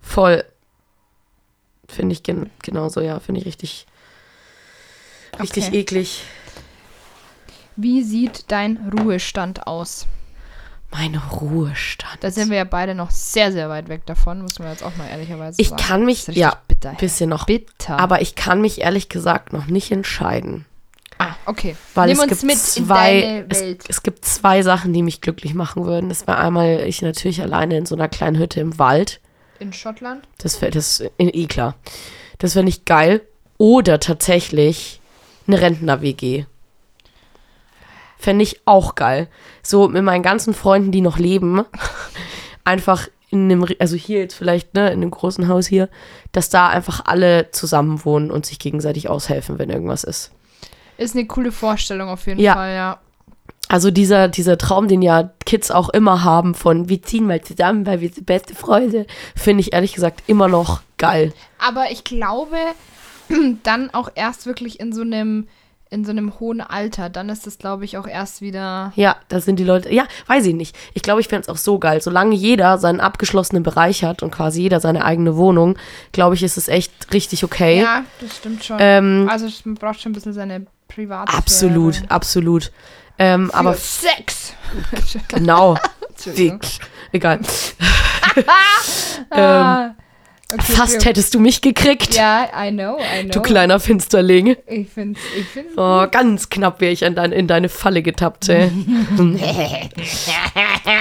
Voll. 0.00 0.44
Finde 1.88 2.12
ich 2.14 2.22
gen 2.22 2.50
genauso, 2.62 3.00
ja, 3.00 3.20
finde 3.20 3.40
ich 3.40 3.46
richtig, 3.46 3.86
richtig 5.38 5.68
Okay. 5.68 5.78
eklig. 5.78 6.22
Wie 7.76 8.02
sieht 8.02 8.50
dein 8.50 8.92
Ruhestand 8.98 9.66
aus? 9.66 10.06
Mein 10.90 11.16
Ruhestand. 11.16 12.18
Da 12.22 12.30
sind 12.30 12.50
wir 12.50 12.56
ja 12.58 12.64
beide 12.64 12.94
noch 12.94 13.10
sehr, 13.10 13.50
sehr 13.50 13.68
weit 13.68 13.88
weg 13.88 14.06
davon, 14.06 14.42
muss 14.42 14.58
man 14.60 14.70
jetzt 14.70 14.82
auch 14.84 14.94
mal 14.96 15.08
ehrlicherweise 15.08 15.60
Ich 15.60 15.70
sagen. 15.70 15.82
kann 15.82 16.04
mich- 16.04 16.26
ja, 16.28 16.56
bitter. 16.68 16.90
Ein 16.90 16.96
bisschen 16.96 17.30
noch. 17.30 17.46
bitter. 17.46 17.98
Aber 17.98 18.20
ich 18.22 18.34
kann 18.36 18.60
mich 18.60 18.80
ehrlich 18.80 19.08
gesagt 19.08 19.52
noch 19.52 19.66
nicht 19.66 19.90
entscheiden. 19.90 20.66
ah, 21.18 21.34
okay. 21.46 21.76
Weil 21.94 22.08
Nimm 22.08 22.16
es 22.16 22.22
uns 22.22 22.30
gibt 22.30 22.42
mit 22.44 22.58
zwei, 22.58 23.12
in 23.14 23.22
deine 23.22 23.46
es, 23.48 23.60
Welt. 23.60 23.84
es 23.88 24.02
gibt 24.02 24.24
zwei 24.24 24.62
Sachen, 24.62 24.92
die 24.92 25.02
mich 25.02 25.20
glücklich 25.20 25.54
machen 25.54 25.84
würden. 25.84 26.08
Das 26.08 26.26
wäre 26.26 26.38
einmal 26.38 26.80
ich 26.86 27.02
natürlich 27.02 27.40
alleine 27.42 27.76
in 27.76 27.86
so 27.86 27.94
einer 27.94 28.08
kleinen 28.08 28.38
Hütte 28.38 28.60
im 28.60 28.78
Wald. 28.78 29.20
In 29.60 29.72
Schottland? 29.72 30.26
Das 30.38 30.60
wäre 30.60 30.70
das 30.72 31.00
in 31.16 31.28
eh 31.32 31.46
klar. 31.46 31.76
Das 32.38 32.54
wäre 32.54 32.64
nicht 32.64 32.84
geil. 32.86 33.20
Oder 33.58 34.00
tatsächlich 34.00 35.00
eine 35.46 35.60
Rentner-WG. 35.60 36.46
Fände 38.24 38.42
ich 38.42 38.62
auch 38.64 38.94
geil. 38.94 39.28
So 39.62 39.86
mit 39.86 40.02
meinen 40.02 40.22
ganzen 40.22 40.54
Freunden, 40.54 40.92
die 40.92 41.02
noch 41.02 41.18
leben, 41.18 41.62
einfach 42.64 43.08
in 43.28 43.52
einem, 43.52 43.66
also 43.78 43.96
hier 43.96 44.20
jetzt 44.20 44.32
vielleicht, 44.32 44.72
ne, 44.72 44.86
in 44.86 45.02
einem 45.02 45.10
großen 45.10 45.46
Haus 45.46 45.66
hier, 45.66 45.90
dass 46.32 46.48
da 46.48 46.70
einfach 46.70 47.02
alle 47.04 47.50
zusammen 47.50 48.02
wohnen 48.06 48.30
und 48.30 48.46
sich 48.46 48.58
gegenseitig 48.58 49.10
aushelfen, 49.10 49.58
wenn 49.58 49.68
irgendwas 49.68 50.04
ist. 50.04 50.30
Ist 50.96 51.14
eine 51.14 51.26
coole 51.26 51.52
Vorstellung 51.52 52.08
auf 52.08 52.26
jeden 52.26 52.40
Ja. 52.40 52.54
Fall, 52.54 52.74
ja. 52.74 52.98
Also 53.68 53.90
dieser, 53.90 54.28
dieser 54.28 54.56
Traum, 54.56 54.88
den 54.88 55.02
ja 55.02 55.30
Kids 55.44 55.70
auch 55.70 55.90
immer 55.90 56.24
haben 56.24 56.54
von 56.54 56.88
wir 56.88 57.02
ziehen 57.02 57.26
mal 57.26 57.42
zusammen, 57.42 57.84
weil 57.84 58.00
wir 58.00 58.08
sind 58.10 58.24
beste 58.24 58.54
Freunde, 58.54 59.06
finde 59.36 59.60
ich 59.60 59.74
ehrlich 59.74 59.92
gesagt 59.92 60.22
immer 60.28 60.48
noch 60.48 60.80
geil. 60.96 61.34
Aber 61.58 61.90
ich 61.90 62.04
glaube, 62.04 62.56
dann 63.64 63.92
auch 63.92 64.08
erst 64.14 64.46
wirklich 64.46 64.80
in 64.80 64.94
so 64.94 65.02
einem 65.02 65.46
in 65.94 66.04
so 66.04 66.10
einem 66.10 66.38
hohen 66.40 66.60
Alter. 66.60 67.08
Dann 67.08 67.28
ist 67.28 67.46
das, 67.46 67.56
glaube 67.58 67.84
ich, 67.84 67.96
auch 67.96 68.06
erst 68.06 68.42
wieder. 68.42 68.92
Ja, 68.96 69.16
da 69.28 69.40
sind 69.40 69.56
die 69.58 69.64
Leute, 69.64 69.92
ja, 69.94 70.04
weiß 70.26 70.44
ich 70.46 70.54
nicht. 70.54 70.76
Ich 70.92 71.02
glaube, 71.02 71.20
ich 71.20 71.28
fände 71.28 71.42
es 71.42 71.48
auch 71.48 71.56
so 71.56 71.78
geil. 71.78 72.02
Solange 72.02 72.34
jeder 72.34 72.78
seinen 72.78 73.00
abgeschlossenen 73.00 73.62
Bereich 73.62 74.02
hat 74.02 74.22
und 74.22 74.32
quasi 74.32 74.62
jeder 74.62 74.80
seine 74.80 75.04
eigene 75.04 75.36
Wohnung, 75.36 75.78
glaube 76.12 76.34
ich, 76.34 76.42
ist 76.42 76.56
es 76.56 76.68
echt 76.68 76.92
richtig 77.12 77.44
okay. 77.44 77.80
Ja, 77.80 78.04
das 78.20 78.36
stimmt 78.36 78.64
schon. 78.64 78.76
Ähm, 78.80 79.28
also 79.30 79.46
man 79.64 79.76
braucht 79.76 80.00
schon 80.00 80.10
ein 80.10 80.14
bisschen 80.14 80.32
seine 80.32 80.66
Privatsphäre. 80.88 81.38
absolut, 81.38 82.02
absolut. 82.08 82.72
Ähm, 83.18 83.48
Für 83.50 83.54
aber 83.54 83.74
Sex. 83.74 84.54
genau. 85.28 85.76
Dick. 86.36 86.60
Egal. 87.12 87.40
Ah, 89.30 89.94
okay, 90.54 90.72
Fast 90.72 90.96
okay. 90.96 91.08
hättest 91.08 91.34
du 91.34 91.40
mich 91.40 91.60
gekriegt, 91.60 92.14
Ja, 92.14 92.48
I 92.56 92.70
know, 92.70 92.98
I 92.98 93.22
know. 93.22 93.32
du 93.32 93.42
kleiner 93.42 93.78
Finsterling. 93.80 94.56
Ich 94.66 94.88
finde 94.88 95.18
ich 95.38 95.46
find's 95.46 95.76
Oh, 95.76 96.06
ganz 96.10 96.48
knapp 96.48 96.80
wäre 96.80 96.92
ich 96.92 97.04
an 97.04 97.14
dein, 97.14 97.32
in 97.32 97.46
deine 97.46 97.68
Falle 97.68 98.02
getappt, 98.02 98.48
ey. 98.48 98.70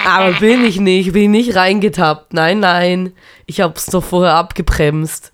Aber 0.05 0.33
bin 0.33 0.65
ich 0.65 0.79
nicht, 0.79 1.13
bin 1.13 1.31
nicht 1.31 1.55
reingetappt. 1.55 2.33
Nein, 2.33 2.59
nein. 2.59 3.13
Ich 3.45 3.61
hab's 3.61 3.85
doch 3.87 4.03
vorher 4.03 4.35
abgebremst. 4.35 5.31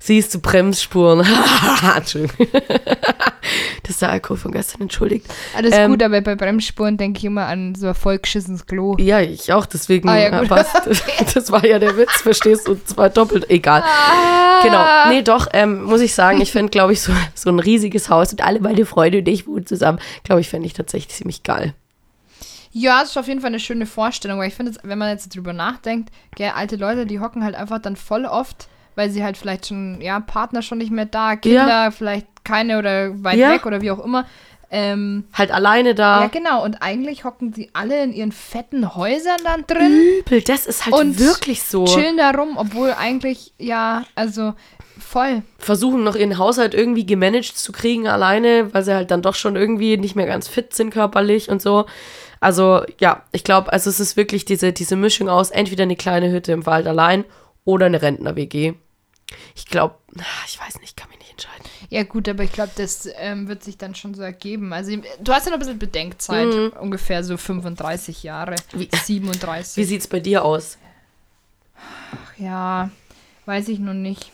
Siehst 0.00 0.34
du 0.34 0.40
Bremsspuren? 0.40 1.26
Entschuldigung. 1.96 2.46
Das 3.82 3.92
ist 3.92 4.02
der 4.02 4.10
Alkohol 4.10 4.36
von 4.36 4.52
gestern, 4.52 4.82
entschuldigt. 4.82 5.26
alles 5.56 5.72
Ähm, 5.74 5.90
gut, 5.90 6.02
aber 6.02 6.20
bei 6.20 6.34
Bremsspuren 6.34 6.96
denke 6.96 7.18
ich 7.18 7.24
immer 7.24 7.46
an 7.46 7.74
so 7.74 7.88
ein 7.88 7.94
vollgeschissenes 7.94 8.66
Klo. 8.66 8.96
Ja, 8.98 9.20
ich 9.20 9.52
auch, 9.52 9.66
deswegen. 9.66 10.08
Ah, 10.08 10.18
ja, 10.18 10.40
gut. 10.40 10.50
was, 10.50 10.72
das 11.34 11.50
war 11.50 11.64
ja 11.64 11.78
der 11.78 11.96
Witz, 11.96 12.22
verstehst 12.22 12.68
du? 12.68 12.74
Zwar 12.84 13.10
doppelt, 13.10 13.50
egal. 13.50 13.82
Ah. 13.82 14.62
Genau. 14.62 14.84
Nee, 15.08 15.22
doch, 15.22 15.48
ähm, 15.52 15.84
muss 15.84 16.00
ich 16.00 16.14
sagen, 16.14 16.40
ich 16.40 16.52
fände, 16.52 16.70
glaube 16.70 16.92
ich, 16.92 17.00
so, 17.00 17.12
so 17.34 17.50
ein 17.50 17.58
riesiges 17.58 18.08
Haus 18.08 18.32
und 18.32 18.42
alle 18.42 18.60
meine 18.60 18.86
Freunde 18.86 19.18
und 19.18 19.28
ich 19.28 19.46
wohnen 19.46 19.66
zusammen, 19.66 19.98
glaube 20.24 20.40
ich, 20.40 20.48
fände 20.48 20.66
ich 20.66 20.72
tatsächlich 20.72 21.14
ziemlich 21.14 21.42
geil. 21.42 21.74
Ja, 22.78 23.00
es 23.02 23.10
ist 23.10 23.16
auf 23.16 23.26
jeden 23.26 23.40
Fall 23.40 23.48
eine 23.48 23.60
schöne 23.60 23.86
Vorstellung, 23.86 24.38
weil 24.38 24.48
ich 24.48 24.54
finde, 24.54 24.72
wenn 24.82 24.98
man 24.98 25.08
jetzt 25.08 25.34
drüber 25.34 25.54
nachdenkt, 25.54 26.10
gell, 26.34 26.52
alte 26.54 26.76
Leute, 26.76 27.06
die 27.06 27.20
hocken 27.20 27.42
halt 27.42 27.54
einfach 27.54 27.78
dann 27.78 27.96
voll 27.96 28.26
oft, 28.26 28.68
weil 28.96 29.10
sie 29.10 29.22
halt 29.22 29.36
vielleicht 29.36 29.66
schon, 29.68 30.00
ja, 30.00 30.18
Partner 30.20 30.62
schon 30.62 30.78
nicht 30.78 30.90
mehr 30.90 31.06
da, 31.06 31.36
Kinder 31.36 31.92
vielleicht 31.92 32.26
keine 32.44 32.78
oder 32.78 33.22
weit 33.22 33.36
Ja. 33.38 33.52
weg 33.52 33.64
oder 33.66 33.80
wie 33.82 33.90
auch 33.92 34.04
immer. 34.04 34.26
Ähm, 34.68 35.24
Halt 35.32 35.52
alleine 35.52 35.94
da. 35.94 36.22
ja, 36.22 36.26
genau. 36.28 36.64
Und 36.64 36.82
eigentlich 36.82 37.22
hocken 37.24 37.52
sie 37.52 37.70
alle 37.72 38.02
in 38.02 38.12
ihren 38.12 38.32
fetten 38.32 38.96
Häusern 38.96 39.38
dann 39.44 39.64
drin, 39.68 40.18
Übel, 40.20 40.42
das 40.42 40.66
ist 40.66 40.86
halt 40.86 40.94
Und 40.94 41.20
wirklich 41.20 41.62
so. 41.62 41.84
chillen 41.84 42.16
da 42.16 42.32
rum, 42.32 42.56
obwohl 42.56 42.92
eigentlich, 42.98 43.52
ja, 43.58 44.04
also 44.16 44.54
voll. 44.98 45.42
Versuchen 45.58 46.02
noch 46.02 46.16
ihren 46.16 46.36
Haushalt 46.38 46.74
irgendwie 46.74 47.06
gemanagt 47.06 47.56
zu 47.56 47.70
kriegen 47.70 48.08
alleine, 48.08 48.74
weil 48.74 48.82
sie 48.82 48.92
halt 48.94 49.12
dann 49.12 49.22
doch 49.22 49.36
schon 49.36 49.54
irgendwie 49.54 49.98
nicht 49.98 50.16
mehr 50.16 50.26
ganz 50.26 50.48
fit 50.48 50.74
sind 50.74 50.90
körperlich 50.90 51.48
und 51.48 51.62
so. 51.62 51.86
Also 52.40 52.82
ja, 52.98 53.22
ich 53.32 53.44
glaube, 53.44 53.72
also 53.72 53.88
es 53.88 54.00
ist 54.00 54.16
wirklich 54.16 54.44
diese, 54.44 54.72
diese 54.72 54.96
Mischung 54.96 55.28
aus 55.28 55.50
entweder 55.50 55.84
eine 55.84 55.96
kleine 55.96 56.30
Hütte 56.32 56.50
im 56.52 56.66
Wald 56.66 56.86
allein 56.88 57.24
oder 57.64 57.86
eine 57.86 58.02
Rentner-WG. 58.02 58.74
Ich 59.56 59.66
glaube, 59.66 59.96
ich 60.46 60.60
weiß 60.60 60.80
nicht, 60.80 60.96
kann 60.96 61.08
mich 61.10 61.18
nicht 61.18 61.32
entscheiden. 61.32 61.64
Ja, 61.90 62.04
gut, 62.04 62.28
aber 62.28 62.44
ich 62.44 62.52
glaube, 62.52 62.70
das 62.76 63.08
ähm, 63.16 63.48
wird 63.48 63.64
sich 63.64 63.76
dann 63.76 63.94
schon 63.94 64.14
so 64.14 64.22
ergeben. 64.22 64.72
Also, 64.72 64.96
du 65.20 65.32
hast 65.32 65.46
ja 65.46 65.50
noch 65.50 65.56
ein 65.56 65.60
bisschen 65.60 65.78
Bedenkzeit, 65.80 66.72
ungefähr 66.80 67.24
so 67.24 67.36
35 67.36 68.22
Jahre, 68.22 68.54
Mhm. 68.72 68.80
Wie- 68.80 68.88
37. 68.92 69.76
Wie 69.82 69.84
sieht's 69.84 70.06
bei 70.06 70.20
dir 70.20 70.44
aus? 70.44 70.78
Ja, 72.38 72.90
weiß 73.46 73.68
ich 73.68 73.78
noch 73.78 73.94
nicht. 73.94 74.30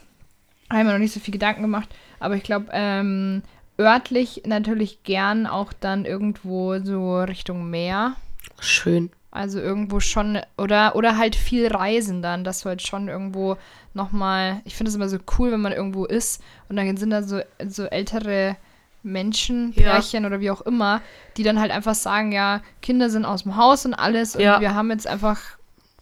Habe 0.71 0.85
mir 0.85 0.93
noch 0.93 0.99
nicht 0.99 1.13
so 1.15 1.21
viel 1.21 1.33
Gedanken 1.33 1.63
gemacht. 1.63 1.89
Aber 2.21 2.37
ich 2.37 2.43
glaube, 2.43 2.67
ähm, 2.73 3.43
örtlich 3.79 4.43
natürlich 4.47 5.03
gern 5.03 5.47
auch 5.47 5.73
dann 5.73 6.05
irgendwo 6.05 6.79
so 6.83 7.21
Richtung 7.21 7.69
Meer. 7.71 8.15
Schön. 8.61 9.11
Also 9.31 9.61
irgendwo 9.61 10.01
schon, 10.01 10.41
oder, 10.59 10.95
oder 10.95 11.17
halt 11.17 11.37
viel 11.37 11.67
reisen 11.69 12.21
dann, 12.23 12.45
dass 12.45 12.61
du 12.61 12.69
halt 12.69 12.83
schon 12.83 13.09
irgendwo 13.09 13.57
nochmal, 13.95 14.61
ich 14.65 14.75
finde 14.77 14.91
es 14.91 14.95
immer 14.97 15.09
so 15.09 15.19
cool, 15.39 15.53
wenn 15.53 15.61
man 15.61 15.73
irgendwo 15.73 16.05
ist 16.05 16.43
und 16.69 16.77
dann 16.77 16.97
sind 16.97 17.11
da 17.11 17.23
so, 17.23 17.41
so 17.69 17.85
ältere 17.85 18.57
Menschen, 19.03 19.73
Ja. 19.75 19.83
Pärchen 19.93 20.25
oder 20.25 20.41
wie 20.41 20.51
auch 20.51 20.61
immer, 20.63 21.01
die 21.37 21.43
dann 21.43 21.59
halt 21.61 21.71
einfach 21.73 21.95
sagen, 21.95 22.33
ja, 22.33 22.61
Kinder 22.81 23.11
sind 23.11 23.25
aus 23.25 23.43
dem 23.43 23.57
Haus 23.57 23.85
und 23.85 23.95
alles 23.95 24.37
und 24.37 24.43
Ja. 24.43 24.61
wir 24.61 24.75
haben 24.75 24.91
jetzt 24.91 25.07
einfach 25.07 25.41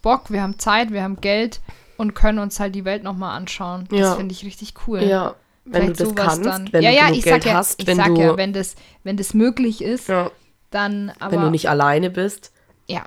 Bock, 0.03 0.31
wir 0.31 0.43
haben 0.43 0.59
Zeit, 0.59 0.93
wir 0.93 1.03
haben 1.03 1.21
Geld 1.21 1.61
und 1.97 2.15
können 2.15 2.39
uns 2.39 2.61
halt 2.61 2.75
die 2.75 2.85
Welt 2.85 3.03
nochmal 3.03 3.37
anschauen. 3.37 3.87
Das 3.91 3.99
Ja. 4.01 4.15
finde 4.17 4.33
ich 4.33 4.45
richtig 4.45 4.75
cool. 4.87 5.03
Ja, 5.03 5.35
wenn 5.65 5.83
Vielleicht 5.83 6.01
du 6.01 6.05
das 6.05 6.15
kannst, 6.15 6.47
dann. 6.47 6.73
wenn 6.73 6.83
ja, 6.83 6.91
du 6.91 6.97
ja, 6.97 7.03
genug 7.07 7.19
ich 7.19 7.25
Geld 7.25 7.43
sag 7.43 7.51
ja, 7.51 7.59
hast, 7.59 7.81
ich 7.81 7.87
wenn 7.87 7.97
sag 7.97 8.07
du, 8.07 8.21
ja, 8.21 8.37
wenn 8.37 8.53
das, 8.53 8.77
wenn 9.05 9.17
das 9.17 9.35
möglich 9.35 9.83
ist, 9.83 10.09
ja, 10.09 10.31
dann 10.71 11.13
aber. 11.21 11.33
wenn 11.33 11.41
du 11.43 11.51
nicht 11.51 11.69
alleine 11.69 12.11
bist. 12.11 12.53
Ja. 12.87 13.03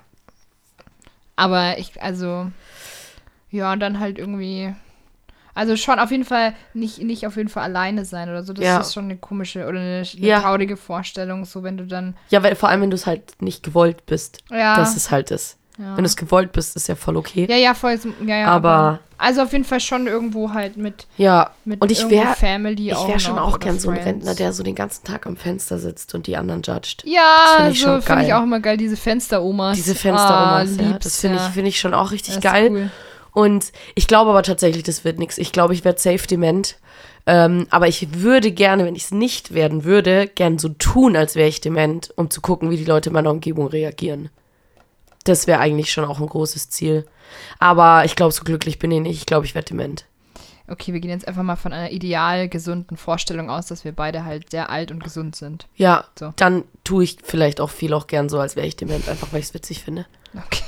Aber 1.36 1.78
ich, 1.78 2.00
also, 2.00 2.50
ja, 3.54 3.76
dann 3.76 4.00
halt 4.00 4.18
irgendwie. 4.18 4.74
Also 5.56 5.76
schon 5.76 6.00
auf 6.00 6.10
jeden 6.10 6.24
Fall 6.24 6.52
nicht, 6.72 6.98
nicht 7.00 7.26
auf 7.28 7.36
jeden 7.36 7.48
Fall 7.48 7.62
alleine 7.62 8.04
sein 8.04 8.28
oder 8.28 8.42
so. 8.42 8.52
Das 8.52 8.64
Ja. 8.64 8.80
ist 8.80 8.92
schon 8.92 9.04
eine 9.04 9.16
komische 9.16 9.60
oder 9.68 9.78
eine, 9.78 10.02
eine 10.16 10.26
Ja. 10.26 10.40
traurige 10.40 10.76
Vorstellung, 10.76 11.44
so 11.44 11.62
wenn 11.62 11.76
du 11.76 11.86
dann. 11.86 12.16
Ja, 12.30 12.42
weil, 12.42 12.56
vor 12.56 12.68
allem, 12.70 12.80
wenn 12.82 12.90
du 12.90 12.96
es 12.96 13.06
halt 13.06 13.40
nicht 13.40 13.62
gewollt 13.62 14.04
bist. 14.06 14.38
Ja. 14.50 14.76
Das 14.76 14.96
ist 14.96 15.12
halt 15.12 15.30
das. 15.30 15.56
ja. 15.78 15.96
Wenn 15.96 16.02
du 16.02 16.08
es 16.08 16.16
gewollt 16.16 16.50
bist, 16.52 16.74
ist 16.74 16.88
ja 16.88 16.96
voll 16.96 17.16
okay. 17.16 17.46
ja, 17.48 17.56
ja, 17.56 17.74
voll. 17.74 17.96
Ja, 18.26 18.36
ja, 18.36 18.46
Aber- 18.48 18.98
Also 19.16 19.42
auf 19.42 19.52
jeden 19.52 19.64
Fall 19.64 19.78
schon 19.78 20.08
irgendwo 20.08 20.52
halt 20.52 20.76
mit, 20.76 21.06
Ja, 21.18 21.50
mit 21.64 21.80
und 21.80 21.90
ich 21.92 22.10
wäre 22.10 22.34
Family 22.34 22.88
ich 22.88 22.94
auch. 22.96 23.06
wär 23.08 23.20
schon 23.20 23.38
auch 23.38 23.60
gern 23.60 23.78
so 23.78 23.90
ein. 23.90 23.98
Rentner, 23.98 24.34
der 24.34 24.52
so 24.52 24.64
den 24.64 24.74
ganzen 24.74 25.04
Tag 25.04 25.24
am 25.26 25.36
Fenster 25.36 25.78
sitzt 25.78 26.14
und 26.16 26.26
die 26.26 26.36
anderen 26.36 26.62
judgt. 26.62 27.04
Das 27.04 27.12
Ja, 27.12 27.46
find 27.58 27.72
ich 27.76 27.80
so 27.80 28.00
finde 28.00 28.24
ich 28.24 28.34
auch 28.34 28.42
immer 28.42 28.58
geil, 28.58 28.76
diese 28.76 28.96
Fensteromas. 28.96 29.76
Diese 29.76 29.94
Fensteromas, 29.94 30.70
ah, 30.78 30.82
ja, 30.82 30.98
das 30.98 31.20
finde 31.20 31.36
ich, 31.36 31.42
ja. 31.42 31.48
find 31.50 31.68
ich 31.68 31.78
schon 31.78 31.94
auch 31.94 32.10
richtig 32.10 32.34
Das 32.34 32.44
ist 32.44 32.50
geil. 32.52 32.68
cool. 32.72 32.90
Und 33.34 33.72
ich 33.94 34.06
glaube 34.06 34.30
aber 34.30 34.42
tatsächlich, 34.42 34.84
das 34.84 35.04
wird 35.04 35.18
nichts. 35.18 35.36
Ich 35.38 35.52
glaube, 35.52 35.74
ich 35.74 35.84
werde 35.84 36.00
safe 36.00 36.26
dement. 36.26 36.78
Ähm, 37.26 37.66
aber 37.70 37.88
ich 37.88 38.22
würde 38.22 38.52
gerne, 38.52 38.84
wenn 38.84 38.94
ich 38.94 39.04
es 39.04 39.10
nicht 39.10 39.52
werden 39.54 39.84
würde, 39.84 40.28
gern 40.28 40.58
so 40.58 40.68
tun, 40.68 41.16
als 41.16 41.34
wäre 41.34 41.48
ich 41.48 41.60
dement, 41.60 42.12
um 42.16 42.30
zu 42.30 42.40
gucken, 42.40 42.70
wie 42.70 42.76
die 42.76 42.84
Leute 42.84 43.10
in 43.10 43.14
meiner 43.14 43.30
Umgebung 43.30 43.66
reagieren. 43.66 44.30
Das 45.24 45.46
wäre 45.46 45.58
eigentlich 45.58 45.90
schon 45.90 46.04
auch 46.04 46.20
ein 46.20 46.26
großes 46.26 46.70
Ziel. 46.70 47.06
Aber 47.58 48.04
ich 48.04 48.14
glaube, 48.14 48.32
so 48.32 48.44
glücklich 48.44 48.78
bin 48.78 48.90
ich 48.90 49.00
nicht. 49.00 49.18
Ich 49.18 49.26
glaube, 49.26 49.46
ich 49.46 49.54
werde 49.54 49.68
dement. 49.68 50.04
Okay, 50.68 50.92
wir 50.92 51.00
gehen 51.00 51.10
jetzt 51.10 51.26
einfach 51.28 51.42
mal 51.42 51.56
von 51.56 51.72
einer 51.72 51.90
ideal 51.90 52.48
gesunden 52.48 52.96
Vorstellung 52.96 53.50
aus, 53.50 53.66
dass 53.66 53.84
wir 53.84 53.92
beide 53.92 54.24
halt 54.24 54.50
sehr 54.50 54.70
alt 54.70 54.90
und 54.90 55.02
gesund 55.02 55.34
sind. 55.36 55.66
Ja, 55.76 56.04
So. 56.18 56.32
dann 56.36 56.64
tue 56.84 57.04
ich 57.04 57.18
vielleicht 57.22 57.60
auch 57.60 57.70
viel 57.70 57.92
auch 57.94 58.06
gern 58.06 58.28
so, 58.28 58.38
als 58.38 58.54
wäre 58.56 58.66
ich 58.66 58.76
dement, 58.76 59.08
einfach 59.08 59.32
weil 59.32 59.40
ich 59.40 59.46
es 59.46 59.54
witzig 59.54 59.82
finde. 59.82 60.06
Okay. 60.34 60.62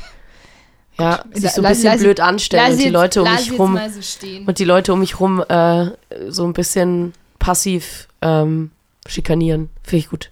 Ja, 0.98 1.22
sich 1.32 1.50
so 1.50 1.62
ein 1.62 1.68
bisschen 1.68 1.85
lass- 1.92 2.00
blöd 2.00 2.20
anstellen 2.20 2.72
und 2.72 2.82
die 2.82 2.88
Leute 2.88 3.22
um 3.22 3.30
mich 3.30 3.59
rum 3.59 3.78
so 4.00 4.26
und 4.46 4.59
die 4.59 4.64
Leute 4.64 4.92
um 4.94 5.00
mich 5.00 5.20
rum 5.20 5.44
äh, 5.48 5.90
so 6.28 6.44
ein 6.46 6.52
bisschen 6.54 7.12
passiv 7.38 8.09
ähm, 8.22 8.70
schikanieren. 9.06 9.68
Finde 9.82 9.98
ich 9.98 10.09
gut. 10.11 10.30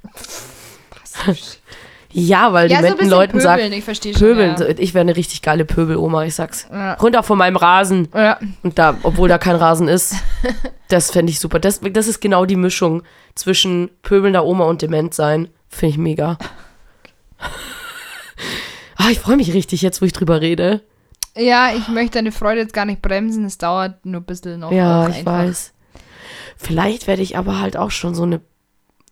Ja, 2.16 2.52
weil 2.52 2.70
ja, 2.70 2.80
die 2.80 3.04
so 3.04 3.10
Leuten 3.10 3.40
sagen, 3.40 3.72
ich 3.72 3.82
verstehe 3.84 4.12
schon. 4.12 4.20
Pöbeln, 4.20 4.56
Ja. 4.58 4.68
ich 4.78 4.94
wäre 4.94 5.00
eine 5.02 5.16
richtig 5.16 5.42
geile 5.42 5.64
Pöbeloma, 5.64 6.24
ich 6.24 6.34
sag's. 6.36 6.68
Ja. 6.70 6.94
Runter 6.94 7.24
von 7.24 7.36
meinem 7.38 7.56
Rasen. 7.56 8.08
Ja. 8.14 8.38
Und 8.62 8.78
da, 8.78 8.96
obwohl 9.02 9.28
da 9.28 9.36
kein 9.38 9.56
Rasen 9.56 9.88
ist, 9.88 10.14
das 10.88 11.10
fände 11.10 11.30
ich 11.30 11.40
super. 11.40 11.58
Das, 11.58 11.80
das 11.82 12.06
ist 12.06 12.20
genau 12.20 12.44
die 12.46 12.54
Mischung 12.56 13.02
zwischen 13.34 13.90
pöbelnder 14.02 14.44
Oma 14.44 14.64
und 14.66 14.80
dement 14.80 15.12
sein. 15.12 15.48
Finde 15.68 15.90
ich 15.90 15.98
mega. 15.98 16.38
ah, 19.04 19.10
ich 19.10 19.20
freue 19.20 19.36
mich 19.36 19.52
richtig 19.52 19.82
jetzt, 19.82 20.00
wo 20.00 20.06
ich 20.06 20.12
drüber 20.12 20.40
rede. 20.40 20.80
ja, 21.36 21.72
ich 21.74 21.88
möchte 21.88 22.12
deine 22.18 22.32
Freude 22.32 22.60
jetzt 22.60 22.74
gar 22.74 22.84
nicht 22.84 23.02
bremsen, 23.02 23.44
es 23.44 23.58
dauert 23.58 24.04
nur 24.06 24.20
ein 24.20 24.24
bisschen 24.24 24.60
noch. 24.60 24.72
Ja, 24.72 25.08
ich 25.08 25.16
einfach. 25.18 25.32
weiß. 25.32 25.72
Vielleicht 26.56 27.06
werde 27.06 27.22
ich 27.22 27.36
aber 27.36 27.60
halt 27.60 27.76
auch 27.76 27.90
schon 27.90 28.14
so 28.14 28.22
eine, 28.22 28.40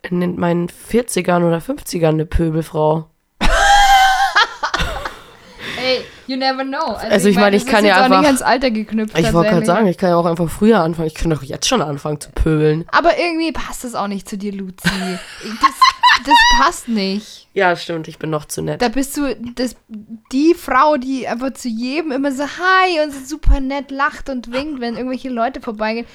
in 0.03 0.39
meinen 0.39 0.69
40ern 0.69 1.45
oder 1.47 1.59
50ern 1.59 2.09
eine 2.09 2.27
Pöbelfrau. 2.27 3.09
Ey, 5.79 6.03
You 6.29 6.37
never 6.37 6.63
know. 6.65 6.95
Also 7.11 7.29
ich 7.29 7.37
meine, 7.37 7.57
ich 7.57 7.65
das 7.65 7.73
kann 7.73 7.85
ist 7.85 7.89
ja 7.91 7.97
auch 7.97 8.09
nicht 8.09 8.17
einfach- 8.17 8.27
ans 8.29 8.43
Alter 8.43 8.71
geknüpft. 8.71 9.19
Ich 9.19 9.33
wollte 9.33 9.51
gerade 9.51 9.67
sagen, 9.67 9.87
ich 9.89 9.99
kann 9.99 10.11
ja 10.11 10.17
auch 10.17 10.25
einfach 10.25 10.49
früher 10.49 10.81
anfangen. 10.81 11.09
Ich 11.09 11.15
kann 11.15 11.31
doch 11.31 11.43
jetzt 11.43 11.67
schon 11.69 11.83
anfangen 11.83 12.21
zu 12.21 12.31
pöbeln. 12.31 12.85
Aber 12.93 13.19
irgendwie 13.19 13.51
passt 13.53 13.83
das 13.85 13.95
auch 13.97 14.07
nicht 14.07 14.29
zu 14.29 14.39
dir, 14.39 14.53
Luzi. 14.53 14.89
Das, 15.61 15.71
das 16.25 16.35
passt 16.59 16.89
nicht. 16.89 17.49
Ja, 17.55 17.77
stimmt, 17.77 18.09
ich 18.09 18.19
bin 18.19 18.31
noch 18.31 18.47
zu 18.47 18.63
nett. 18.63 18.81
Da 18.81 18.89
bist 18.89 19.17
du 19.17 19.37
das, 19.55 19.77
die 19.89 20.55
Frau, 20.55 20.97
die 20.97 21.29
einfach 21.29 21.53
zu 21.53 21.69
jedem 21.69 22.11
immer 22.13 22.33
so 22.33 22.45
Hi 22.45 23.05
und 23.05 23.13
so 23.13 23.21
super 23.37 23.61
nett 23.61 23.91
lacht 23.91 24.31
und 24.31 24.51
winkt, 24.53 24.81
wenn 24.81 24.97
irgendwelche 24.97 25.29
Leute 25.29 25.61
vorbeigehen. 25.61 26.07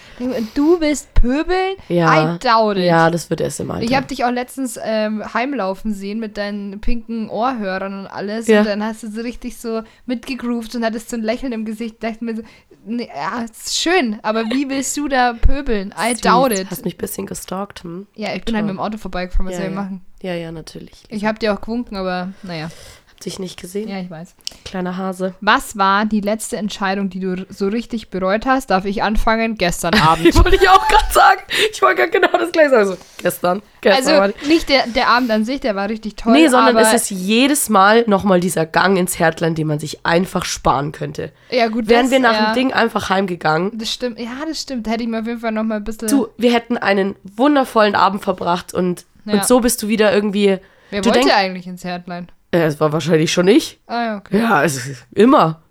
Du 0.55 0.79
bist 0.79 1.13
pöbeln? 1.13 1.75
Ja. 1.89 2.35
I 2.35 2.39
doubt 2.39 2.77
it. 2.77 2.85
Ja, 2.85 3.11
das 3.11 3.29
wird 3.29 3.41
erst 3.41 3.59
im 3.59 3.69
Alter. 3.69 3.83
Ich 3.83 3.95
habe 3.95 4.07
dich 4.07 4.25
auch 4.25 4.31
letztens 4.31 4.79
ähm, 4.83 5.23
heimlaufen 5.33 5.93
sehen 5.93 6.19
mit 6.19 6.37
deinen 6.37 6.81
pinken 6.81 7.29
Ohrhörern 7.29 7.99
und 7.99 8.07
alles. 8.07 8.47
Ja. 8.47 8.61
Und 8.61 8.67
dann 8.67 8.83
hast 8.83 9.03
du 9.03 9.11
so 9.11 9.21
richtig 9.21 9.57
so 9.57 9.83
mitgegroovt 10.07 10.73
und 10.75 10.83
hattest 10.83 11.09
so 11.09 11.17
ein 11.17 11.23
Lächeln 11.23 11.51
im 11.53 11.65
Gesicht. 11.65 12.03
Dachte 12.03 12.23
mir 12.23 12.35
so, 12.37 12.41
nee, 12.85 13.09
ja, 13.15 13.43
ist 13.43 13.77
schön, 13.77 14.17
aber 14.23 14.45
wie 14.45 14.69
willst 14.69 14.97
du 14.97 15.07
da 15.07 15.33
pöbeln? 15.33 15.93
I 15.99 16.15
doubt 16.15 16.51
it. 16.51 16.67
Hast 16.71 16.83
mich 16.83 16.95
ein 16.95 16.97
bisschen 16.97 17.27
gestalkt, 17.27 17.83
hm? 17.83 18.07
Ja, 18.15 18.29
ich 18.29 18.43
bin 18.43 18.45
Toll. 18.45 18.55
halt 18.55 18.65
mit 18.65 18.73
dem 18.75 18.79
Auto 18.79 18.97
vorbeigefahren, 18.97 19.45
was 19.45 19.53
Ja, 19.53 19.59
soll 19.59 19.69
ich 19.69 19.75
ja. 19.75 19.86
Ja, 20.21 20.33
ja, 20.33 20.51
natürlich. 20.51 21.03
Ich 21.09 21.25
habe 21.25 21.39
dir 21.39 21.53
auch 21.53 21.61
gewunken, 21.61 21.95
aber 21.95 22.29
naja. 22.43 22.69
Hab 23.09 23.21
dich 23.21 23.39
nicht 23.39 23.59
gesehen, 23.59 23.89
Ja, 23.89 23.99
ich 23.99 24.11
weiß. 24.11 24.35
kleiner 24.63 24.95
Hase. 24.95 25.33
Was 25.41 25.75
war 25.75 26.05
die 26.05 26.21
letzte 26.21 26.55
Entscheidung, 26.57 27.09
die 27.09 27.19
du 27.19 27.47
so 27.49 27.67
richtig 27.67 28.09
bereut 28.11 28.45
hast? 28.45 28.69
Darf 28.69 28.85
ich 28.85 29.01
anfangen? 29.01 29.55
Gestern 29.55 29.95
Abend. 30.01 30.35
wollte 30.35 30.55
ich 30.55 30.69
auch 30.69 30.87
gerade 30.87 31.11
sagen. 31.11 31.41
Ich 31.71 31.81
wollte 31.81 31.95
gerade 32.03 32.11
genau 32.11 32.31
das 32.37 32.51
gleiche 32.51 32.69
sagen. 32.69 32.79
Also, 32.89 32.97
gestern. 33.17 33.61
gestern 33.81 34.21
also 34.21 34.37
nicht 34.47 34.69
der, 34.69 34.85
der 34.85 35.07
Abend 35.07 35.31
an 35.31 35.45
sich, 35.45 35.61
der 35.61 35.75
war 35.75 35.89
richtig 35.89 36.15
toll. 36.15 36.33
Nee, 36.33 36.47
sondern 36.47 36.77
es 36.77 36.93
ist 36.93 37.09
jedes 37.09 37.69
Mal 37.69 38.03
nochmal 38.05 38.39
dieser 38.39 38.67
Gang 38.67 38.99
ins 38.99 39.17
Härtlein, 39.17 39.55
den 39.55 39.65
man 39.65 39.79
sich 39.79 40.05
einfach 40.05 40.45
sparen 40.45 40.91
könnte. 40.91 41.31
ja, 41.49 41.69
gut, 41.69 41.89
Wären 41.89 42.03
das, 42.03 42.11
wir 42.11 42.19
nach 42.19 42.33
ja, 42.33 42.45
dem 42.51 42.53
Ding 42.53 42.73
einfach 42.73 43.09
heimgegangen, 43.09 43.75
Das 43.79 43.91
stimmt, 43.91 44.19
ja, 44.19 44.29
das 44.47 44.61
stimmt. 44.61 44.85
Da 44.85 44.91
hätte 44.91 45.01
ich 45.01 45.09
mir 45.09 45.21
auf 45.21 45.25
jeden 45.27 45.39
Fall 45.39 45.51
noch 45.53 45.63
mal 45.63 45.77
ein 45.77 45.83
bisschen. 45.83 46.07
du, 46.07 46.27
wir 46.37 46.53
hätten 46.53 46.77
einen 46.77 47.15
wundervollen 47.23 47.95
Abend 47.95 48.21
verbracht 48.23 48.75
und, 48.75 49.05
Ja. 49.27 49.33
und 49.35 49.45
so 49.45 49.59
bist 49.59 49.81
du 49.83 49.87
wieder 49.87 50.13
irgendwie. 50.13 50.57
Wer 50.89 51.01
du 51.01 51.05
wollte 51.09 51.19
denkst- 51.19 51.35
eigentlich 51.35 51.67
ins 51.67 51.83
Herdlein? 51.83 52.29
Äh, 52.51 52.59
Es 52.63 52.79
war 52.79 52.91
wahrscheinlich 52.93 53.31
schon 53.31 53.47
ich. 53.47 53.79
Ah, 53.87 54.03
ja, 54.05 54.17
okay. 54.17 54.39
Ja, 54.39 54.63
es 54.63 54.75
ist 54.87 55.05
immer. 55.13 55.61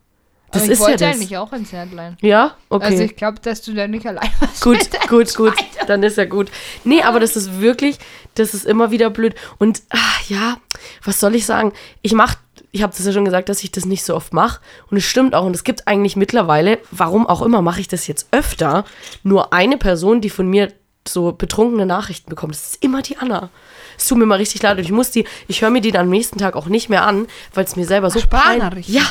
Das 0.52 0.62
Aber 0.62 0.66
ich 0.66 0.70
ist 0.72 0.78
ja 0.78 0.86
wollte 0.86 1.04
das. 1.04 1.14
eigentlich 1.16 1.36
auch 1.36 1.52
ins 1.52 1.72
Herdlein. 1.72 2.16
Ja, 2.20 2.54
okay. 2.68 2.84
Also 2.84 3.02
ich 3.02 3.16
glaube, 3.16 3.40
dass 3.40 3.62
du 3.62 3.74
da 3.74 3.88
nicht 3.88 4.06
allein 4.06 4.30
warst. 4.40 4.62
Gut, 4.62 4.78
gut, 5.08 5.34
gut. 5.34 5.54
Dann 5.88 6.02
ist 6.02 6.16
ja 6.18 6.24
gut. 6.24 6.50
Nee, 6.84 7.02
aber 7.02 7.18
das 7.18 7.34
ist 7.36 7.60
wirklich, 7.60 7.98
das 8.34 8.54
ist 8.54 8.64
immer 8.64 8.90
wieder 8.90 9.10
blöd. 9.10 9.34
Und 9.58 9.82
ach, 9.90 10.22
ja, 10.28 10.58
was 11.04 11.18
soll 11.18 11.34
ich 11.34 11.46
sagen? 11.46 11.72
Ich 12.02 12.12
mach, 12.12 12.36
ich 12.70 12.82
habe 12.82 12.94
das 12.96 13.04
ja 13.04 13.12
schon 13.12 13.24
gesagt, 13.24 13.48
dass 13.48 13.64
ich 13.64 13.72
das 13.72 13.86
nicht 13.86 14.04
so 14.04 14.14
oft 14.14 14.32
mache. 14.32 14.60
Und 14.90 14.98
es 14.98 15.04
stimmt 15.04 15.34
auch. 15.34 15.44
Und 15.44 15.56
es 15.56 15.64
gibt 15.64 15.88
eigentlich 15.88 16.14
mittlerweile, 16.14 16.78
warum 16.92 17.26
auch 17.26 17.42
immer, 17.42 17.60
mache 17.60 17.80
ich 17.80 17.88
das 17.88 18.06
jetzt 18.06 18.28
öfter. 18.30 18.84
Nur 19.24 19.52
eine 19.52 19.78
Person, 19.78 20.20
die 20.20 20.30
von 20.30 20.46
mir 20.48 20.72
so 21.08 21.32
betrunkene 21.32 21.86
Nachrichten 21.86 22.30
bekommt. 22.30 22.54
Das 22.54 22.72
ist 22.72 22.84
immer 22.84 23.02
die 23.02 23.18
Anna. 23.18 23.50
Es 23.98 24.06
tut 24.06 24.18
mir 24.18 24.26
mal 24.26 24.36
richtig 24.36 24.62
leid. 24.62 24.78
Und 24.78 24.84
ich 24.84 24.92
muss 24.92 25.10
die, 25.10 25.26
ich 25.48 25.62
höre 25.62 25.70
mir 25.70 25.80
die 25.80 25.90
dann 25.90 26.06
am 26.06 26.10
nächsten 26.10 26.38
Tag 26.38 26.56
auch 26.56 26.66
nicht 26.66 26.88
mehr 26.88 27.06
an, 27.06 27.26
weil 27.54 27.64
es 27.64 27.76
mir 27.76 27.86
selber 27.86 28.10
so 28.10 28.20
peinlich? 28.28 28.88
Ja, 28.88 29.04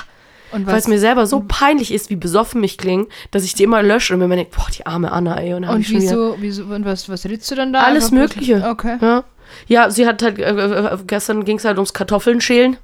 weil 0.52 0.78
es 0.78 0.88
mir 0.88 1.00
selber 1.00 1.28
so 1.28 1.44
peinlich 1.48 1.94
ist, 1.94 2.10
wie 2.10 2.16
besoffen 2.16 2.64
ich 2.64 2.78
klinge, 2.78 3.08
dass 3.32 3.44
ich 3.44 3.54
die 3.56 3.64
immer 3.64 3.84
lösche 3.84 4.14
und 4.14 4.20
mir 4.20 4.36
denke, 4.36 4.56
boah, 4.56 4.68
die 4.76 4.86
arme 4.86 5.12
Anna, 5.12 5.40
ey. 5.40 5.54
Und, 5.54 5.64
dann 5.64 5.76
und 5.76 5.82
ich 5.82 5.90
wieso, 5.90 6.36
wieso, 6.40 6.64
und 6.66 6.86
was, 6.86 7.10
was 7.10 7.26
redest 7.26 7.52
du 7.52 7.56
dann 7.56 7.74
da? 7.74 7.82
alles 7.82 8.12
Mögliche. 8.12 8.66
Okay. 8.68 8.98
Ja. 9.02 9.24
ja, 9.68 9.90
sie 9.90 10.08
hat 10.08 10.22
halt, 10.22 10.40
äh, 10.40 10.52
äh, 10.52 10.98
gestern 11.08 11.44
ging 11.46 11.58
es 11.58 11.66
halt 11.66 11.78
ums 11.78 11.94
Kartoffeln 11.94 12.42
schälen. 12.42 12.78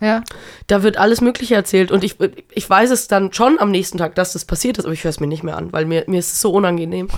Ja. 0.00 0.22
Da 0.66 0.82
wird 0.82 0.98
alles 0.98 1.20
Mögliche 1.20 1.54
erzählt. 1.54 1.90
Und 1.90 2.04
ich, 2.04 2.16
ich 2.52 2.68
weiß 2.68 2.90
es 2.90 3.08
dann 3.08 3.32
schon 3.32 3.58
am 3.58 3.70
nächsten 3.70 3.96
Tag, 3.96 4.14
dass 4.14 4.34
das 4.34 4.44
passiert 4.44 4.78
ist, 4.78 4.84
aber 4.84 4.92
ich 4.92 5.04
höre 5.04 5.10
es 5.10 5.20
mir 5.20 5.26
nicht 5.26 5.42
mehr 5.42 5.56
an, 5.56 5.72
weil 5.72 5.86
mir, 5.86 6.04
mir 6.06 6.18
ist 6.18 6.32
es 6.32 6.40
so 6.40 6.52
unangenehm. 6.52 7.08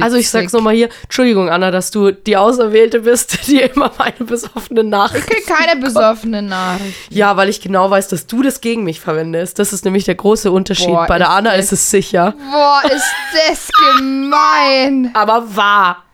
Also 0.00 0.16
ich 0.16 0.30
sag's 0.30 0.52
nochmal 0.52 0.74
hier, 0.74 0.88
Entschuldigung, 1.04 1.48
Anna, 1.50 1.70
dass 1.70 1.90
du 1.90 2.10
die 2.10 2.36
Auserwählte 2.36 3.00
bist, 3.00 3.38
die 3.48 3.60
immer 3.60 3.90
meine 3.98 4.14
besoffenen 4.18 4.86
Ich 4.86 4.90
Nachrichten. 4.90 5.30
krieg 5.30 5.46
keine 5.46 5.80
besoffene 5.80 6.42
Nachricht. 6.42 6.94
Ja, 7.10 7.36
weil 7.36 7.48
ich 7.48 7.60
genau 7.60 7.90
weiß, 7.90 8.08
dass 8.08 8.26
du 8.26 8.42
das 8.42 8.60
gegen 8.60 8.84
mich 8.84 9.00
verwendest. 9.00 9.58
Das 9.58 9.72
ist 9.72 9.84
nämlich 9.84 10.04
der 10.04 10.14
große 10.16 10.50
Unterschied. 10.50 10.88
Boah, 10.88 11.06
Bei 11.06 11.18
der 11.18 11.30
Anna 11.30 11.56
das- 11.56 11.66
ist 11.66 11.72
es 11.72 11.90
sicher. 11.90 12.34
Boah, 12.50 12.82
ist 12.84 13.14
das 13.48 13.68
gemein. 13.98 15.10
Aber 15.14 15.56
wahr. 15.56 16.04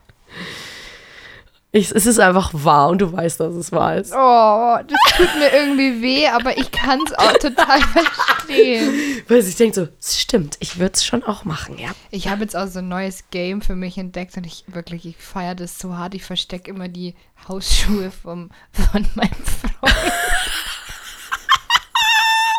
Ich, 1.77 1.91
es 1.91 2.07
ist 2.07 2.21
einfach 2.21 2.51
wahr 2.53 2.89
und 2.91 3.01
du 3.01 3.13
weißt, 3.13 3.41
dass 3.41 3.53
es 3.57 3.73
wahr 3.73 3.97
ist. 3.97 4.13
Oh, 4.13 4.79
das 4.87 5.17
tut 5.17 5.29
mir 5.41 5.53
irgendwie 5.53 6.01
weh, 6.01 6.29
aber 6.29 6.57
ich 6.57 6.71
kann 6.71 7.01
es 7.05 7.13
auch 7.15 7.33
total 7.33 7.81
verstehen. 7.93 9.25
Weil 9.27 9.39
ich 9.41 9.57
denke 9.57 9.75
so, 9.75 9.89
es 9.99 10.21
stimmt, 10.21 10.57
ich 10.61 10.79
würde 10.79 10.93
es 10.95 11.05
schon 11.05 11.25
auch 11.25 11.45
machen, 11.45 11.77
ja. 11.77 11.89
Ich 12.13 12.29
habe 12.29 12.43
jetzt 12.43 12.55
auch 12.55 12.69
so 12.69 12.79
ein 12.79 12.87
neues 12.87 13.25
Game 13.33 13.61
für 13.61 13.75
mich 13.75 13.99
entdeckt 13.99 14.37
und 14.37 14.47
ich 14.47 14.63
wirklich, 14.69 15.05
ich 15.05 15.17
feiere 15.17 15.57
das 15.57 15.77
so 15.81 15.97
hart. 15.97 16.15
Ich 16.15 16.23
verstecke 16.23 16.71
immer 16.71 16.87
die 16.87 17.17
Hausschuhe 17.49 18.13
vom, 18.13 18.51
von 18.71 19.05
meinem 19.17 19.33
Freund. 19.33 19.83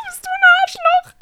Bist 0.08 0.26
du 0.26 0.30
ein 0.30 0.44
Arschloch? 0.60 1.14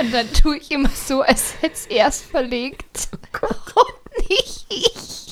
Und 0.00 0.12
dann 0.12 0.32
tue 0.32 0.56
ich 0.56 0.72
immer 0.72 0.88
so, 0.88 1.22
als 1.22 1.54
hätte 1.60 1.74
es 1.74 1.86
erst 1.86 2.24
verlegt. 2.24 3.10
Und 3.12 4.28
nicht 4.28 4.66
ich. 4.68 5.29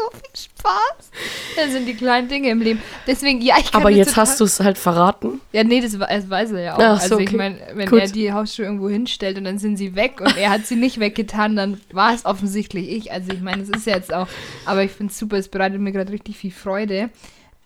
So 0.00 0.18
viel 0.18 0.50
Spaß. 0.50 1.10
Das 1.56 1.72
sind 1.72 1.86
die 1.86 1.94
kleinen 1.94 2.28
Dinge 2.28 2.50
im 2.50 2.60
Leben. 2.60 2.80
Deswegen, 3.06 3.40
ja, 3.40 3.56
ich 3.58 3.70
kann 3.70 3.80
Aber 3.80 3.90
jetzt 3.90 4.16
hast 4.16 4.40
du 4.40 4.44
es 4.44 4.60
halt 4.60 4.78
verraten. 4.78 5.40
ja, 5.52 5.64
nee, 5.64 5.80
das, 5.80 5.98
das 5.98 6.30
weiß 6.30 6.52
er 6.52 6.60
ja 6.60 6.74
auch. 6.74 6.78
Ach 6.78 6.98
so, 6.98 7.02
also 7.02 7.18
ich 7.18 7.28
okay. 7.28 7.36
meine, 7.36 7.58
wenn 7.74 7.88
Gut. 7.88 8.00
er 8.00 8.08
die 8.08 8.32
Hausschuhe 8.32 8.64
irgendwo 8.64 8.88
hinstellt 8.88 9.36
und 9.38 9.44
dann 9.44 9.58
sind 9.58 9.76
sie 9.76 9.94
weg 9.94 10.20
und 10.20 10.36
er 10.36 10.50
hat 10.50 10.66
sie 10.66 10.76
nicht 10.76 11.00
weggetan, 11.00 11.56
dann 11.56 11.80
war 11.92 12.14
es 12.14 12.24
offensichtlich 12.24 12.88
ich. 12.90 13.12
Also 13.12 13.32
ich 13.32 13.40
meine, 13.40 13.62
es 13.62 13.68
ist 13.68 13.86
ja 13.86 13.96
jetzt 13.96 14.12
auch, 14.12 14.28
aber 14.64 14.84
ich 14.84 14.90
finde 14.90 15.12
es 15.12 15.18
super, 15.18 15.36
es 15.36 15.48
bereitet 15.48 15.80
mir 15.80 15.92
gerade 15.92 16.12
richtig 16.12 16.36
viel 16.36 16.52
Freude. 16.52 17.10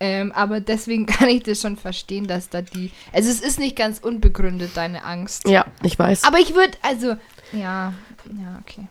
Ähm, 0.01 0.33
aber 0.33 0.61
deswegen 0.61 1.07
kann 1.07 1.29
ich 1.29 1.43
das 1.45 1.61
schon 1.61 1.77
verstehen, 1.77 2.27
dass 2.27 2.49
da 2.49 2.63
die, 2.63 2.91
also 3.13 3.31
es 3.31 3.41
ist 3.41 3.59
nicht 3.59 3.77
ganz 3.77 3.99
unbegründet, 3.99 4.73
deine 4.75 5.05
Angst. 5.05 5.49
Ja, 5.49 5.67
ich 5.83 5.99
weiß. 5.99 6.25
Aber 6.25 6.39
ich 6.39 6.55
würde, 6.55 6.77
also, 6.83 7.17
ja, 7.53 7.93
ja, 8.33 8.61
okay. 8.61 8.87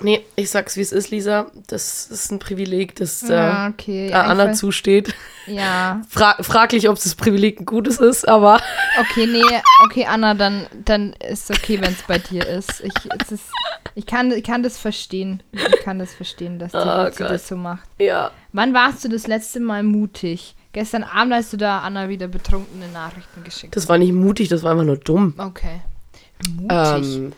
Nee, 0.00 0.24
ich 0.36 0.50
sag's, 0.50 0.76
wie 0.76 0.80
es 0.80 0.92
ist, 0.92 1.10
Lisa. 1.10 1.46
Das 1.66 2.06
ist 2.06 2.30
ein 2.30 2.38
Privileg, 2.38 2.94
das 2.96 3.22
äh, 3.28 3.34
Ja, 3.34 3.68
okay. 3.68 4.06
äh, 4.06 4.08
ich 4.08 4.14
Anna 4.14 4.52
zusteht. 4.52 5.14
ja, 5.46 6.00
Fra 6.08 6.36
fraglich, 6.40 6.88
ob 6.88 6.96
das 6.96 7.14
Privileg 7.14 7.60
ein 7.60 7.66
gutes 7.66 7.98
ist, 7.98 8.28
aber 8.28 8.60
Okay, 9.00 9.26
nee, 9.26 9.42
okay, 9.84 10.06
Anna, 10.06 10.34
dann, 10.34 10.66
dann 10.84 11.12
ist 11.14 11.50
okay, 11.50 11.80
wenn 11.80 11.92
es 11.92 12.02
bei 12.02 12.18
dir 12.18 12.46
ist. 12.46 12.80
Ich, 12.80 12.92
es 13.22 13.32
ist, 13.32 13.44
ich, 13.94 14.06
kann, 14.06 14.30
ich 14.32 14.44
kann 14.44 14.62
das 14.62 14.78
verstehen. 14.78 15.42
Ich 15.52 15.80
kann 15.84 15.98
das 15.98 16.14
verstehen, 16.14 16.58
dass 16.58 16.72
die 16.72 16.78
Oh 16.78 17.04
Luzi 17.04 17.22
Gott. 17.22 17.30
das 17.32 17.48
so 17.48 17.56
macht. 17.56 17.88
ja. 17.98 18.30
Wann 18.52 18.72
warst 18.74 19.04
du 19.04 19.08
das 19.08 19.26
letzte 19.26 19.60
Mal 19.60 19.82
mutig? 19.82 20.54
Gestern 20.72 21.02
Abend 21.04 21.34
hast 21.34 21.52
du 21.52 21.56
da 21.56 21.80
Anna 21.80 22.08
wieder 22.08 22.28
betrunkene 22.28 22.88
Nachrichten 22.88 23.44
geschickt. 23.44 23.74
Das 23.76 23.88
war 23.88 23.98
nicht 23.98 24.12
mutig, 24.12 24.48
das 24.48 24.62
war 24.62 24.72
einfach 24.72 24.84
nur 24.84 24.96
dumm. 24.96 25.34
okay. 25.38 25.80
Mutig. 26.56 27.16
Ähm, 27.16 27.32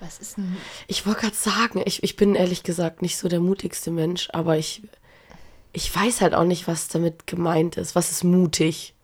Was 0.00 0.18
ist 0.18 0.36
denn. 0.36 0.56
ich 0.86 1.06
wollte 1.06 1.22
gerade 1.22 1.36
sagen, 1.36 1.82
ich, 1.84 2.02
ich 2.02 2.16
bin 2.16 2.34
ehrlich 2.34 2.62
gesagt 2.62 3.02
nicht 3.02 3.16
so 3.16 3.28
der 3.28 3.40
mutigste 3.40 3.90
Mensch, 3.90 4.28
aber 4.32 4.58
ich, 4.58 4.82
ich 5.72 5.94
weiß 5.94 6.20
halt 6.20 6.34
auch 6.34 6.44
nicht, 6.44 6.68
was 6.68 6.88
damit 6.88 7.26
gemeint 7.26 7.76
ist. 7.76 7.94
Was 7.94 8.10
ist 8.10 8.24
mutig? 8.24 8.94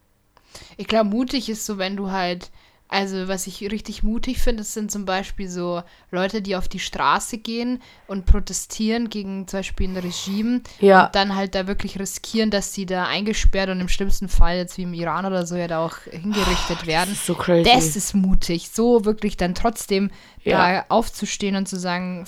Ich 0.76 0.86
glaube, 0.86 1.08
mutig 1.08 1.48
ist 1.48 1.64
so, 1.64 1.78
wenn 1.78 1.96
du 1.96 2.10
halt. 2.10 2.50
Also, 2.92 3.26
was 3.26 3.46
ich 3.46 3.60
richtig 3.62 4.02
mutig 4.02 4.38
finde, 4.38 4.62
das 4.62 4.74
sind 4.74 4.90
zum 4.92 5.06
Beispiel 5.06 5.48
so 5.48 5.82
Leute, 6.10 6.42
die 6.42 6.56
auf 6.56 6.68
die 6.68 6.78
Straße 6.78 7.38
gehen 7.38 7.80
und 8.06 8.26
protestieren 8.26 9.08
gegen 9.08 9.48
zum 9.48 9.60
Beispiel 9.60 9.88
ein 9.88 9.96
Regime 9.96 10.60
Ja. 10.78 11.06
und 11.06 11.14
dann 11.14 11.34
halt 11.34 11.54
da 11.54 11.66
wirklich 11.66 11.98
riskieren, 11.98 12.50
dass 12.50 12.74
sie 12.74 12.84
da 12.84 13.04
eingesperrt 13.06 13.70
und 13.70 13.80
im 13.80 13.88
schlimmsten 13.88 14.28
Fall, 14.28 14.58
jetzt 14.58 14.76
wie 14.76 14.82
im 14.82 14.92
Iran 14.92 15.24
oder 15.24 15.46
so, 15.46 15.56
ja 15.56 15.68
da 15.68 15.84
auch 15.84 15.96
hingerichtet 16.10 16.86
werden. 16.86 17.08
Das 17.10 17.18
ist 17.20 17.26
so 17.26 17.34
crazy. 17.34 17.70
Das 17.72 17.96
ist 17.96 18.14
mutig, 18.14 18.68
so 18.70 19.06
wirklich 19.06 19.38
dann 19.38 19.54
trotzdem 19.54 20.10
Ja. 20.44 20.80
da 20.82 20.84
aufzustehen 20.90 21.56
und 21.56 21.66
zu 21.66 21.78
sagen, 21.78 22.26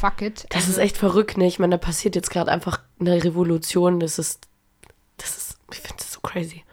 fuck 0.00 0.20
it. 0.20 0.46
Das 0.50 0.62
Also, 0.62 0.72
ist 0.72 0.78
echt 0.78 0.96
verrückt, 0.96 1.38
ne? 1.38 1.46
Ich 1.46 1.58
meine, 1.60 1.78
da 1.78 1.78
passiert 1.78 2.16
jetzt 2.16 2.30
gerade 2.30 2.50
einfach 2.50 2.80
eine 2.98 3.22
Revolution. 3.22 4.00
Das 4.00 4.18
ist, 4.18 4.48
das 5.16 5.36
ist, 5.36 5.58
ich 5.70 5.78
finde 5.78 5.96
das 5.98 6.12
so 6.12 6.20
crazy. 6.20 6.64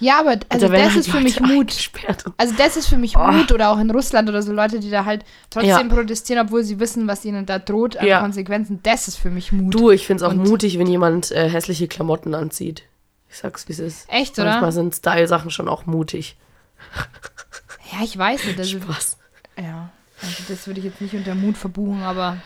Ja, 0.00 0.20
aber 0.20 0.36
also 0.48 0.70
werden 0.70 0.84
das 0.86 0.96
ist 0.96 1.10
für 1.10 1.20
mich 1.20 1.40
Mut. 1.40 1.90
Also 2.36 2.54
das 2.56 2.76
ist 2.76 2.86
für 2.88 2.96
mich 2.96 3.16
Oh. 3.16 3.26
Mut 3.26 3.52
oder 3.52 3.70
auch 3.70 3.78
in 3.78 3.90
Russland 3.90 4.28
oder 4.28 4.42
so 4.42 4.52
Leute, 4.52 4.80
die 4.80 4.90
da 4.90 5.04
halt 5.04 5.24
trotzdem 5.50 5.68
Ja. 5.70 5.82
protestieren, 5.94 6.46
obwohl 6.46 6.64
sie 6.64 6.78
wissen, 6.80 7.06
was 7.06 7.24
ihnen 7.24 7.46
da 7.46 7.58
droht 7.58 7.96
an 7.96 8.06
Ja. 8.06 8.20
Konsequenzen. 8.20 8.80
Das 8.82 9.08
ist 9.08 9.16
für 9.16 9.30
mich 9.30 9.52
Mut. 9.52 9.72
Du, 9.74 9.90
ich 9.90 10.06
finde 10.06 10.24
es 10.24 10.28
auch 10.30 10.34
Und- 10.34 10.46
mutig, 10.48 10.78
wenn 10.78 10.86
jemand 10.86 11.30
äh, 11.30 11.48
hässliche 11.48 11.88
Klamotten 11.88 12.34
anzieht. 12.34 12.82
Ich 13.30 13.38
sag's, 13.38 13.66
wie 13.68 13.72
es 13.72 13.78
ist. 13.80 14.08
Echt, 14.10 14.38
oder? 14.38 14.50
Manchmal 14.50 14.72
sind 14.72 14.94
Style-Sachen 14.94 15.50
schon 15.50 15.68
auch 15.68 15.86
mutig. 15.86 16.36
Ja, 17.92 18.02
ich 18.02 18.16
weiß 18.18 18.44
nicht. 18.46 18.58
Also, 18.58 18.80
Spaß. 18.80 19.18
ja, 19.58 19.90
also 20.20 20.34
das 20.48 20.66
würde 20.66 20.80
ich 20.80 20.86
jetzt 20.86 21.00
nicht 21.00 21.14
unter 21.14 21.34
Mut 21.34 21.56
verbuchen, 21.56 22.02
aber 22.02 22.38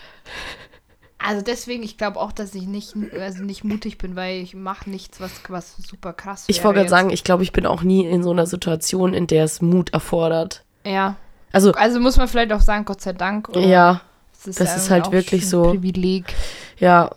Also 1.19 1.43
deswegen, 1.43 1.83
ich 1.83 1.99
glaube 1.99 2.21
auch, 2.21 2.31
dass 2.33 2.55
ich 2.55 2.67
nicht, 2.67 2.95
also 3.19 3.43
nicht 3.43 3.65
mutig 3.65 3.99
bin, 3.99 4.15
weil 4.15 4.41
ich 4.41 4.55
mache 4.55 4.89
nichts, 4.89 5.21
was, 5.21 5.33
was 5.49 5.77
super 5.77 6.13
krass 6.13 6.45
Ich 6.47 6.63
wollte 6.63 6.79
gerade 6.79 6.91
sagen, 6.91 7.11
ich 7.11 7.25
glaube, 7.25 7.43
ich 7.43 7.53
bin 7.53 7.67
auch 7.67 7.83
nie 7.83 8.07
in 8.07 8.23
so 8.23 8.31
einer 8.31 8.47
Situation, 8.47 9.15
in 9.15 9.27
der 9.27 9.45
es 9.45 9.61
Mut 9.61 9.93
erfordert. 9.93 10.65
Ja. 10.85 11.17
Also, 11.53 11.73
Also 11.73 11.99
muss 11.99 12.17
man 12.19 12.29
vielleicht 12.29 12.53
auch 12.53 12.61
sagen, 12.61 12.85
Gott 12.85 13.01
sei 13.01 13.15
Dank. 13.15 13.49
ja, 13.57 14.01
Das 14.45 14.57
das 14.57 14.77
ist 14.77 14.91
halt 14.91 15.11
wirklich 15.11 15.43
ein 15.43 15.49
so. 15.49 15.63
Privileg. 15.71 16.35
ja, 16.79 17.11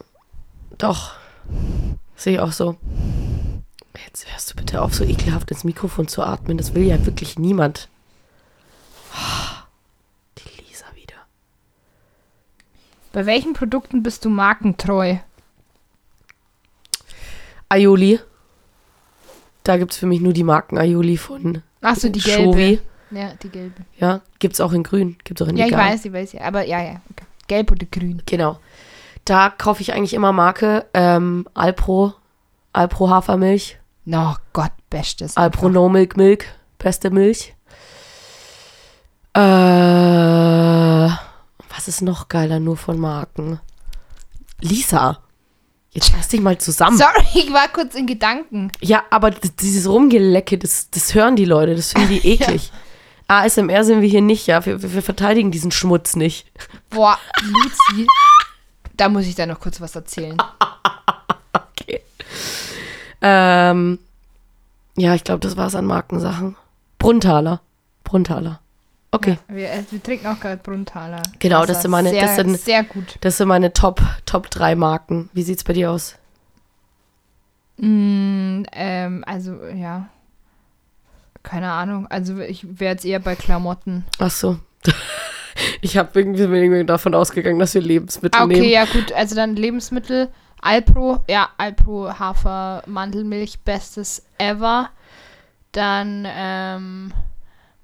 doch. 0.77 1.11
Sehe 2.15 2.33
ich 2.33 2.39
auch 2.39 2.51
so. 2.51 2.77
Jetzt 4.07 4.25
hörst 4.31 4.51
du 4.51 4.55
bitte 4.55 4.81
auf, 4.81 4.95
so 4.95 5.03
ekelhaft 5.03 5.51
ins 5.51 5.63
Mikrofon 5.63 6.07
zu 6.07 6.23
atmen. 6.23 6.57
Das 6.57 6.73
will 6.73 6.83
ja 6.83 7.05
wirklich 7.05 7.37
niemand. 7.37 7.87
Die 10.37 10.61
Lisa 10.63 10.85
wieder. 10.95 11.15
Bei 13.11 13.25
welchen 13.25 13.53
Produkten 13.53 14.03
bist 14.03 14.25
du 14.25 14.29
markentreu? 14.29 15.17
Aioli. 17.69 18.19
Da 19.63 19.77
gibt 19.77 19.91
es 19.91 19.97
für 19.97 20.05
mich 20.07 20.21
nur 20.21 20.33
die 20.33 20.43
Marken 20.43 20.77
Aioli 20.77 21.17
von 21.17 21.61
Achso, 21.81 22.09
die 22.09 22.19
gelbe. 22.19 22.43
Shovi. 22.43 22.79
Ja, 23.11 23.33
die 23.41 23.49
gelbe. 23.49 23.83
Ja, 23.97 24.21
gibt 24.39 24.53
es 24.53 24.61
auch 24.61 24.71
in 24.71 24.83
grün. 24.83 25.17
Gibt 25.23 25.39
es 25.41 25.45
auch 25.45 25.49
in 25.49 25.57
Ja, 25.57 25.65
ich 25.67 25.75
weiß, 25.75 26.05
ich 26.05 26.13
weiß 26.13 26.33
ja. 26.33 26.41
Aber 26.41 26.65
ja, 26.65 26.81
ja. 26.81 27.01
Okay. 27.11 27.25
Gelb 27.47 27.71
oder 27.71 27.85
grün. 27.91 28.21
Genau. 28.25 28.59
Da 29.25 29.49
kaufe 29.49 29.81
ich 29.81 29.93
eigentlich 29.93 30.13
immer 30.13 30.31
Marke 30.31 30.85
ähm, 30.93 31.47
Alpro, 31.53 32.13
Alpro 32.73 33.09
Hafermilch, 33.09 33.77
No, 34.05 34.35
Gott, 34.53 34.71
bestes. 34.89 35.37
Alpro. 35.37 35.69
No 35.69 35.87
Milk 35.87 36.17
Milk, 36.17 36.45
beste 36.79 37.11
Milch. 37.11 37.53
Äh, 39.33 39.39
was 41.75 41.87
ist 41.87 42.01
noch 42.01 42.27
geiler 42.27 42.59
nur 42.59 42.77
von 42.77 42.99
Marken? 42.99 43.59
Lisa. 44.59 45.19
Jetzt 45.91 46.13
lass 46.13 46.29
dich 46.29 46.39
mal 46.39 46.57
zusammen. 46.57 46.97
Sorry, 46.97 47.25
ich 47.33 47.51
war 47.51 47.67
kurz 47.67 47.95
in 47.95 48.07
Gedanken. 48.07 48.71
Ja, 48.79 49.03
aber 49.09 49.31
dieses 49.31 49.87
Rumgelecke, 49.87 50.57
das, 50.57 50.89
das 50.89 51.13
hören 51.13 51.35
die 51.35 51.45
Leute, 51.45 51.75
das 51.75 51.91
finden 51.91 52.09
die 52.09 52.27
eklig. 52.33 52.71
ASMR 53.27 53.83
sind 53.83 54.01
wir 54.01 54.09
hier 54.09 54.21
nicht, 54.21 54.47
ja. 54.47 54.65
Wir, 54.65 54.81
wir 54.81 54.93
wir 54.93 55.01
verteidigen 55.01 55.51
diesen 55.51 55.71
Schmutz 55.71 56.15
nicht. 56.15 56.51
Boah, 56.89 57.17
Luzi. 57.41 58.07
da 58.97 59.09
muss 59.09 59.25
ich 59.25 59.35
da 59.35 59.45
noch 59.45 59.59
kurz 59.59 59.81
was 59.81 59.95
erzählen. 59.95 60.37
Okay. 61.53 62.01
Ähm, 63.21 63.99
ja, 64.95 65.15
ich 65.15 65.23
glaube, 65.23 65.39
das 65.41 65.57
war's 65.57 65.75
an 65.75 65.85
Markensachen. 65.85 66.55
Bruntaler. 66.99 67.59
Bruntaler. 68.03 68.60
Okay. 69.11 69.37
Wir, 69.49 69.69
äh, 69.71 69.83
wir 69.89 70.01
trinken 70.01 70.27
auch 70.27 70.39
gerade 70.39 70.57
Bruntaler. 70.57 71.21
Genau, 71.39 71.65
das 71.65 71.81
sind 71.81 71.91
meine- 71.91 72.09
Sehr, 72.11 72.21
das 72.25 72.35
sind- 72.37 72.59
sehr 72.59 72.83
gut. 72.83 73.17
Das 73.21 73.37
sind 73.37 73.47
meine 73.49 73.73
Top, 73.73 74.01
Top 74.25 74.49
3 74.49 74.75
Marken. 74.75 75.29
Wie 75.33 75.43
sieht's 75.43 75.63
bei 75.65 75.73
dir 75.73 75.91
aus? 75.91 76.15
Mm, 77.77 78.63
ähm, 78.71 79.23
also, 79.27 79.57
ja. 79.65 80.07
Keine 81.43 81.71
Ahnung. 81.71 82.07
Also, 82.07 82.37
ich 82.39 82.65
wäre 82.79 82.93
jetzt 82.93 83.05
eher 83.05 83.19
bei 83.19 83.35
Klamotten. 83.35 84.05
Ach 84.19 84.31
so. 84.31 84.59
Ich 85.81 85.97
habe 85.97 86.17
irgendwie, 86.17 86.43
irgendwie 86.43 86.85
davon 86.85 87.13
ausgegangen, 87.13 87.59
dass 87.59 87.73
wir 87.73 87.81
Lebensmittel 87.81 88.39
Ah, 88.39 88.45
okay, 88.45 88.53
nehmen. 88.61 88.69
ja, 88.69 88.85
gut. 88.85 89.11
Also, 89.11 89.35
dann 89.35 89.55
Lebensmittel. 89.55 90.29
Alpro, 90.61 91.19
ja, 91.27 91.49
Alpro 91.57 92.17
Hafer 92.17 92.83
Mandelmilch, 92.87 93.59
bestes 93.59 94.23
ever. 94.37 94.89
Dann, 95.73 96.25
ähm, 96.27 97.13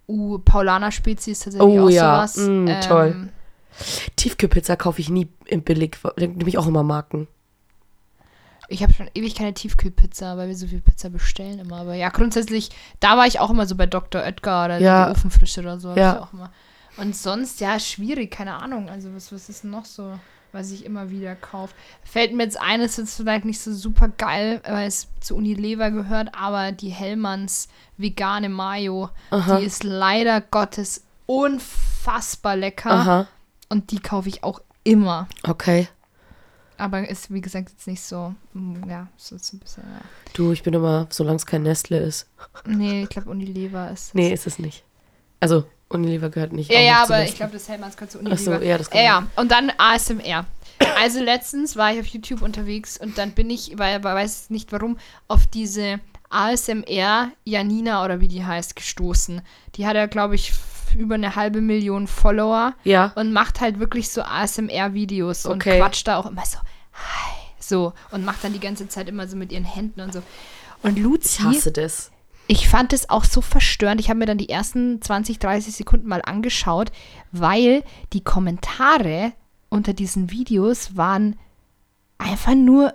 uh, 0.07 0.39
Paulaner 0.39 0.91
Spezies 0.91 1.39
tatsächlich 1.39 1.69
Oh 1.69 1.85
auch 1.85 1.89
ja, 1.89 2.27
sowas. 2.27 2.47
mm, 2.47 2.67
ähm, 2.67 2.81
toll. 2.81 3.29
Tiefkühlpizza 4.15 4.75
kaufe 4.75 5.01
ich 5.01 5.09
nie 5.09 5.27
im 5.45 5.61
Billig. 5.61 5.97
Nehme 6.17 6.47
ich 6.49 6.57
auch 6.57 6.67
immer 6.67 6.83
Marken. 6.83 7.27
Ich 8.69 8.83
habe 8.83 8.91
schon 8.93 9.09
ewig 9.13 9.35
keine 9.35 9.53
Tiefkühlpizza, 9.53 10.35
weil 10.35 10.49
wir 10.49 10.55
so 10.55 10.67
viel 10.67 10.81
Pizza 10.81 11.09
bestellen 11.09 11.59
immer. 11.59 11.77
Aber 11.77 11.93
ja, 11.93 12.09
grundsätzlich, 12.09 12.69
da 12.99 13.15
war 13.17 13.25
ich 13.25 13.39
auch 13.39 13.49
immer 13.49 13.65
so 13.65 13.75
bei 13.75 13.85
Dr. 13.85 14.21
Oetker 14.21 14.65
oder 14.65 14.79
Ja. 14.79 15.09
Ofenfrische 15.11 15.61
oder 15.61 15.79
so. 15.79 15.93
Ja. 15.95 16.15
Ich 16.15 16.19
auch 16.21 16.33
immer. 16.33 16.51
Und 16.97 17.15
sonst, 17.15 17.61
ja, 17.61 17.79
schwierig, 17.79 18.31
keine 18.31 18.55
Ahnung. 18.55 18.89
Also, 18.89 19.13
was, 19.13 19.31
was 19.31 19.47
ist 19.49 19.63
denn 19.63 19.69
noch 19.69 19.85
so, 19.85 20.19
was 20.57 20.71
ich 20.71 20.83
immer 20.85 21.09
wieder 21.09 21.35
kaufe? 21.35 21.73
Fällt 22.03 22.33
mir 22.33 22.43
jetzt 22.43 22.59
ein, 22.59 22.81
ist 22.81 22.97
jetzt 22.97 23.15
vielleicht 23.15 23.45
nicht 23.45 23.59
so 23.59 23.73
super 23.73 24.09
geil, 24.09 24.61
weil 24.67 24.87
es 24.87 25.07
zu 25.19 25.35
Unilever 25.35 25.91
gehört, 25.91 26.29
aber 26.33 26.71
die 26.71 26.89
Hellmanns 26.89 27.67
vegane 27.97 28.49
Mayo, 28.49 29.09
Aha. 29.29 29.59
die 29.59 29.65
ist 29.65 29.83
leider 29.83 30.41
Gottes 30.41 31.03
unfassbar 31.27 32.55
lecker. 32.55 32.91
Aha. 32.91 33.27
Und 33.69 33.91
die 33.91 33.99
kaufe 33.99 34.29
ich 34.29 34.43
auch 34.43 34.61
immer. 34.83 35.27
Okay. 35.43 35.87
Aber 36.77 37.07
ist, 37.07 37.33
wie 37.33 37.41
gesagt, 37.41 37.69
jetzt 37.71 37.87
nicht 37.87 38.01
so, 38.01 38.33
mm, 38.53 38.89
ja, 38.89 39.07
so 39.17 39.35
ein 39.35 39.59
bisschen, 39.59 39.83
ja. 39.83 40.01
Du, 40.33 40.51
ich 40.51 40.63
bin 40.63 40.73
immer, 40.73 41.07
solange 41.09 41.37
es 41.37 41.45
kein 41.45 41.63
Nestle 41.63 41.99
ist. 41.99 42.27
Nee, 42.65 43.03
ich 43.03 43.09
glaube 43.09 43.29
Unilever 43.29 43.91
ist. 43.91 44.13
Nee, 44.13 44.31
ist 44.31 44.47
es 44.47 44.59
nicht. 44.59 44.83
Also, 45.39 45.65
Unilever 45.89 46.29
gehört 46.29 46.51
nicht. 46.53 46.69
Ja, 46.71 46.79
ja, 46.81 47.03
aber 47.03 47.23
ich 47.23 47.35
glaube, 47.35 47.53
das 47.53 47.69
Hellmanns 47.69 47.95
gehört 47.95 48.11
zu 48.11 48.19
Ach 48.19 48.37
so, 48.37 48.51
Unilever. 48.51 48.65
ja, 48.65 48.77
das 48.77 48.89
kann 48.89 48.99
ja, 48.99 49.05
ja. 49.05 49.27
Und 49.35 49.51
dann 49.51 49.71
ASMR. 49.77 50.45
Also 50.99 51.21
letztens 51.23 51.75
war 51.75 51.93
ich 51.93 51.99
auf 51.99 52.05
YouTube 52.07 52.41
unterwegs 52.41 52.97
und 52.97 53.17
dann 53.17 53.31
bin 53.31 53.49
ich, 53.49 53.77
weil 53.77 54.03
weil 54.03 54.15
weiß 54.15 54.49
nicht 54.49 54.71
warum, 54.71 54.97
auf 55.27 55.47
diese 55.47 55.99
ASMR 56.29 57.31
Janina 57.45 58.03
oder 58.03 58.19
wie 58.19 58.27
die 58.27 58.45
heißt 58.45 58.75
gestoßen. 58.75 59.41
Die 59.75 59.87
hat 59.87 59.95
ja, 59.95 60.05
glaube 60.07 60.35
ich, 60.35 60.53
über 60.97 61.15
eine 61.15 61.35
halbe 61.35 61.61
Million 61.61 62.07
Follower 62.07 62.73
Ja. 62.83 63.11
und 63.15 63.31
macht 63.33 63.59
halt 63.61 63.79
wirklich 63.79 64.09
so 64.09 64.21
ASMR-Videos 64.21 65.45
und 65.45 65.61
Okay. 65.61 65.79
quatscht 65.79 66.07
da 66.07 66.17
auch 66.17 66.25
immer 66.25 66.45
so, 66.45 66.57
hi, 66.93 67.35
so 67.59 67.93
und 68.11 68.25
macht 68.25 68.43
dann 68.43 68.53
die 68.53 68.59
ganze 68.59 68.87
Zeit 68.87 69.07
immer 69.09 69.27
so 69.27 69.35
mit 69.37 69.51
ihren 69.51 69.65
Händen 69.65 70.01
und 70.01 70.13
so. 70.13 70.21
Und 70.83 70.99
Luzi, 70.99 71.41
Ich 71.41 71.45
hasse 71.57 71.71
das. 71.71 72.11
Ich 72.47 72.67
fand 72.69 72.93
es 72.93 73.09
auch 73.09 73.23
so 73.25 73.41
verstörend. 73.41 73.99
Ich 73.99 74.09
habe 74.09 74.19
mir 74.19 74.25
dann 74.25 74.37
die 74.37 74.49
ersten 74.49 75.01
20, 75.01 75.39
30 75.39 75.75
Sekunden 75.75 76.07
mal 76.07 76.21
angeschaut, 76.23 76.91
weil 77.31 77.83
die 78.13 78.23
Kommentare 78.23 79.33
unter 79.69 79.93
diesen 79.93 80.31
Videos 80.31 80.95
waren 80.95 81.37
einfach 82.17 82.55
nur. 82.55 82.93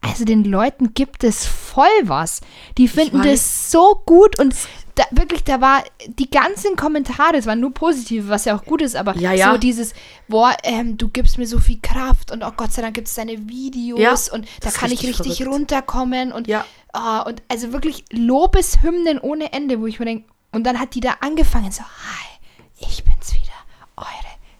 Also 0.00 0.26
den 0.26 0.44
Leuten 0.44 0.92
gibt 0.92 1.24
es 1.24 1.46
voll 1.46 1.86
was. 2.02 2.42
Die 2.76 2.88
finden 2.88 3.22
das 3.22 3.70
so 3.70 4.02
gut 4.04 4.38
und 4.38 4.54
da, 4.96 5.04
wirklich, 5.12 5.44
da 5.44 5.62
war 5.62 5.82
die 6.06 6.28
ganzen 6.30 6.76
Kommentare, 6.76 7.36
es 7.38 7.46
waren 7.46 7.58
nur 7.58 7.72
positive, 7.72 8.28
was 8.28 8.44
ja 8.44 8.54
auch 8.54 8.64
gut 8.66 8.82
ist, 8.82 8.96
aber 8.96 9.16
Ja, 9.16 9.32
ja. 9.32 9.50
so 9.52 9.56
dieses, 9.58 9.94
boah, 10.28 10.54
ähm, 10.62 10.98
du 10.98 11.08
gibst 11.08 11.38
mir 11.38 11.46
so 11.46 11.58
viel 11.58 11.78
Kraft 11.80 12.30
und 12.32 12.44
oh 12.44 12.52
Gott 12.54 12.70
sei 12.72 12.82
Dank 12.82 12.94
gibt 12.94 13.08
es 13.08 13.14
deine 13.14 13.48
Videos 13.48 13.98
Ja, 14.28 14.34
und 14.34 14.46
da 14.60 14.70
kann 14.70 14.92
ich 14.92 14.98
richtig 15.02 15.20
richtig 15.20 15.36
verrückt. 15.38 15.54
runterkommen 15.54 16.32
und 16.32 16.48
Ah, 16.96 17.22
und 17.22 17.42
also 17.48 17.72
wirklich 17.72 18.04
Lobeshymnen 18.12 19.18
ohne 19.18 19.52
Ende, 19.52 19.80
wo 19.80 19.86
ich 19.86 19.98
mir 19.98 20.04
denke, 20.04 20.28
und 20.52 20.64
dann 20.64 20.78
hat 20.78 20.94
die 20.94 21.00
da 21.00 21.16
angefangen, 21.20 21.72
so, 21.72 21.82
hi, 21.82 22.38
ich 22.78 23.02
bin's 23.02 23.34
wieder, 23.34 23.52
eure 23.96 24.08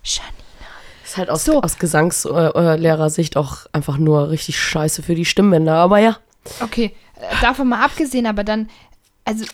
Janina. 0.03 0.35
Ist 1.05 1.17
halt 1.17 1.31
aus, 1.31 1.45
So. 1.45 1.63
aus 1.63 1.79
Gesangslehrersicht 1.79 3.37
auch 3.37 3.67
einfach 3.73 3.99
nur 3.99 4.31
richtig 4.31 4.59
scheiße 4.59 5.05
für 5.05 5.15
die 5.15 5.25
Stimmbänder. 5.25 5.75
Aber 5.77 5.99
ja. 5.99 6.19
Okay, 6.61 6.97
äh, 7.21 7.41
davon 7.41 7.69
mal 7.69 7.85
abgesehen, 7.85 8.27
aber 8.27 8.43
dann, 8.43 8.69
also 9.25 9.45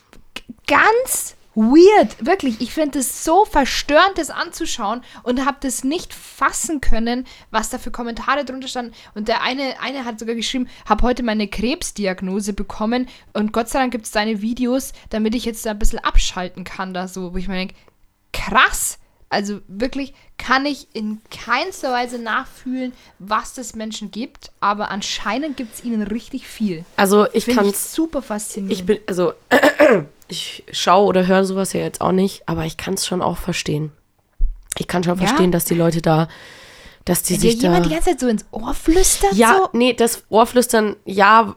ganz 0.66 1.36
weird, 1.54 2.24
wirklich. 2.24 2.60
Ich 2.60 2.72
finde 2.72 3.00
es 3.00 3.24
so 3.24 3.44
verstörend, 3.44 4.18
das 4.18 4.30
anzuschauen 4.30 5.02
und 5.22 5.44
habe 5.44 5.58
das 5.60 5.84
nicht 5.84 6.14
fassen 6.14 6.80
können, 6.80 7.26
was 7.50 7.70
da 7.70 7.78
für 7.78 7.90
Kommentare 7.90 8.44
drunter 8.44 8.68
standen. 8.68 8.92
Und 9.14 9.28
der 9.28 9.42
eine, 9.42 9.80
eine 9.80 10.04
hat 10.04 10.18
sogar 10.18 10.34
geschrieben, 10.34 10.68
habe 10.86 11.02
heute 11.02 11.22
meine 11.22 11.48
Krebsdiagnose 11.48 12.52
bekommen 12.52 13.08
und 13.32 13.52
Gott 13.52 13.68
sei 13.68 13.80
Dank 13.80 13.92
gibt 13.92 14.06
es 14.06 14.12
deine 14.12 14.42
Videos, 14.42 14.92
damit 15.10 15.34
ich 15.34 15.44
jetzt 15.44 15.66
da 15.66 15.72
ein 15.72 15.78
bisschen 15.78 15.98
abschalten 15.98 16.64
kann, 16.64 16.94
da 16.94 17.08
so, 17.08 17.32
wo 17.34 17.36
ich 17.36 17.48
mir 17.48 17.54
denke, 17.54 17.74
krass. 18.32 18.99
Also 19.32 19.60
wirklich 19.68 20.12
kann 20.38 20.66
ich 20.66 20.88
in 20.92 21.20
keinster 21.30 21.92
Weise 21.92 22.18
nachfühlen, 22.18 22.92
was 23.20 23.56
es 23.58 23.76
Menschen 23.76 24.10
gibt, 24.10 24.50
aber 24.58 24.90
anscheinend 24.90 25.56
gibt 25.56 25.72
es 25.74 25.84
ihnen 25.84 26.02
richtig 26.02 26.48
viel. 26.48 26.84
Also 26.96 27.28
ich 27.32 27.46
kann 27.46 27.64
ich 27.68 27.76
super 27.78 28.22
faszinierend. 28.22 28.72
Ich 28.72 28.84
bin, 28.84 28.98
also, 29.06 29.32
ich 30.28 30.64
schaue 30.72 31.06
oder 31.06 31.28
höre 31.28 31.44
sowas 31.44 31.72
ja 31.74 31.80
jetzt 31.80 32.00
auch 32.00 32.10
nicht, 32.10 32.42
aber 32.48 32.64
ich 32.64 32.76
kann 32.76 32.94
es 32.94 33.06
schon 33.06 33.22
auch 33.22 33.38
verstehen. 33.38 33.92
Ich 34.78 34.88
kann 34.88 35.04
schon 35.04 35.18
Ja? 35.20 35.26
verstehen, 35.26 35.52
dass 35.52 35.64
die 35.64 35.74
Leute 35.74 36.02
da, 36.02 36.26
dass 37.04 37.22
die 37.22 37.34
Wenn 37.34 37.40
dir 37.40 37.50
sich 37.52 37.58
da. 37.60 37.68
jemand 37.68 37.86
die 37.86 37.90
ganze 37.90 38.10
Zeit 38.10 38.20
so 38.20 38.26
ins 38.26 38.44
Ohr 38.50 38.74
flüstert, 38.74 39.34
ja, 39.34 39.58
so. 39.58 39.68
nee, 39.78 39.92
das 39.94 40.24
Ohrflüstern, 40.28 40.96
ja. 41.04 41.54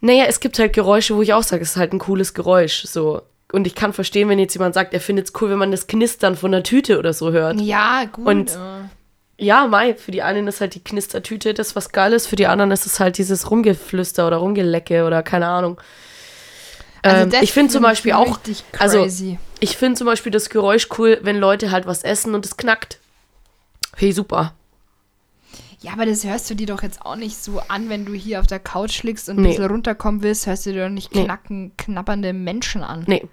Naja, 0.00 0.24
es 0.28 0.40
gibt 0.40 0.58
halt 0.58 0.72
Geräusche, 0.72 1.14
wo 1.14 1.20
ich 1.20 1.34
auch 1.34 1.42
sage, 1.42 1.62
es 1.62 1.72
ist 1.72 1.76
halt 1.76 1.92
ein 1.92 1.98
cooles 1.98 2.32
Geräusch. 2.32 2.84
So. 2.86 3.20
Und 3.52 3.66
ich 3.66 3.74
kann 3.74 3.92
verstehen, 3.92 4.28
wenn 4.28 4.38
jetzt 4.38 4.54
jemand 4.54 4.74
sagt, 4.74 4.94
er 4.94 5.00
findet 5.00 5.26
es 5.26 5.32
cool, 5.40 5.50
wenn 5.50 5.58
man 5.58 5.70
das 5.72 5.86
Knistern 5.86 6.36
von 6.36 6.52
der 6.52 6.62
Tüte 6.62 6.98
oder 6.98 7.12
so 7.12 7.32
hört. 7.32 7.60
Ja, 7.60 8.04
gut. 8.04 8.26
Und-. 8.26 8.58
Ja, 9.38 9.66
Mai, 9.66 9.94
für 9.94 10.10
die 10.10 10.22
einen 10.22 10.46
ist 10.48 10.60
halt 10.60 10.74
die 10.74 10.84
Knistertüte 10.84 11.54
das, 11.54 11.74
was 11.74 11.92
geil 11.92 12.12
ist, 12.12 12.26
für 12.26 12.36
die 12.36 12.46
anderen 12.46 12.70
ist 12.72 12.84
es 12.84 13.00
halt 13.00 13.16
dieses 13.16 13.50
Rumgeflüster 13.50 14.26
oder 14.26 14.36
Rumgelecke 14.36 15.04
oder 15.06 15.22
keine 15.22 15.46
Ahnung. 15.46 15.80
Also 17.02 17.22
ähm, 17.22 17.30
das 17.30 17.40
ich 17.42 17.52
finde 17.52 17.72
zum 17.72 17.82
Beispiel 17.82 18.12
auch, 18.12 18.36
richtig 18.46 18.62
also 18.78 19.00
crazy. 19.00 19.38
ich 19.60 19.78
finde 19.78 19.96
zum 19.96 20.06
Beispiel 20.06 20.30
das 20.30 20.50
Geräusch 20.50 20.88
cool, 20.98 21.18
wenn 21.22 21.38
Leute 21.38 21.70
halt 21.70 21.86
was 21.86 22.02
essen 22.02 22.34
und 22.34 22.44
es 22.44 22.58
knackt. 22.58 22.98
Hey, 23.96 24.12
super. 24.12 24.52
Ja, 25.80 25.92
aber 25.94 26.04
das 26.04 26.24
hörst 26.24 26.50
du 26.50 26.54
dir 26.54 26.66
doch 26.66 26.82
jetzt 26.82 27.00
auch 27.00 27.16
nicht 27.16 27.42
so 27.42 27.62
an, 27.68 27.88
wenn 27.88 28.04
du 28.04 28.12
hier 28.12 28.40
auf 28.40 28.46
der 28.46 28.58
Couch 28.60 29.02
liegst 29.02 29.30
und 29.30 29.38
ein 29.38 29.42
Nee. 29.42 29.48
bisschen 29.52 29.64
runterkommen 29.70 30.22
willst, 30.22 30.46
hörst 30.46 30.66
du 30.66 30.72
dir 30.74 30.84
doch 30.84 30.90
nicht 30.90 31.14
Nee. 31.14 31.24
knacken, 31.24 31.72
knappernde 31.78 32.34
Menschen 32.34 32.82
an. 32.82 33.04
Nee. 33.06 33.26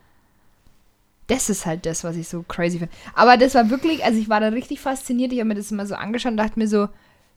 Das 1.27 1.49
ist 1.49 1.65
halt 1.65 1.85
das, 1.85 2.03
was 2.03 2.15
ich 2.15 2.27
so 2.29 2.43
crazy 2.43 2.79
finde. 2.79 2.93
Aber 3.13 3.37
das 3.37 3.53
war 3.53 3.69
wirklich, 3.69 4.03
also 4.03 4.17
ich 4.17 4.29
war 4.29 4.39
da 4.39 4.47
richtig 4.47 4.79
fasziniert. 4.79 5.33
Ich 5.33 5.39
habe 5.39 5.49
mir 5.49 5.55
das 5.55 5.71
immer 5.71 5.85
so 5.85 5.95
angeschaut 5.95 6.31
und 6.31 6.37
dachte 6.37 6.57
mir 6.57 6.67
so, 6.67 6.87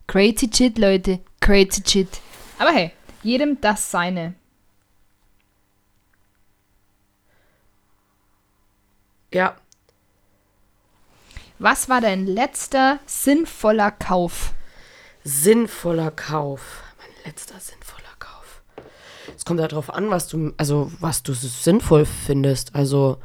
crazy 0.07 0.49
shit, 0.53 0.79
Leute, 0.79 1.21
crazy 1.41 1.83
shit. 1.85 2.09
Aber 2.59 2.71
hey, 2.71 2.93
jedem 3.23 3.61
das 3.61 3.91
seine. 3.91 4.35
Ja. 9.33 9.57
Was 11.59 11.89
war 11.89 12.01
dein 12.01 12.27
letzter 12.27 13.01
sinnvoller 13.07 13.91
Kauf? 13.91 14.55
Sinnvoller 15.25 16.11
Kauf. 16.11 16.83
Mein 16.99 17.25
letzter 17.33 17.61
sinnvoller 17.61 18.15
Kauf. 18.19 18.63
Es 19.37 19.45
kommt 19.45 19.61
darauf 19.61 19.93
an, 19.93 20.11
was 20.11 20.29
du, 20.29 20.53
also 20.57 20.91
was 21.01 21.23
du 21.23 21.35
sinnvoll 21.35 22.07
findest. 22.07 22.75
Also, 22.75 23.19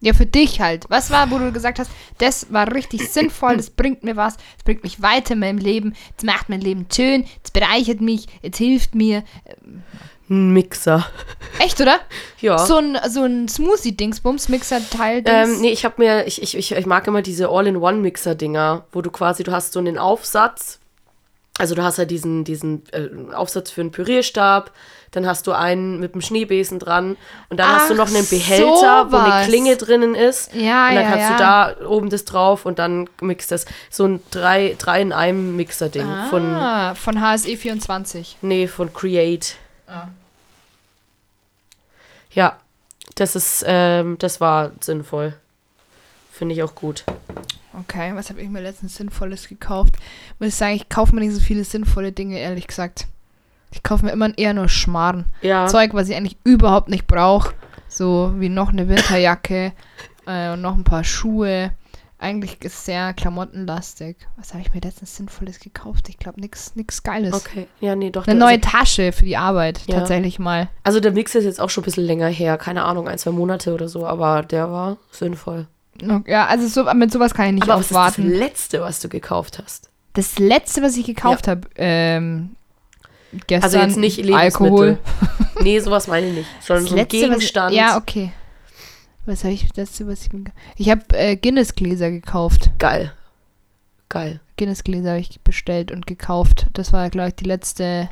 Ja, 0.00 0.12
für 0.12 0.26
dich 0.26 0.60
halt. 0.60 0.84
Was 0.88 1.10
war, 1.10 1.30
wo 1.30 1.38
du 1.38 1.50
gesagt 1.52 1.78
hast, 1.78 1.90
das 2.18 2.52
war 2.52 2.72
richtig 2.72 3.08
sinnvoll, 3.10 3.56
das 3.56 3.70
bringt 3.70 4.04
mir 4.04 4.16
was, 4.16 4.36
das 4.36 4.64
bringt 4.64 4.84
mich 4.84 5.00
weiter 5.00 5.32
in 5.32 5.40
meinem 5.40 5.58
Leben, 5.58 5.94
das 6.16 6.24
macht 6.24 6.48
mein 6.48 6.60
Leben 6.60 6.86
schön, 6.94 7.24
das 7.42 7.50
bereichert 7.50 8.00
mich, 8.00 8.26
es 8.42 8.58
hilft 8.58 8.94
mir. 8.94 9.24
ein 10.28 10.52
Mixer. 10.52 11.06
Echt, 11.58 11.80
oder? 11.80 12.00
Ja. 12.40 12.58
So 12.58 12.76
ein, 12.76 12.98
so 13.08 13.22
ein 13.24 13.48
Smoothie-Dingsbums-Mixer-Teil. 13.48 15.22
Ähm, 15.24 15.60
nee, 15.60 15.70
ich 15.70 15.84
habe 15.84 15.94
mir, 15.98 16.26
ich, 16.26 16.42
ich, 16.42 16.72
ich 16.72 16.86
mag 16.86 17.06
immer 17.06 17.22
diese 17.22 17.48
All-in-One-Mixer-Dinger, 17.48 18.84
wo 18.92 19.00
du 19.00 19.10
quasi, 19.10 19.44
du 19.44 19.52
hast 19.52 19.72
so 19.72 19.78
einen 19.78 19.98
Aufsatz, 19.98 20.78
also 21.58 21.74
du 21.74 21.82
hast 21.82 21.98
halt 21.98 22.10
diesen, 22.10 22.44
diesen 22.44 22.82
äh, 22.92 23.32
Aufsatz 23.32 23.70
für 23.70 23.80
einen 23.80 23.90
Pürierstab, 23.90 24.72
dann 25.12 25.26
hast 25.26 25.46
du 25.46 25.52
einen 25.52 25.98
mit 25.98 26.14
dem 26.14 26.20
Schneebesen 26.20 26.78
dran 26.78 27.16
und 27.48 27.58
dann 27.58 27.68
hast 27.68 27.88
du 27.88 27.94
noch 27.94 28.08
Ach, 28.08 28.14
einen 28.14 28.28
Behälter, 28.28 29.06
wo 29.10 29.16
eine 29.16 29.26
sowas. 29.26 29.46
Klinge 29.46 29.76
drinnen 29.76 30.14
ist. 30.14 30.54
Ja, 30.54 30.88
und 30.88 30.96
dann 30.96 31.04
ja, 31.04 31.10
kannst 31.10 31.40
ja. 31.40 31.72
du 31.72 31.82
da 31.82 31.86
oben 31.88 32.10
das 32.10 32.24
drauf 32.26 32.66
und 32.66 32.78
dann 32.78 33.08
mixt 33.22 33.50
das. 33.50 33.64
So 33.88 34.04
ein 34.04 34.22
drei, 34.30 34.76
drei 34.78 35.00
in 35.00 35.12
einem 35.12 35.56
Mixer-Ding 35.56 36.06
von, 36.28 36.54
ah, 36.54 36.94
von 36.94 37.18
HSE24. 37.18 38.34
nee, 38.42 38.66
von 38.66 38.92
Create. 38.92 39.56
Ah. 39.86 40.08
Ja, 42.32 42.58
das 43.14 43.34
ist, 43.34 43.64
ähm, 43.66 44.18
das 44.18 44.42
war 44.42 44.72
sinnvoll. 44.80 45.34
Finde 46.30 46.54
ich 46.54 46.62
auch 46.62 46.74
gut. 46.74 47.04
Okay, 47.78 48.12
was 48.14 48.30
habe 48.30 48.40
ich 48.40 48.48
mir 48.48 48.62
letztens 48.62 48.96
Sinnvolles 48.96 49.48
gekauft? 49.48 49.96
Muss 50.38 50.48
ich 50.48 50.54
sagen, 50.54 50.74
ich 50.74 50.88
kaufe 50.88 51.14
mir 51.14 51.20
nicht 51.20 51.34
so 51.34 51.40
viele 51.40 51.64
sinnvolle 51.64 52.12
Dinge, 52.12 52.38
ehrlich 52.38 52.66
gesagt. 52.66 53.06
Ich 53.72 53.82
kaufe 53.82 54.04
mir 54.06 54.12
immer 54.12 54.36
eher 54.38 54.54
nur 54.54 54.68
Schmarrn. 54.68 55.26
Ja. 55.42 55.66
Zeug, 55.66 55.92
was 55.92 56.08
ich 56.08 56.16
eigentlich 56.16 56.38
überhaupt 56.44 56.88
nicht 56.88 57.06
brauche. 57.06 57.52
So 57.88 58.32
wie 58.36 58.48
noch 58.48 58.70
eine 58.70 58.88
Winterjacke 58.88 59.72
äh, 60.26 60.52
und 60.52 60.62
noch 60.62 60.74
ein 60.74 60.84
paar 60.84 61.04
Schuhe. 61.04 61.72
Eigentlich 62.18 62.64
ist 62.64 62.86
sehr 62.86 63.12
klamottenlastig. 63.12 64.16
Was 64.38 64.54
habe 64.54 64.62
ich 64.62 64.72
mir 64.72 64.80
letztens 64.80 65.16
Sinnvolles 65.16 65.60
gekauft? 65.60 66.08
Ich 66.08 66.16
glaube, 66.18 66.40
nichts 66.40 66.74
nix 66.74 67.02
Geiles. 67.02 67.34
Okay. 67.34 67.66
Ja, 67.80 67.94
nee, 67.94 68.08
doch. 68.08 68.26
Eine 68.26 68.38
neue 68.40 68.60
Tasche 68.60 69.12
für 69.12 69.26
die 69.26 69.36
Arbeit, 69.36 69.82
Ja. 69.86 69.98
tatsächlich 69.98 70.38
mal. 70.38 70.68
Also 70.82 71.00
der 71.00 71.12
Mix 71.12 71.34
ist 71.34 71.44
jetzt 71.44 71.60
auch 71.60 71.68
schon 71.68 71.82
ein 71.82 71.84
bisschen 71.84 72.04
länger 72.04 72.28
her, 72.28 72.56
keine 72.56 72.84
Ahnung, 72.84 73.06
ein, 73.06 73.18
zwei 73.18 73.32
Monate 73.32 73.74
oder 73.74 73.88
so, 73.88 74.06
aber 74.06 74.42
der 74.42 74.70
war 74.70 74.96
sinnvoll. 75.10 75.66
Ja, 76.26 76.46
also 76.46 76.66
so, 76.68 76.92
mit 76.94 77.12
sowas 77.12 77.34
kann 77.34 77.46
ich 77.46 77.52
nicht 77.52 77.62
aber 77.64 77.74
was 77.74 77.82
ist 77.82 77.90
das 77.90 77.96
aufwarten. 77.96 78.30
Letzte, 78.30 78.80
was 78.80 79.00
du 79.00 79.08
gekauft 79.08 79.60
hast? 79.62 79.90
Das 80.12 80.38
letzte, 80.38 80.82
was 80.82 80.96
ich 80.96 81.04
gekauft 81.04 81.46
habe, 81.48 81.68
ähm, 81.76 82.56
gestern 83.46 83.64
Also 83.64 83.78
jetzt 83.78 83.96
nicht 83.96 84.32
Alkohol. 84.32 84.86
Lebensmittel. 84.86 85.62
nee, 85.62 85.78
sowas 85.80 86.06
meine 86.06 86.28
ich 86.28 86.34
nicht. 86.34 86.48
Sondern 86.60 86.86
so 86.86 86.94
ein 86.94 86.96
letzte, 86.96 87.18
Gegenstand. 87.18 87.74
ja, 87.74 87.96
okay. 87.96 88.32
Was 89.26 89.42
habe 89.44 89.52
ich 89.54 89.68
das 89.68 89.76
letzte, 89.76 90.06
was 90.06 90.22
ich 90.22 90.32
mir 90.32 90.44
Ich 90.76 90.88
habe 90.88 91.02
äh, 91.12 91.36
Guinness-Gläser 91.36 92.10
gekauft. 92.10 92.70
Geil. 92.78 93.12
Geil. 94.08 94.40
Guinness-Gläser 94.56 95.10
habe 95.10 95.20
ich 95.20 95.40
bestellt 95.40 95.90
und 95.90 96.06
gekauft. 96.06 96.68
Das 96.72 96.92
war, 96.92 97.10
glaube 97.10 97.28
ich, 97.30 97.34
die 97.34 97.44
letzte, 97.44 98.08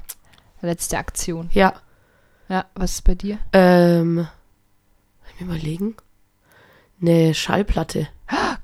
letzte 0.61 0.99
Aktion. 0.99 1.49
Ja. 1.53 1.75
Ja, 2.49 2.67
was 2.75 2.93
ist 2.95 3.05
bei 3.05 3.15
dir? 3.15 3.39
Ähm. 3.53 4.27
Lass 5.23 5.33
mich 5.35 5.49
überlegen. 5.49 5.97
Eine 7.07 7.35
Schallplatte 7.35 8.09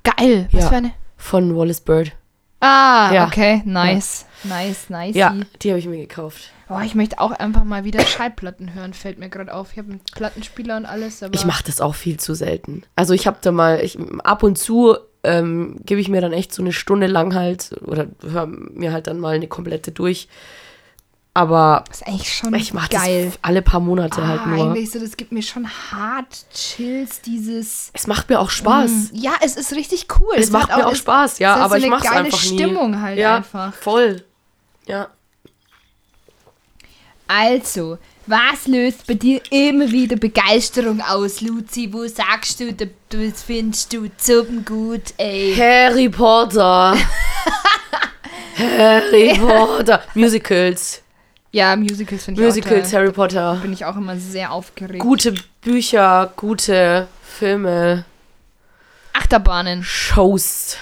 Geil! 0.02 0.48
Was 0.52 0.62
Ja. 0.62 0.68
für 0.70 0.76
eine? 0.76 0.92
von 1.18 1.54
Wallace 1.54 1.82
Bird. 1.82 2.12
Ah, 2.60 3.10
Ja. 3.12 3.26
okay. 3.26 3.60
Nice. 3.66 4.24
Nice, 4.44 4.88
nice. 4.88 5.14
Ja, 5.14 5.34
die 5.60 5.68
habe 5.70 5.78
ich 5.78 5.86
mir 5.86 5.98
gekauft. 5.98 6.50
Oh, 6.70 6.78
ich 6.82 6.94
möchte 6.94 7.18
auch 7.20 7.32
einfach 7.32 7.64
mal 7.64 7.84
wieder 7.84 8.00
Schallplatten 8.00 8.72
hören, 8.74 8.94
fällt 8.94 9.18
mir 9.18 9.28
gerade 9.28 9.52
auf. 9.52 9.72
Ich 9.72 9.78
habe 9.78 9.90
einen 9.90 10.00
Plattenspieler 10.14 10.78
und 10.78 10.86
alles, 10.86 11.22
aber. 11.22 11.34
Ich 11.34 11.44
mache 11.44 11.64
das 11.64 11.82
auch 11.82 11.94
viel 11.94 12.18
zu 12.18 12.32
selten. 12.34 12.82
Also 12.96 13.12
ich 13.12 13.26
habe 13.26 13.36
da 13.42 13.52
mal, 13.52 13.80
ich, 13.84 13.98
ab 14.24 14.42
und 14.42 14.56
zu 14.56 14.96
ähm, 15.22 15.76
gebe 15.84 16.00
ich 16.00 16.08
mir 16.08 16.22
dann 16.22 16.32
echt 16.32 16.54
so 16.54 16.62
eine 16.62 16.72
Stunde 16.72 17.06
lang 17.08 17.34
halt 17.34 17.72
oder 17.84 18.06
höre 18.22 18.46
mir 18.46 18.92
halt 18.92 19.06
dann 19.06 19.18
mal 19.20 19.34
eine 19.34 19.48
komplette 19.48 19.92
durch. 19.92 20.28
Aber 21.32 21.84
Das 21.88 22.00
ist 22.00 22.06
eigentlich 22.08 22.32
schon 22.34 22.54
ich 22.54 22.72
mache 22.74 22.88
geil. 22.88 23.26
das 23.26 23.38
alle 23.42 23.62
paar 23.62 23.78
Monate 23.78 24.20
ah, 24.20 24.26
halt 24.26 24.46
nur. 24.46 24.70
eigentlich 24.72 24.90
so, 24.90 24.98
das 24.98 25.16
gibt 25.16 25.30
mir 25.30 25.42
schon 25.42 25.68
hart 25.92 26.44
Chills, 26.52 27.20
dieses. 27.22 27.90
Es 27.92 28.06
macht 28.08 28.28
mir 28.28 28.40
auch 28.40 28.50
Spaß. 28.50 28.90
Mm, 28.90 29.04
Ja, 29.16 29.32
es 29.40 29.56
ist 29.56 29.72
richtig 29.72 30.08
cool. 30.20 30.34
Es 30.36 30.50
macht 30.50 30.74
mir 30.76 30.84
auch 30.86 30.92
es- 30.92 30.98
Spaß, 30.98 31.38
ja, 31.38 31.54
es 31.56 31.60
aber 31.62 31.70
so 31.70 31.76
ich 31.76 31.84
eine 31.84 31.90
mache 31.92 32.04
es 32.04 32.10
geile 32.10 32.24
einfach. 32.24 32.38
Stimmung 32.40 33.00
halt 33.00 33.16
ja, 33.18 33.36
einfach. 33.36 33.72
voll. 33.74 34.24
Ja. 34.86 35.06
Also, 37.28 37.98
was 38.26 38.66
löst 38.66 39.06
bei 39.06 39.14
dir 39.14 39.40
immer 39.50 39.88
wieder 39.90 40.16
Begeisterung 40.16 41.00
aus, 41.00 41.40
Luzi? 41.42 41.88
Wo 41.92 42.06
sagst 42.08 42.58
du, 42.58 42.72
da- 42.72 42.86
das 43.10 43.42
findest 43.44 43.92
du 43.92 44.10
zum 44.16 44.64
gut, 44.64 45.14
ey? 45.16 45.54
Harry 45.56 46.08
Potter. 46.08 46.96
Harry 48.56 49.38
Potter. 49.38 50.02
Musicals. 50.14 51.02
Ja, 51.52 51.74
Musicals 51.74 52.24
finde 52.24 52.40
ich 52.40 52.46
Musicals, 52.46 52.86
auch 52.86 52.90
toll. 52.90 53.00
Harry 53.00 53.12
Potter. 53.12 53.58
Bin 53.62 53.72
ich 53.72 53.84
auch 53.84 53.96
immer 53.96 54.16
sehr 54.16 54.52
aufgeregt. 54.52 55.00
Gute 55.00 55.34
Bücher, 55.62 56.32
gute 56.36 57.08
Filme, 57.22 58.04
Achterbahnen. 59.12 59.82
Shows. 59.82 60.76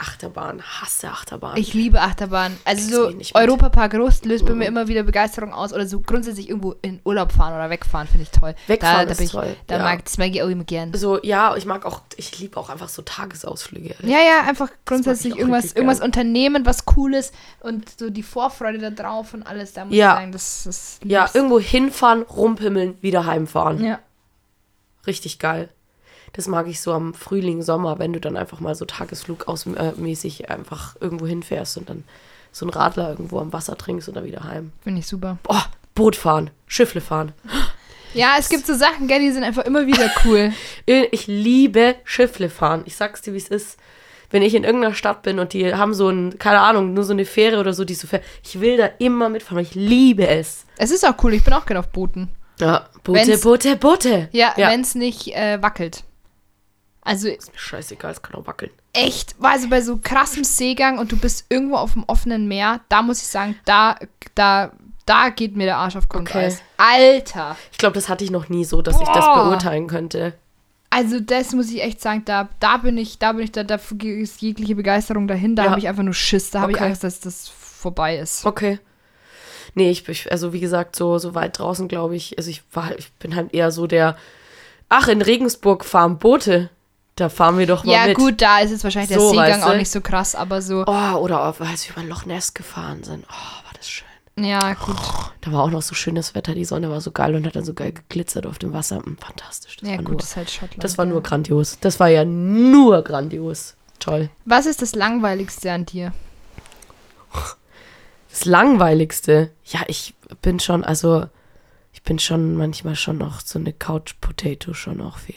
Achterbahn, 0.00 0.62
hasse 0.62 1.08
Achterbahn. 1.10 1.56
Ich 1.58 1.74
liebe 1.74 2.00
Achterbahnen. 2.00 2.56
Also 2.64 3.10
so. 3.10 3.18
Europapark 3.34 3.94
Rust 3.94 4.24
löst 4.24 4.46
bei 4.46 4.54
mir 4.54 4.66
immer 4.66 4.88
wieder 4.88 5.02
Begeisterung 5.02 5.52
aus. 5.52 5.72
Oder 5.74 5.86
so 5.86 6.00
grundsätzlich 6.00 6.48
irgendwo 6.48 6.74
in 6.82 7.00
Urlaub 7.04 7.32
fahren 7.32 7.54
oder 7.54 7.68
wegfahren 7.70 8.08
finde 8.08 8.22
ich 8.22 8.30
toll. 8.30 8.54
Wegfahren 8.66 9.00
da, 9.00 9.04
da 9.04 9.10
ist 9.12 9.18
bin 9.18 9.26
ich, 9.26 9.32
toll, 9.32 9.56
Da 9.66 9.76
ja. 9.76 9.82
mag, 9.82 10.04
das 10.04 10.16
mag 10.18 10.30
ich 10.30 10.42
auch 10.42 10.48
immer 10.48 10.64
gern. 10.64 10.94
so, 10.94 11.22
ja, 11.22 11.54
ich 11.56 11.66
mag 11.66 11.84
auch, 11.84 12.00
ich 12.16 12.38
liebe 12.38 12.56
auch 12.58 12.70
einfach 12.70 12.88
so 12.88 13.02
Tagesausflüge. 13.02 13.94
Ja, 14.02 14.18
ja, 14.18 14.40
einfach 14.48 14.70
grundsätzlich 14.86 15.36
irgendwas, 15.36 15.72
irgendwas 15.72 16.00
unternehmen, 16.00 16.64
was 16.64 16.86
Cooles 16.86 17.32
und 17.60 17.98
so 17.98 18.08
die 18.10 18.22
Vorfreude 18.22 18.78
da 18.78 18.90
drauf 18.90 19.34
und 19.34 19.42
alles. 19.42 19.74
Da 19.74 19.84
muss 19.84 19.94
Ja. 19.94 20.12
ich 20.14 20.18
sagen, 20.20 20.32
das, 20.32 20.62
das 20.64 21.00
Ja, 21.04 21.28
irgendwo 21.34 21.60
hinfahren, 21.60 22.22
rumpimmeln, 22.22 22.96
wieder 23.02 23.26
heimfahren. 23.26 23.84
Ja. 23.84 23.98
Richtig 25.06 25.38
geil. 25.38 25.68
Das 26.32 26.46
mag 26.46 26.66
ich 26.68 26.80
so 26.80 26.92
am 26.92 27.12
Frühling, 27.14 27.62
Sommer, 27.62 27.98
wenn 27.98 28.12
du 28.12 28.20
dann 28.20 28.36
einfach 28.36 28.60
mal 28.60 28.74
so 28.74 28.84
tagesflugausmäßig 28.84 30.50
einfach 30.50 30.96
irgendwo 31.00 31.26
hinfährst 31.26 31.76
und 31.78 31.88
dann 31.90 32.04
so 32.52 32.64
einen 32.66 32.70
Radler 32.72 33.10
irgendwo 33.10 33.38
am 33.40 33.52
Wasser 33.52 33.76
trinkst 33.76 34.08
und 34.08 34.14
dann 34.16 34.24
wieder 34.24 34.44
heim. 34.44 34.72
Finde 34.82 35.00
ich 35.00 35.06
super. 35.06 35.38
Boah, 35.42 35.64
Boot 35.94 36.16
fahren, 36.16 36.50
Schiffle 36.66 37.00
fahren. 37.00 37.32
Ja, 38.14 38.34
es 38.38 38.48
gibt 38.48 38.66
so 38.66 38.74
Sachen, 38.74 39.06
gell, 39.06 39.20
die 39.20 39.30
sind 39.30 39.44
einfach 39.44 39.64
immer 39.64 39.86
wieder 39.86 40.10
cool. 40.24 40.52
Ich 41.12 41.26
liebe 41.28 41.94
Schiffle 42.04 42.50
fahren. 42.50 42.82
Ich 42.86 42.96
sag's 42.96 43.22
dir, 43.22 43.32
wie 43.34 43.38
es 43.38 43.48
ist. 43.48 43.78
Wenn 44.32 44.42
ich 44.42 44.54
in 44.54 44.62
irgendeiner 44.64 44.94
Stadt 44.94 45.22
bin 45.22 45.38
und 45.40 45.52
die 45.52 45.74
haben 45.74 45.92
so 45.94 46.08
ein, 46.08 46.38
keine 46.38 46.60
Ahnung, 46.60 46.94
nur 46.94 47.02
so 47.04 47.12
eine 47.12 47.24
Fähre 47.24 47.58
oder 47.58 47.72
so, 47.72 47.84
die 47.84 47.94
so 47.94 48.06
fährt. 48.06 48.24
Ich 48.44 48.60
will 48.60 48.76
da 48.76 48.86
immer 48.98 49.28
mitfahren, 49.28 49.62
ich 49.62 49.74
liebe 49.74 50.26
es. 50.28 50.64
es 50.76 50.92
ist 50.92 51.04
auch 51.04 51.14
cool, 51.24 51.34
ich 51.34 51.42
bin 51.44 51.52
auch 51.52 51.66
gerne 51.66 51.80
auf 51.80 51.88
Booten. 51.88 52.28
Ja, 52.60 52.88
Boote, 53.02 53.20
Wenn's- 53.20 53.42
Boote, 53.42 53.76
Boote. 53.76 54.28
Ja, 54.32 54.54
ja. 54.56 54.70
wenn 54.70 54.82
es 54.82 54.94
nicht 54.94 55.28
äh, 55.34 55.60
wackelt. 55.62 56.04
Also 57.10 57.26
Ist 57.26 57.52
mir 57.52 57.58
scheißegal, 57.58 58.12
es 58.12 58.22
kann 58.22 58.40
auch 58.40 58.46
wackeln. 58.46 58.70
echt, 58.92 59.34
also 59.40 59.68
bei 59.68 59.80
so 59.80 59.98
krassem 60.00 60.44
Seegang 60.44 60.98
und 60.98 61.10
du 61.10 61.16
bist 61.16 61.46
irgendwo 61.48 61.74
auf 61.74 61.94
dem 61.94 62.04
offenen 62.04 62.46
Meer, 62.46 62.80
da 62.88 63.02
muss 63.02 63.20
ich 63.20 63.26
sagen, 63.26 63.56
da, 63.64 63.96
da, 64.36 64.70
da 65.06 65.30
geht 65.30 65.56
mir 65.56 65.64
der 65.64 65.78
Arsch 65.78 65.96
auf 65.96 66.08
Grundeis. 66.08 66.62
Alter! 66.76 67.56
Ich 67.72 67.78
glaube, 67.78 67.94
das 67.94 68.08
hatte 68.08 68.22
ich 68.22 68.30
noch 68.30 68.48
nie 68.48 68.64
so, 68.64 68.80
dass 68.80 69.00
ich 69.00 69.08
das 69.08 69.24
Boah. 69.24 69.44
beurteilen 69.46 69.88
könnte. 69.88 70.34
Also 70.90 71.18
das 71.18 71.52
muss 71.52 71.68
ich 71.70 71.82
echt 71.82 72.00
sagen, 72.00 72.22
da, 72.26 72.48
da 72.60 72.76
bin 72.76 72.96
ich, 72.96 73.18
da 73.18 73.32
bin 73.32 73.42
ich, 73.42 73.50
da, 73.50 73.64
da 73.64 73.74
ist 73.74 74.40
jegliche 74.40 74.76
Begeisterung 74.76 75.26
dahin, 75.26 75.56
da 75.56 75.64
Ja. 75.64 75.70
habe 75.70 75.80
ich 75.80 75.88
einfach 75.88 76.04
nur 76.04 76.14
Schiss, 76.14 76.50
da 76.50 76.60
habe 76.60 76.70
ich 76.70 76.78
Okay. 76.78 76.86
Angst, 76.90 77.02
dass 77.02 77.18
das 77.18 77.48
vorbei 77.48 78.18
ist. 78.18 78.46
Okay. 78.46 78.78
Nee, 79.74 79.90
ich, 79.90 80.08
ich 80.08 80.30
also 80.30 80.52
wie 80.52 80.60
gesagt, 80.60 80.94
so, 80.94 81.18
so 81.18 81.34
weit 81.34 81.58
draußen, 81.58 81.88
glaube 81.88 82.14
ich, 82.14 82.38
also 82.38 82.50
ich 82.50 82.62
war, 82.72 82.96
ich 82.96 83.12
bin 83.14 83.34
halt 83.34 83.52
eher 83.52 83.72
so 83.72 83.88
der, 83.88 84.16
ach, 84.88 85.08
in 85.08 85.22
Regensburg 85.22 85.84
fahren 85.84 86.18
Boote. 86.18 86.70
Da 87.20 87.28
fahren 87.28 87.58
wir 87.58 87.66
doch 87.66 87.84
mal 87.84 87.92
Ja, 87.92 88.06
mit. 88.06 88.16
gut, 88.16 88.40
da 88.40 88.60
ist 88.60 88.70
jetzt 88.70 88.82
wahrscheinlich 88.82 89.10
So, 89.14 89.32
der 89.34 89.42
Seegang 89.42 89.60
weißt 89.60 89.62
du? 89.66 89.70
auch 89.72 89.76
nicht 89.76 89.90
so 89.90 90.00
krass, 90.00 90.34
aber 90.34 90.62
so. 90.62 90.84
Oh, 90.86 91.16
oder 91.18 91.46
auf, 91.46 91.60
als 91.60 91.86
wir 91.86 91.94
über 91.94 92.08
Loch 92.08 92.24
Ness 92.24 92.54
gefahren 92.54 93.02
sind. 93.04 93.26
Oh, 93.28 93.64
war 93.66 93.72
das 93.76 93.88
schön. 93.90 94.06
Ja, 94.38 94.72
gut. 94.72 94.96
Da 95.42 95.52
war 95.52 95.64
auch 95.64 95.70
noch 95.70 95.82
so 95.82 95.94
schönes 95.94 96.34
Wetter, 96.34 96.54
die 96.54 96.64
Sonne 96.64 96.88
war 96.88 97.02
so 97.02 97.10
geil 97.10 97.34
und 97.34 97.46
hat 97.46 97.56
dann 97.56 97.64
so 97.66 97.74
geil 97.74 97.92
geglitzert 97.92 98.46
auf 98.46 98.58
dem 98.58 98.72
Wasser. 98.72 99.00
Mm, 99.00 99.18
Fantastisch. 99.18 99.76
Das 99.76 99.86
Ja, 99.90 99.96
war 99.96 100.02
gut, 100.04 100.08
nur, 100.12 100.16
das 100.20 100.30
ist 100.30 100.36
halt 100.36 100.50
Schottland. 100.50 100.82
das 100.82 100.96
war 100.96 101.04
ja. 101.04 101.10
nur 101.12 101.22
grandios. 101.22 101.76
Das 101.82 102.00
war 102.00 102.08
ja 102.08 102.24
nur 102.24 103.02
grandios. 103.02 103.74
Toll. 103.98 104.30
Was 104.46 104.64
ist 104.64 104.80
das 104.80 104.94
Langweiligste 104.94 105.70
an 105.72 105.84
dir? 105.84 106.14
Das 108.30 108.46
Langweiligste. 108.46 109.50
Ja, 109.66 109.80
ich 109.88 110.14
bin 110.40 110.58
schon, 110.60 110.84
also, 110.84 111.26
ich 111.92 112.02
bin 112.02 112.18
schon 112.18 112.56
manchmal 112.56 112.96
schon 112.96 113.18
noch 113.18 113.40
so 113.40 113.58
eine 113.58 113.74
Couch-Potato 113.74 114.72
schon 114.72 115.02
auch 115.02 115.18
viel. 115.18 115.34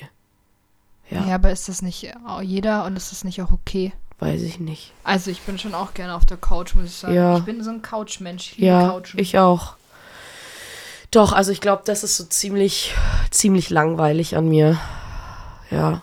Ja. 1.09 1.27
Ja, 1.27 1.35
aber 1.35 1.51
ist 1.51 1.69
das 1.69 1.81
nicht 1.81 2.11
auch 2.25 2.41
jeder 2.41 2.85
und 2.85 2.95
ist 2.95 3.11
das 3.11 3.23
nicht 3.23 3.41
auch 3.41 3.51
okay? 3.51 3.93
weiß 4.23 4.41
ich 4.43 4.59
nicht. 4.59 4.93
Also 5.03 5.31
ich 5.31 5.41
bin 5.41 5.59
schon 5.59 5.73
auch 5.73 5.93
gerne 5.93 6.15
auf 6.15 6.25
der 6.25 6.37
Couch, 6.37 6.75
muss 6.75 6.85
ich 6.85 6.95
sagen. 6.95 7.13
Ja. 7.13 7.37
Ich 7.37 7.43
bin 7.43 7.61
so 7.61 7.71
ein 7.71 7.81
Couchmensch. 7.81 8.53
Ich 8.53 8.59
Ja, 8.59 8.89
Couchen. 8.89 9.19
ich 9.19 9.37
auch. 9.37 9.75
Doch, 11.11 11.33
also 11.33 11.51
ich 11.51 11.59
glaube, 11.61 11.83
das 11.85 12.03
ist 12.03 12.15
so 12.15 12.23
ziemlich, 12.23 12.93
ziemlich 13.31 13.69
langweilig 13.69 14.37
an 14.37 14.47
mir. 14.47 14.79
Ja. 15.69 16.01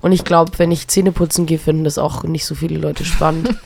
Und 0.00 0.12
ich 0.12 0.24
glaube, 0.24 0.52
wenn 0.58 0.70
ich 0.70 0.88
Zähne 0.88 1.12
putzen 1.12 1.46
gehe, 1.46 1.58
finden 1.58 1.84
das 1.84 1.98
auch 1.98 2.22
nicht 2.22 2.46
so 2.46 2.54
viele 2.54 2.78
Leute 2.78 3.04
spannend. 3.04 3.54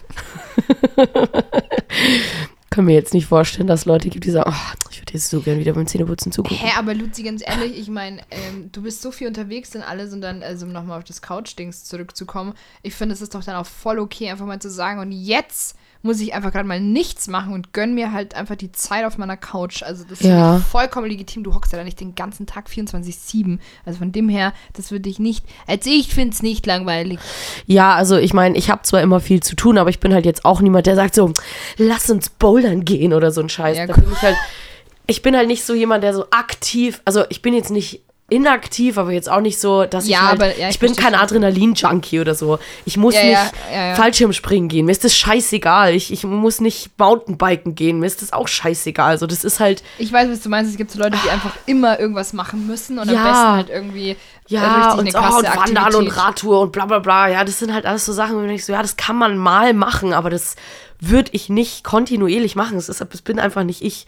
Können 2.71 2.87
mir 2.87 2.95
jetzt 2.95 3.15
nicht 3.15 3.27
vorstellen, 3.27 3.67
dass 3.67 3.85
Leute 3.85 4.09
gibt, 4.09 4.25
die 4.25 4.31
sagen, 4.31 4.51
oh, 4.53 4.86
jetzt 5.17 5.31
so 5.31 5.41
gerne 5.41 5.61
wieder 5.61 5.73
beim 5.73 5.87
Zähneputzen 5.87 6.33
zugucken. 6.33 6.57
Hä, 6.59 6.73
aber 6.79 6.95
Luzi, 6.95 7.23
ganz 7.23 7.43
ehrlich, 7.45 7.79
ich 7.79 7.89
meine, 7.89 8.21
ähm, 8.31 8.71
du 8.73 8.83
bist 8.83 9.03
so 9.03 9.11
viel 9.11 9.27
unterwegs 9.27 9.75
und 9.75 9.83
alles 9.83 10.13
und 10.13 10.21
dann, 10.21 10.43
also 10.43 10.67
um 10.67 10.73
nochmal 10.73 10.99
auf 10.99 11.05
das 11.05 11.23
Couch-Dings 11.23 11.85
zurückzukommen, 11.85 12.55
ich 12.83 12.95
finde, 12.95 13.15
es 13.15 13.21
ist 13.21 13.35
doch 13.35 13.45
dann 13.45 13.57
auch 13.57 13.67
voll 13.67 13.99
okay, 13.99 14.31
einfach 14.31 14.47
mal 14.47 14.61
zu 14.61 14.71
sagen, 14.71 15.01
und 15.01 15.13
jetzt 15.13 15.77
muss 16.03 16.21
ich 16.21 16.35
einfach 16.35 16.53
gerade 16.53 16.69
mal 16.69 16.81
nichts 16.81 17.27
machen 17.27 17.53
und 17.53 17.73
gönn 17.73 17.95
mir 17.95 18.13
halt 18.13 18.37
einfach 18.37 18.55
die 18.55 18.71
Zeit 18.71 19.05
auf 19.05 19.19
meiner 19.19 19.37
Couch. 19.37 19.83
Also 19.83 20.05
das 20.09 20.21
Ja. 20.21 20.29
finde 20.53 20.59
ich 20.61 20.65
vollkommen 20.71 21.09
legitim. 21.09 21.43
Du 21.43 21.53
hockst 21.53 21.73
ja 21.73 21.79
da 21.79 21.85
nicht 21.85 21.99
den 21.99 22.15
ganzen 22.15 22.47
Tag 22.47 22.69
24-7. 22.69 23.59
Also 23.85 23.99
von 23.99 24.13
dem 24.13 24.29
her, 24.29 24.53
das 24.75 24.93
würde 24.93 25.09
ich 25.09 25.19
nicht, 25.19 25.45
also 25.67 25.91
ich 25.91 26.15
finde 26.15 26.35
es 26.35 26.43
nicht 26.43 26.65
langweilig. 26.65 27.19
Ja, 27.67 27.95
also 27.97 28.19
ich 28.19 28.33
meine, 28.35 28.57
ich 28.57 28.71
habe 28.71 28.83
zwar 28.83 29.03
immer 29.03 29.19
viel 29.19 29.43
zu 29.43 29.57
tun, 29.57 29.79
aber 29.79 29.91
ich 29.91 29.99
bin 29.99 30.15
halt 30.15 30.27
jetzt 30.27 30.45
auch 30.45 30.61
niemand, 30.61 30.87
der 30.87 30.95
sagt 30.95 31.15
so, 31.17 31.33
lass 31.77 32.09
uns 32.09 32.29
bouldern 32.29 32.85
gehen 32.85 33.13
oder 33.13 33.33
so 33.33 33.41
ein 33.41 33.49
Scheiß. 33.49 33.77
Ja, 33.77 33.87
da 33.89 33.95
bin 33.95 34.05
ich 34.13 34.23
halt, 34.23 34.37
ich 35.07 35.23
bin 35.23 35.37
halt 35.37 35.49
nicht 35.49 35.65
so 35.65 35.75
jemand, 35.75 36.03
der 36.05 36.15
so 36.15 36.27
aktiv, 36.31 37.01
also 37.05 37.25
ich 37.29 37.43
bin 37.43 37.55
jetzt 37.55 37.71
nicht 37.71 38.03
inaktiv, 38.29 38.99
aber 38.99 39.13
jetzt 39.13 39.31
auch 39.31 39.41
nicht 39.41 39.61
so, 39.61 39.85
dass 39.85 40.09
Ja, 40.09 40.19
ich 40.19 40.23
halt, 40.25 40.33
aber- 40.41 40.59
ja, 40.59 40.69
ich, 40.69 40.75
ich 40.75 40.79
bin 40.81 40.97
kein. 40.97 41.15
Adrenalin-Junkie 41.15 42.19
oder 42.19 42.35
so. 42.35 42.59
Ich 42.85 42.97
muss 42.97 43.15
Ja, 43.15 43.23
nicht. 43.23 43.97
Fallschirmspringen 43.97 44.69
gehen, 44.69 44.87
mir 44.87 44.91
ist 44.93 45.05
das 45.05 45.17
scheißegal. 45.17 45.95
Ich, 45.95 46.13
ich 46.13 46.25
muss 46.25 46.61
nicht 46.61 46.91
Mountainbiken 46.99 47.77
gehen, 47.77 48.01
mir 48.01 48.07
ist 48.07 48.23
das 48.23 48.33
auch 48.33 48.49
scheißegal. 48.49 49.11
Also 49.11 49.29
das 49.29 49.45
ist 49.45 49.61
halt, 49.61 49.85
Ich 49.99 50.13
weiß, 50.13 50.29
was 50.29 50.41
du 50.41 50.49
meinst. 50.49 50.73
Es 50.73 50.77
gibt 50.77 50.91
so 50.91 50.99
Leute, 50.99 51.17
die 51.25 51.31
einfach 51.31 51.53
immer 51.67 52.01
irgendwas 52.01 52.33
machen 52.33 52.67
müssen 52.67 52.99
und 52.99 53.09
am 53.09 53.15
besten 53.15 53.53
halt 53.53 53.71
irgendwie 53.71 54.17
ja, 54.49 54.95
und, 54.95 55.01
eine 55.01 55.25
oh, 55.35 55.39
und 55.39 55.47
Wandern 55.57 55.95
und. 55.95 56.09
Radtour 56.09 56.61
und 56.63 56.73
bla 56.73 56.87
bla 56.87 56.99
bla. 56.99 57.29
Ja, 57.29 57.45
das 57.45 57.61
sind 57.61 57.73
halt 57.73 57.87
alles 57.87 58.05
so 58.05 58.13
Sachen, 58.13 58.37
wo 58.37 58.43
ich 58.43 58.65
so, 58.65 58.73
ja, 58.73 58.83
das 58.83 58.97
kann 58.97 59.17
man 59.17 59.39
mal 59.39 59.73
machen, 59.73 60.13
aber 60.13 60.31
das 60.31 60.57
würde 60.99 61.31
ich 61.33 61.49
nicht 61.49 61.85
kontinuierlich 61.85 62.57
machen. 62.57 62.75
Das, 62.75 62.89
ist, 62.89 63.01
das 63.01 63.23
bin 63.23 63.39
einfach 63.39 63.63
nicht 63.63 63.83
ich. 63.83 64.07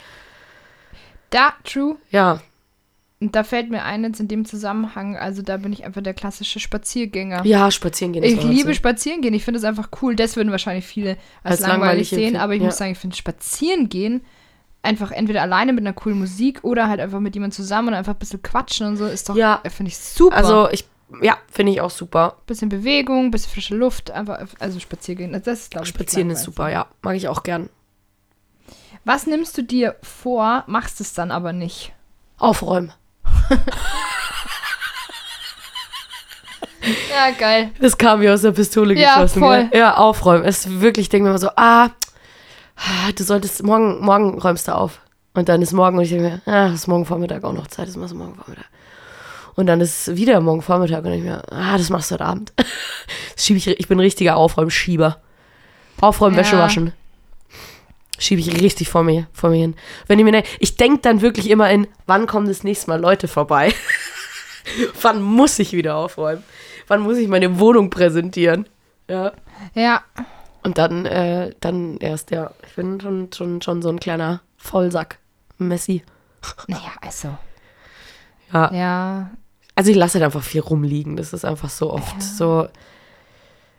Da, 1.30 1.52
true. 1.64 1.96
Ja, 2.10 2.40
Und 3.20 3.34
da 3.34 3.44
fällt 3.44 3.70
mir 3.70 3.82
ein 3.84 4.04
jetzt 4.04 4.20
in 4.20 4.28
dem 4.28 4.44
Zusammenhang, 4.44 5.16
also 5.16 5.42
da 5.42 5.56
bin 5.56 5.72
ich 5.72 5.84
einfach 5.84 6.02
der 6.02 6.14
klassische 6.14 6.60
Spaziergänger. 6.60 7.44
ja, 7.44 7.70
spazieren 7.70 8.12
gehen. 8.12 8.22
ist 8.22 8.38
ich 8.38 8.42
liebe 8.44 8.74
Spazieren 8.74 9.20
gehen. 9.22 9.34
Ich 9.34 9.44
finde 9.44 9.58
es 9.58 9.64
einfach 9.64 9.88
cool. 10.02 10.14
Das 10.16 10.36
würden 10.36 10.50
wahrscheinlich 10.50 10.86
viele 10.86 11.16
als, 11.42 11.58
Als 11.58 11.60
langweilig 11.60 11.80
langweilig 11.80 12.08
sehen. 12.10 12.36
Aber 12.36 12.54
ich 12.54 12.60
ja. 12.60 12.66
muss 12.66 12.76
sagen, 12.78 12.92
ich 12.92 12.98
finde 12.98 13.16
Spazieren 13.16 13.88
gehen 13.88 14.22
einfach 14.82 15.10
entweder 15.10 15.42
alleine 15.42 15.72
mit 15.72 15.82
einer 15.84 15.92
coolen 15.92 16.18
Musik 16.18 16.60
oder 16.62 16.88
halt 16.88 17.00
einfach 17.00 17.20
mit 17.20 17.34
jemandem 17.34 17.56
zusammen 17.56 17.88
und 17.88 17.94
einfach 17.94 18.14
ein 18.14 18.18
bisschen 18.18 18.42
quatschen 18.42 18.86
und 18.86 18.96
so 18.96 19.06
ist 19.06 19.28
doch, 19.28 19.36
Ja. 19.36 19.60
äh, 19.64 19.70
finde 19.70 19.90
ich 19.90 19.98
super. 19.98 20.36
Also 20.36 20.68
ich, 20.70 20.86
ja, 21.20 21.36
finde 21.50 21.72
ich 21.72 21.80
auch 21.80 21.90
super. 21.90 22.36
bisschen 22.46 22.68
Bewegung, 22.68 23.30
bisschen 23.30 23.52
frische 23.52 23.74
Luft, 23.74 24.10
einfach, 24.10 24.38
also 24.60 24.78
spazieren 24.78 25.18
gehen. 25.18 25.32
Das 25.32 25.46
ist, 25.46 25.70
glaube 25.72 25.84
ich, 25.84 25.88
Spazieren 25.90 26.30
ist 26.30 26.42
super, 26.42 26.70
ja. 26.70 26.86
Mag 27.02 27.16
ich 27.16 27.28
auch 27.28 27.42
gern. 27.42 27.68
Was 29.08 29.26
nimmst 29.26 29.56
du 29.56 29.62
dir 29.62 29.96
vor, 30.02 30.64
machst 30.66 31.00
es 31.00 31.14
dann 31.14 31.30
aber 31.30 31.54
nicht? 31.54 31.94
Aufräumen. 32.36 32.92
Ja, 37.10 37.30
geil. 37.32 37.70
Das 37.80 37.98
kam 37.98 38.20
mir 38.20 38.32
aus 38.32 38.42
der 38.42 38.52
Pistole 38.52 38.94
Ja, 38.94 39.14
geschossen. 39.14 39.40
voll. 39.40 39.64
Gell? 39.68 39.80
Ja, 39.80 39.96
aufräumen. 39.96 40.44
Es 40.44 40.64
ist 40.66 40.80
wirklich, 40.80 41.06
ich 41.06 41.08
denke 41.08 41.24
mir 41.24 41.30
immer 41.30 41.38
so, 41.38 41.50
ah, 41.56 41.88
du 43.16 43.24
solltest, 43.24 43.62
morgen, 43.62 44.00
morgen 44.04 44.38
räumst 44.40 44.68
du 44.68 44.74
auf. 44.74 45.00
Und 45.34 45.48
dann 45.48 45.60
ist 45.60 45.72
morgen 45.72 45.98
und 45.98 46.04
ich 46.04 46.10
denke 46.10 46.40
mir, 46.46 46.52
ah, 46.52 46.68
ist 46.72 46.86
morgen 46.86 47.04
Vormittag 47.04 47.44
auch 47.44 47.52
noch 47.52 47.66
Zeit, 47.66 47.88
das 47.88 47.96
machst 47.96 48.12
du 48.12 48.16
morgen 48.18 48.36
Vormittag. 48.36 48.66
Und 49.56 49.66
dann 49.66 49.80
ist 49.80 50.14
wieder 50.16 50.40
morgen 50.40 50.62
Vormittag 50.62 51.04
und 51.04 51.12
ich 51.12 51.22
mir, 51.22 51.42
ah, 51.50 51.76
das 51.76 51.90
machst 51.90 52.10
du 52.10 52.14
heute 52.14 52.24
Abend. 52.26 52.52
Ich, 53.36 53.66
ich 53.66 53.88
bin 53.88 53.96
ein 53.98 54.02
richtiger 54.02 54.36
Aufräumschieber. 54.36 55.16
Aufräumen, 56.00 56.36
Wäsche 56.36 56.56
Ja. 56.56 56.62
waschen. 56.62 56.92
Schiebe 58.18 58.40
ich 58.40 58.60
richtig 58.60 58.88
vor 58.88 59.04
mir, 59.04 59.26
vor 59.32 59.50
mir 59.50 59.56
hin. 59.60 59.76
Wenn 60.06 60.18
ich 60.18 60.24
mir, 60.24 60.32
ne- 60.32 60.42
ich 60.58 60.76
denke 60.76 61.00
dann 61.02 61.20
wirklich 61.20 61.48
immer 61.50 61.70
in, 61.70 61.86
wann 62.06 62.26
kommen 62.26 62.46
das 62.48 62.64
nächste 62.64 62.88
Mal 62.90 63.00
Leute 63.00 63.28
vorbei? 63.28 63.72
wann 65.02 65.22
muss 65.22 65.58
ich 65.58 65.72
wieder 65.72 65.96
aufräumen? 65.96 66.42
Wann 66.88 67.00
muss 67.00 67.16
ich 67.18 67.28
meine 67.28 67.58
Wohnung 67.60 67.90
präsentieren? 67.90 68.68
Ja. 69.08 69.32
Ja, 69.74 70.02
Und 70.62 70.78
dann, 70.78 71.04
äh, 71.06 71.52
dann 71.60 71.98
erst, 71.98 72.30
ja. 72.30 72.50
Ich 72.66 72.74
bin 72.74 73.00
schon, 73.00 73.30
schon, 73.32 73.62
schon 73.62 73.82
so 73.82 73.88
ein 73.88 74.00
kleiner 74.00 74.40
Vollsack. 74.56 75.18
Messi. 75.58 76.02
naja, 76.66 76.92
also. 77.00 77.36
Ja. 78.52 78.72
Ja, 78.74 79.30
Also 79.74 79.90
ich 79.90 79.96
lasse 79.96 80.14
halt 80.14 80.24
einfach 80.24 80.42
viel 80.42 80.60
rumliegen. 80.60 81.16
Das 81.16 81.32
ist 81.32 81.44
einfach 81.44 81.70
so 81.70 81.92
oft 81.92 82.22
so. 82.22 82.68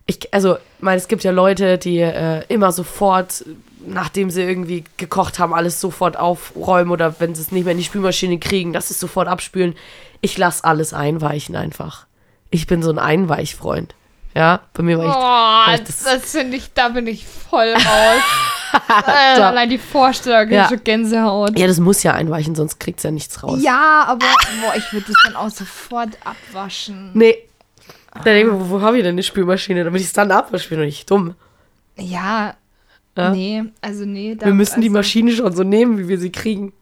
Ich, 0.05 0.33
also, 0.33 0.57
meine, 0.79 0.97
es 0.97 1.07
gibt 1.07 1.23
ja 1.23 1.31
Leute, 1.31 1.77
die 1.77 1.99
äh, 1.99 2.43
immer 2.47 2.71
sofort, 2.71 3.45
nachdem 3.93 4.29
sie 4.29 4.41
irgendwie 4.41 4.83
gekocht 4.97 5.39
haben, 5.39 5.53
alles 5.53 5.79
sofort 5.81 6.17
aufräumen 6.17 6.91
oder 6.91 7.19
wenn 7.19 7.35
sie 7.35 7.41
es 7.41 7.51
nicht 7.51 7.63
mehr 7.65 7.71
in 7.73 7.77
die 7.77 7.83
Spülmaschine 7.83 8.39
kriegen, 8.39 8.73
dass 8.73 8.87
sie 8.89 8.93
es 8.93 8.99
sofort 8.99 9.27
abspülen. 9.27 9.75
Ich 10.21 10.37
lasse 10.37 10.63
alles 10.63 10.93
einweichen 10.93 11.55
einfach. 11.55 12.05
Ich 12.49 12.67
bin 12.67 12.81
so 12.83 12.89
ein 12.89 12.99
Einweichfreund. 12.99 13.95
Ja, 14.35 14.61
bei 14.73 14.83
mir 14.83 14.97
war 14.99 15.05
ich. 15.05 15.11
Oh, 15.15 15.75
ich 15.81 15.87
das, 15.87 16.03
das- 16.03 16.31
finde 16.31 16.57
ich, 16.57 16.71
da 16.73 16.89
bin 16.89 17.07
ich 17.07 17.25
voll 17.25 17.73
raus. 17.73 18.21
äh, 19.07 19.11
allein 19.41 19.69
die 19.69 19.77
Vorstellung, 19.77 20.51
Ja. 20.51 20.67
schon 20.67 20.83
Gänsehaut. 20.83 21.57
Ja, 21.57 21.67
das 21.67 21.79
muss 21.79 22.03
ja 22.03 22.13
einweichen, 22.13 22.53
sonst 22.55 22.79
kriegt 22.79 22.99
es 22.99 23.03
ja 23.03 23.11
nichts 23.11 23.41
raus. 23.43 23.59
Ja, 23.61 24.05
aber 24.07 24.25
boah, 24.61 24.75
ich 24.75 24.91
würde 24.93 25.07
das 25.07 25.15
dann 25.25 25.35
auch 25.35 25.49
sofort 25.49 26.17
abwaschen. 26.23 27.11
Nee. 27.13 27.37
Da 28.13 28.21
denke 28.23 28.39
ich, 28.39 28.45
mir, 28.53 28.69
wo, 28.69 28.69
wo 28.69 28.81
habe 28.81 28.97
ich 28.97 29.03
denn 29.03 29.13
eine 29.15 29.23
Spülmaschine, 29.23 29.83
damit 29.83 30.01
ich 30.01 30.07
es 30.07 30.13
dann 30.13 30.31
abwasche? 30.31 30.69
Bin 30.69 30.79
doch 30.79 30.85
nicht 30.85 31.09
dumm. 31.09 31.35
Ja, 31.97 32.55
Ja? 33.19 33.31
nee, 33.31 33.63
also 33.81 34.05
nee. 34.05 34.35
Da, 34.35 34.45
Wir 34.47 34.53
müssen 34.53 34.81
die 34.81 34.87
also, 34.87 34.97
Maschine 34.99 35.31
schon 35.31 35.53
so 35.55 35.63
nehmen, 35.63 35.97
wie 35.97 36.07
wir 36.07 36.17
sie 36.19 36.31
kriegen. 36.31 36.73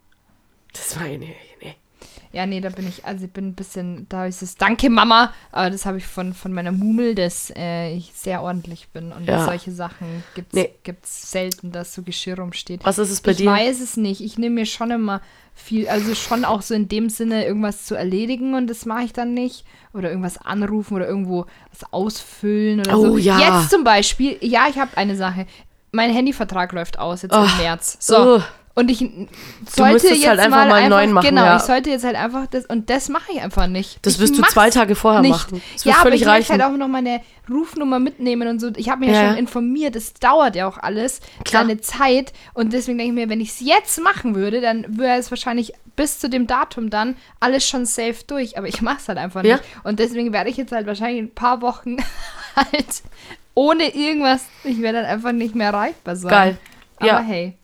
Das 0.74 0.96
war 1.00 1.08
nee, 1.08 1.18
nee. 1.18 1.36
Ja, 2.34 2.46
nee, 2.46 2.60
da 2.62 2.70
bin 2.70 2.88
ich, 2.88 3.04
also 3.06 3.26
ich 3.26 3.32
bin 3.32 3.48
ein 3.48 3.54
bisschen, 3.56 4.06
da 4.10 4.26
ist 4.28 4.44
es, 4.44 4.56
danke 4.56 4.90
Mama, 4.92 5.34
aber 5.52 5.70
das 5.72 5.86
habe 5.88 5.98
ich 5.98 6.06
von, 6.06 6.34
von 6.34 6.52
meiner 6.54 6.74
Mumel, 6.74 7.16
dass 7.16 7.52
äh, 7.56 7.94
ich 7.96 8.12
sehr 8.14 8.44
ordentlich 8.44 8.90
bin 8.90 9.12
und 9.12 9.26
Ja. 9.26 9.46
solche 9.46 9.72
Sachen 9.72 10.24
gibt 10.36 10.50
es 10.50 10.54
Nee. 10.54 10.70
gibt's 10.84 11.32
selten, 11.32 11.72
dass 11.72 11.94
so 11.96 12.04
Geschirr 12.04 12.38
rumsteht. 12.38 12.82
Was 12.84 13.00
ist 13.00 13.10
es 13.12 13.22
bei 13.22 13.32
ich 13.32 13.38
dir? 13.38 13.50
weiß 13.50 13.80
es 13.82 13.98
nicht. 13.98 14.22
Ich 14.22 14.38
nehme 14.38 14.56
mir 14.56 14.66
schon 14.68 14.92
immer 14.92 15.22
viel, 15.56 15.88
also 15.88 16.14
schon 16.14 16.46
auch 16.46 16.62
so 16.62 16.76
in 16.76 16.88
dem 16.90 17.10
Sinne, 17.10 17.46
irgendwas 17.46 17.86
zu 17.86 17.96
erledigen 17.96 18.54
und 18.54 18.68
das 18.68 18.86
mache 18.86 19.06
ich 19.06 19.14
dann 19.14 19.34
nicht. 19.34 19.64
Oder 19.94 20.10
irgendwas 20.10 20.38
anrufen 20.38 20.94
oder 20.96 21.08
irgendwo 21.08 21.46
was 21.72 21.92
ausfüllen 21.92 22.82
oder 22.82 23.00
Oh, 23.00 23.06
so. 23.14 23.18
ja. 23.18 23.40
Jetzt 23.62 23.72
zum 23.72 23.84
Beispiel, 23.84 24.38
ja, 24.42 24.68
ich 24.70 24.78
habe 24.78 24.96
eine 24.98 25.16
Sache. 25.16 25.48
Mein 25.92 26.12
Handyvertrag 26.12 26.72
läuft 26.74 27.00
aus 27.00 27.22
jetzt 27.22 27.34
Oh, 27.36 27.44
im 27.44 27.58
März. 27.58 27.98
So. 28.00 28.38
oh. 28.38 28.42
Und 28.78 28.92
ich 28.92 29.00
sollte 29.76 30.10
jetzt 30.10 30.28
halt 30.28 30.40
einfach 30.40 30.58
mal 30.58 30.64
einen 30.66 30.72
einfach, 30.72 30.90
neuen 30.90 31.12
machen, 31.12 31.30
genau, 31.30 31.46
ja. 31.46 31.56
ich 31.58 31.64
sollte 31.64 31.90
jetzt 31.90 32.04
halt 32.04 32.16
einfach 32.16 32.46
das 32.46 32.64
und 32.68 32.92
das 32.92 33.10
mache 33.10 33.32
ich 33.34 33.42
einfach 33.42 33.66
nicht. 33.66 33.98
Das 34.04 34.14
ich 34.14 34.20
wirst 34.20 34.38
du 34.38 34.44
zwei 34.44 34.70
Tage 34.70 34.94
vorher 34.94 35.22
nicht. 35.22 35.32
machen. 35.32 35.64
Das 35.74 35.84
ja, 35.84 35.86
wird 35.88 35.96
aber 35.96 36.04
völlig 36.04 36.22
ich 36.22 36.28
reichen. 36.28 36.52
halt 36.52 36.62
auch 36.62 36.78
noch 36.78 36.88
meine 36.88 37.22
Rufnummer 37.50 37.98
mitnehmen 37.98 38.48
und 38.48 38.60
so. 38.60 38.70
Ich 38.76 38.90
habe 38.90 39.00
mich 39.00 39.10
ja, 39.10 39.24
Ja, 39.24 39.30
schon 39.30 39.38
informiert. 39.40 39.96
Es 39.96 40.14
dauert 40.14 40.56
ja 40.56 40.68
auch 40.68 40.78
alles 40.78 41.22
Klar. 41.44 41.64
seine 41.64 41.82
Zeit 41.82 42.34
und 42.54 42.72
deswegen 42.72 43.00
denke 43.00 43.14
ich 43.20 43.26
mir, 43.26 43.30
wenn 43.32 43.42
ich 43.42 43.50
es 43.50 43.62
jetzt 43.62 44.00
machen 44.00 44.36
würde, 44.36 44.62
dann 44.62 44.86
wäre 45.00 45.18
es 45.18 45.32
wahrscheinlich 45.32 45.74
bis 45.96 46.20
zu 46.20 46.30
dem 46.30 46.46
Datum 46.46 46.92
dann 46.92 47.16
alles 47.40 47.68
schon 47.68 47.88
safe 47.88 48.18
durch. 48.28 48.60
Aber 48.60 48.68
ich 48.68 48.84
mache 48.84 48.98
es 49.00 49.08
halt 49.08 49.18
einfach 49.18 49.42
nicht. 49.42 49.54
Ja. 49.54 49.60
Und 49.86 49.98
deswegen 49.98 50.34
werde 50.34 50.52
ich 50.52 50.58
jetzt 50.58 50.72
halt 50.72 50.86
wahrscheinlich 50.86 51.18
in 51.18 51.26
ein 51.26 51.34
paar 51.34 51.64
Wochen 51.64 51.98
halt 52.56 53.02
ohne 53.58 53.96
irgendwas, 53.96 54.46
ich 54.64 54.80
werde 54.84 55.00
dann 55.02 55.08
einfach 55.08 55.32
nicht 55.32 55.56
mehr 55.56 55.72
erreichbar 55.72 56.16
sein. 56.16 56.30
Geil. 56.30 56.58
Aber 56.98 57.08
Ja. 57.08 57.20
hey. 57.22 57.58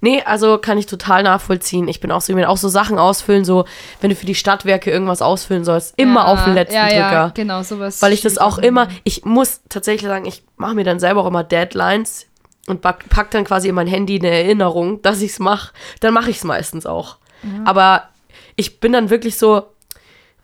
Nee, 0.00 0.20
also 0.24 0.58
kann 0.58 0.78
ich 0.78 0.86
total 0.86 1.22
nachvollziehen. 1.22 1.86
Ich 1.86 2.00
bin 2.00 2.10
auch 2.10 2.22
so 2.22 2.32
jemand, 2.32 2.48
auch 2.48 2.56
so 2.56 2.68
Sachen 2.68 2.98
ausfüllen, 2.98 3.44
so, 3.44 3.64
wenn 4.00 4.10
du 4.10 4.16
für 4.16 4.26
die 4.26 4.34
Stadtwerke 4.34 4.90
irgendwas 4.90 5.22
ausfüllen 5.22 5.64
sollst, 5.64 5.94
immer 5.96 6.22
Ja, 6.22 6.26
auf 6.26 6.42
den 6.44 6.54
letzten 6.54 6.74
ja, 6.74 6.88
Drücker. 6.88 7.12
Ja, 7.12 7.32
genau, 7.34 7.62
sowas. 7.62 8.02
Weil 8.02 8.12
ich 8.14 8.20
das 8.22 8.38
auch 8.38 8.58
immer, 8.58 8.88
ich 9.04 9.24
muss 9.24 9.60
tatsächlich 9.68 10.08
sagen, 10.08 10.24
ich 10.26 10.42
mache 10.56 10.74
mir 10.74 10.84
dann 10.84 10.98
selber 10.98 11.20
auch 11.22 11.26
immer 11.26 11.44
Deadlines 11.44 12.26
und 12.66 12.80
pack, 12.80 13.08
pack 13.08 13.30
dann 13.30 13.44
quasi 13.44 13.68
in 13.68 13.74
mein 13.76 13.86
Handy 13.86 14.18
eine 14.18 14.30
Erinnerung, 14.30 15.02
dass 15.02 15.20
ich 15.22 15.30
es 15.32 15.38
mache. 15.38 15.72
Dann 16.00 16.14
mache 16.14 16.30
ich 16.30 16.38
es 16.38 16.44
meistens 16.44 16.84
auch. 16.84 17.18
Aber 17.64 18.08
ich 18.56 18.80
bin 18.80 18.92
dann 18.92 19.10
wirklich 19.10 19.38
so, 19.38 19.66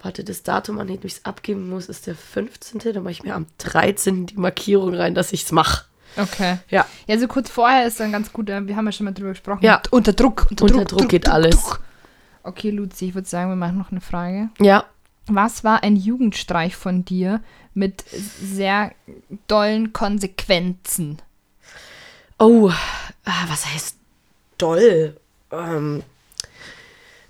warte, 0.04 0.24
das 0.24 0.42
Datum, 0.42 0.78
an 0.78 0.86
dem 0.86 0.98
ich 1.02 1.14
es 1.14 1.24
abgeben 1.24 1.68
muss, 1.68 1.88
ist 1.88 2.06
der 2.06 2.14
15. 2.14 2.80
Dann 2.92 3.02
mache 3.02 3.12
ich 3.12 3.22
mir 3.22 3.34
am 3.34 3.46
13. 3.58 4.26
die 4.26 4.36
Markierung 4.36 4.94
rein, 4.94 5.14
dass 5.14 5.32
ich 5.32 5.44
es 5.44 5.52
mache. 5.52 5.84
Okay. 6.16 6.58
Ja. 6.68 6.86
Ja, 7.06 7.18
so 7.18 7.26
kurz 7.26 7.50
vorher 7.50 7.86
ist 7.86 7.98
dann 7.98 8.12
ganz 8.12 8.32
gut, 8.32 8.48
äh, 8.48 8.66
wir 8.66 8.76
haben 8.76 8.86
ja 8.86 8.92
schon 8.92 9.04
mal 9.04 9.12
drüber 9.12 9.30
gesprochen. 9.30 9.64
Ja. 9.64 9.82
Unter 9.90 10.12
Druck, 10.12 10.46
unter, 10.50 10.64
Unter 10.64 10.84
Druck, 10.84 11.00
Druck 11.00 11.08
geht 11.08 11.28
alles. 11.28 11.78
Okay, 12.42 12.70
Luzi, 12.70 13.06
ich 13.06 13.14
würde 13.14 13.28
sagen, 13.28 13.50
wir 13.50 13.56
machen 13.56 13.78
noch 13.78 13.90
eine 13.90 14.00
Frage. 14.00 14.50
Ja. 14.60 14.84
Was 15.26 15.64
war 15.64 15.82
ein 15.82 15.96
Jugendstreich 15.96 16.76
von 16.76 17.04
dir 17.04 17.40
mit 17.72 18.04
sehr 18.08 18.92
dollen 19.48 19.92
Konsequenzen? 19.92 21.22
Oh, 22.38 22.70
ah, 23.24 23.44
was 23.48 23.64
heißt 23.66 23.96
doll? 24.58 25.16
Ähm, 25.50 26.02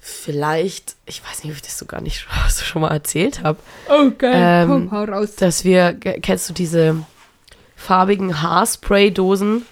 vielleicht, 0.07 0.97
ich 1.07 1.23
weiß 1.27 1.43
nicht, 1.43 1.53
ob 1.53 1.57
ich 1.57 1.63
das 1.63 1.79
so 1.79 1.87
gar 1.87 2.03
nicht 2.03 2.21
schon, 2.21 2.31
schon 2.65 2.83
mal 2.83 2.91
erzählt 2.91 3.43
habe. 3.43 3.59
Okay, 3.89 4.33
Ähm, 4.35 4.69
komm, 4.69 4.91
hau 4.91 5.05
raus. 5.05 5.35
dass 5.37 5.65
wir, 5.65 5.95
kennst 5.95 6.49
du 6.51 6.53
diese 6.53 6.97
farbigen 7.75 8.43
Haarspray-Dosen? 8.43 9.65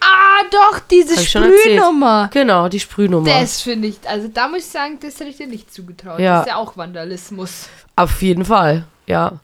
Ah, 0.00 0.44
doch, 0.50 0.80
diese. 0.90 1.22
Sprühnummer. 1.22 2.30
Genau, 2.32 2.68
die 2.68 2.80
Sprühnummer. 2.80 3.28
Das 3.28 3.60
finde 3.60 3.88
ich, 3.88 3.96
also 4.08 4.28
da 4.28 4.48
muss 4.48 4.60
ich 4.60 4.66
sagen, 4.66 4.98
das 5.00 5.20
hätte 5.20 5.28
ich 5.30 5.36
dir 5.36 5.46
nicht 5.46 5.72
zugetraut. 5.72 6.18
Ja. 6.18 6.38
Das 6.38 6.46
ist 6.46 6.52
ja 6.52 6.56
auch 6.56 6.76
Vandalismus. 6.78 7.68
Auf 7.94 8.22
jeden 8.22 8.46
Fall, 8.46 8.84
ja. 9.06 9.40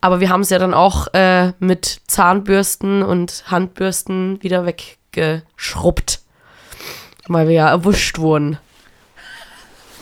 Aber 0.00 0.20
wir 0.20 0.28
haben 0.28 0.40
es 0.42 0.50
ja 0.50 0.58
dann 0.58 0.74
auch 0.74 1.06
äh, 1.14 1.52
mit 1.60 2.00
Zahnbürsten 2.08 3.02
und 3.04 3.44
Handbürsten 3.46 4.42
wieder 4.42 4.66
weggeschrubbt. 4.66 6.20
Weil 7.28 7.46
wir 7.48 7.54
ja 7.54 7.68
erwischt 7.70 8.18
wurden. 8.18 8.58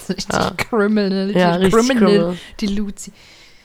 Ist 0.08 0.10
richtig 0.16 0.34
Ja. 0.34 0.50
criminal. 0.56 1.24
Richtig 1.26 1.42
Ja, 1.42 1.54
richtig 1.54 1.72
criminal, 1.74 2.08
criminal. 2.08 2.36
Die 2.60 2.66
Luzi. 2.68 3.12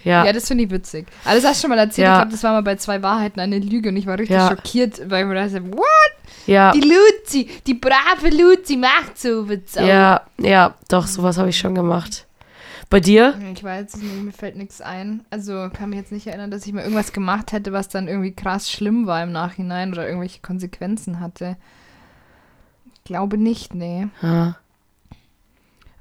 Ja, 0.03 0.25
Ja, 0.25 0.31
das 0.33 0.47
finde 0.47 0.63
ich 0.63 0.69
witzig. 0.71 1.05
Also 1.25 1.41
das 1.41 1.49
hast 1.51 1.59
du 1.59 1.67
schon 1.67 1.69
mal 1.75 1.79
erzählt. 1.79 2.05
Ja. 2.07 2.13
Ich 2.13 2.19
glaube, 2.21 2.31
das 2.31 2.43
war 2.43 2.51
mal 2.53 2.61
bei 2.63 2.75
zwei 2.77 3.01
Wahrheiten 3.03 3.39
eine 3.39 3.59
Lüge 3.59 3.89
und 3.89 3.97
ich 3.97 4.05
war 4.05 4.17
richtig 4.17 4.35
Ja. 4.38 4.47
schockiert, 4.47 5.09
weil 5.09 5.23
ich 5.23 5.27
mir 5.27 5.35
dachte, 5.35 5.63
what? 5.73 5.85
ja, 6.45 6.71
Die 6.71 6.79
Luzi, 6.81 7.49
die 7.65 7.73
brave 7.73 8.29
Luzi 8.29 8.77
macht 8.77 9.17
sowas. 9.19 9.59
auch. 9.75 9.81
ja, 9.85 10.21
ja, 10.39 10.75
doch, 10.88 11.07
sowas 11.07 11.38
habe 11.38 11.49
ich 11.49 11.57
schon 11.57 11.75
gemacht. 11.75 12.25
Bei 12.89 13.01
dir? 13.01 13.38
Ich 13.53 13.61
weiß 13.65 13.97
nicht, 13.97 14.13
mir 14.23 14.31
fällt 14.31 14.55
nichts 14.55 14.79
ein. 14.79 15.25
Also 15.29 15.69
kann 15.73 15.89
mich 15.89 15.99
jetzt 15.99 16.13
nicht 16.13 16.25
erinnern, 16.27 16.51
dass 16.51 16.65
ich 16.65 16.71
mal 16.71 16.83
irgendwas 16.83 17.11
gemacht 17.11 17.51
hätte, 17.51 17.73
was 17.73 17.89
dann 17.89 18.07
irgendwie 18.07 18.31
krass 18.31 18.71
schlimm 18.71 19.07
war 19.07 19.21
im 19.23 19.33
Nachhinein 19.33 19.91
oder 19.91 20.07
irgendwelche 20.07 20.39
Konsequenzen 20.39 21.19
hatte. 21.19 21.57
Ich 22.95 23.03
glaube 23.03 23.38
nicht, 23.38 23.73
nee. 23.75 24.07
Ja, 24.21 24.55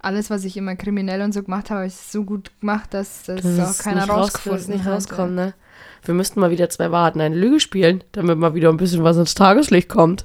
Alles, 0.07 0.31
was 0.31 0.45
ich 0.45 0.57
immer 0.57 0.77
kriminell 0.77 1.21
und 1.23 1.33
so 1.33 1.43
gemacht 1.43 1.71
habe, 1.71 1.79
habe 1.81 1.87
ich 1.89 1.95
so 1.97 2.23
gut 2.25 2.51
gemacht, 2.61 2.95
dass 2.95 3.25
das 3.25 3.43
das 3.43 3.81
auch 3.81 3.83
keiner 3.83 4.03
nicht 4.03 4.11
raus- 4.11 4.19
rausgefunden 4.35 4.59
das 4.61 4.69
nicht 4.69 4.85
hat. 4.85 4.93
rauskommt, 4.95 5.35
ne? 5.35 5.55
Wir 6.05 6.15
müssten 6.15 6.39
mal 6.39 6.51
wieder 6.53 6.71
zwei 6.71 6.93
Wahrheiten 6.93 7.21
eine 7.21 7.35
Lüge 7.35 7.59
spielen, 7.59 8.05
damit 8.13 8.39
mal 8.39 8.55
wieder 8.55 8.69
ein 8.69 8.77
bisschen 8.77 9.03
was 9.03 9.17
ins 9.17 9.35
Tageslicht 9.35 9.89
kommt. 9.89 10.25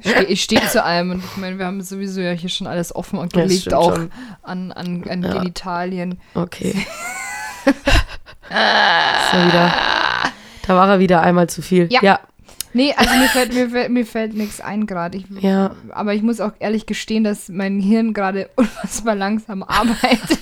Ich 0.00 0.10
stehe 0.10 0.36
steh 0.60 0.68
zu 0.68 0.82
allem 0.82 1.10
und 1.10 1.18
ich 1.22 1.36
meine, 1.36 1.58
wir 1.58 1.66
haben 1.66 1.80
sowieso 1.82 2.20
ja 2.22 2.32
hier 2.32 2.48
schon 2.48 2.66
alles 2.66 2.94
offen 2.94 3.18
und 3.18 3.36
Ja, 3.36 3.42
gelegt, 3.42 3.72
auch 3.74 3.94
schon. 3.94 4.10
an, 4.42 4.72
an, 4.72 5.04
an 5.08 5.22
Ja. 5.22 5.32
Genitalien. 5.34 6.18
Okay. 6.34 6.74
er 8.48 9.46
wieder. 9.46 9.72
Da 10.66 10.76
war 10.76 10.88
er 10.88 10.98
wieder 10.98 11.22
einmal 11.22 11.48
zu 11.48 11.62
viel. 11.62 11.88
Ja. 11.90 12.00
ja. 12.02 12.20
Nee, 12.74 12.94
also 12.96 13.14
mir 13.16 13.28
fällt, 13.28 13.52
mir, 13.54 13.68
fällt- 13.70 13.90
mir 13.90 14.06
fällt 14.06 14.34
nichts 14.34 14.60
ein 14.60 14.86
gerade. 14.86 15.18
Ich- 15.18 15.24
Ja. 15.42 15.74
Aber 15.90 16.14
ich 16.14 16.22
muss 16.22 16.40
auch 16.40 16.52
ehrlich 16.58 16.86
gestehen, 16.86 17.24
dass 17.24 17.48
mein 17.48 17.80
Hirn 17.80 18.14
gerade 18.14 18.48
unfassbar 18.56 19.14
langsam 19.14 19.62
arbeitet. 19.62 20.38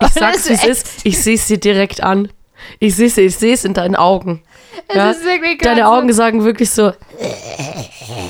Ich 0.00 0.08
sag's, 0.12 0.48
wie 0.48 0.54
es 0.54 0.64
ist. 0.64 0.88
Ich 1.04 1.22
sehe 1.22 1.34
es 1.36 1.46
dir 1.46 1.58
direkt 1.58 2.02
an. 2.02 2.28
Ich 2.78 2.94
sehe 2.96 3.06
es 3.08 3.16
ich 3.18 3.36
seh's 3.36 3.64
in 3.64 3.74
deinen 3.74 3.96
Augen. 3.96 4.42
Es 4.88 4.94
Ja? 4.96 5.10
ist 5.10 5.24
wirklich 5.24 5.58
Deine 5.58 5.82
so- 5.82 5.86
Augen 5.88 6.12
sagen 6.12 6.44
wirklich 6.44 6.70
so, 6.70 6.92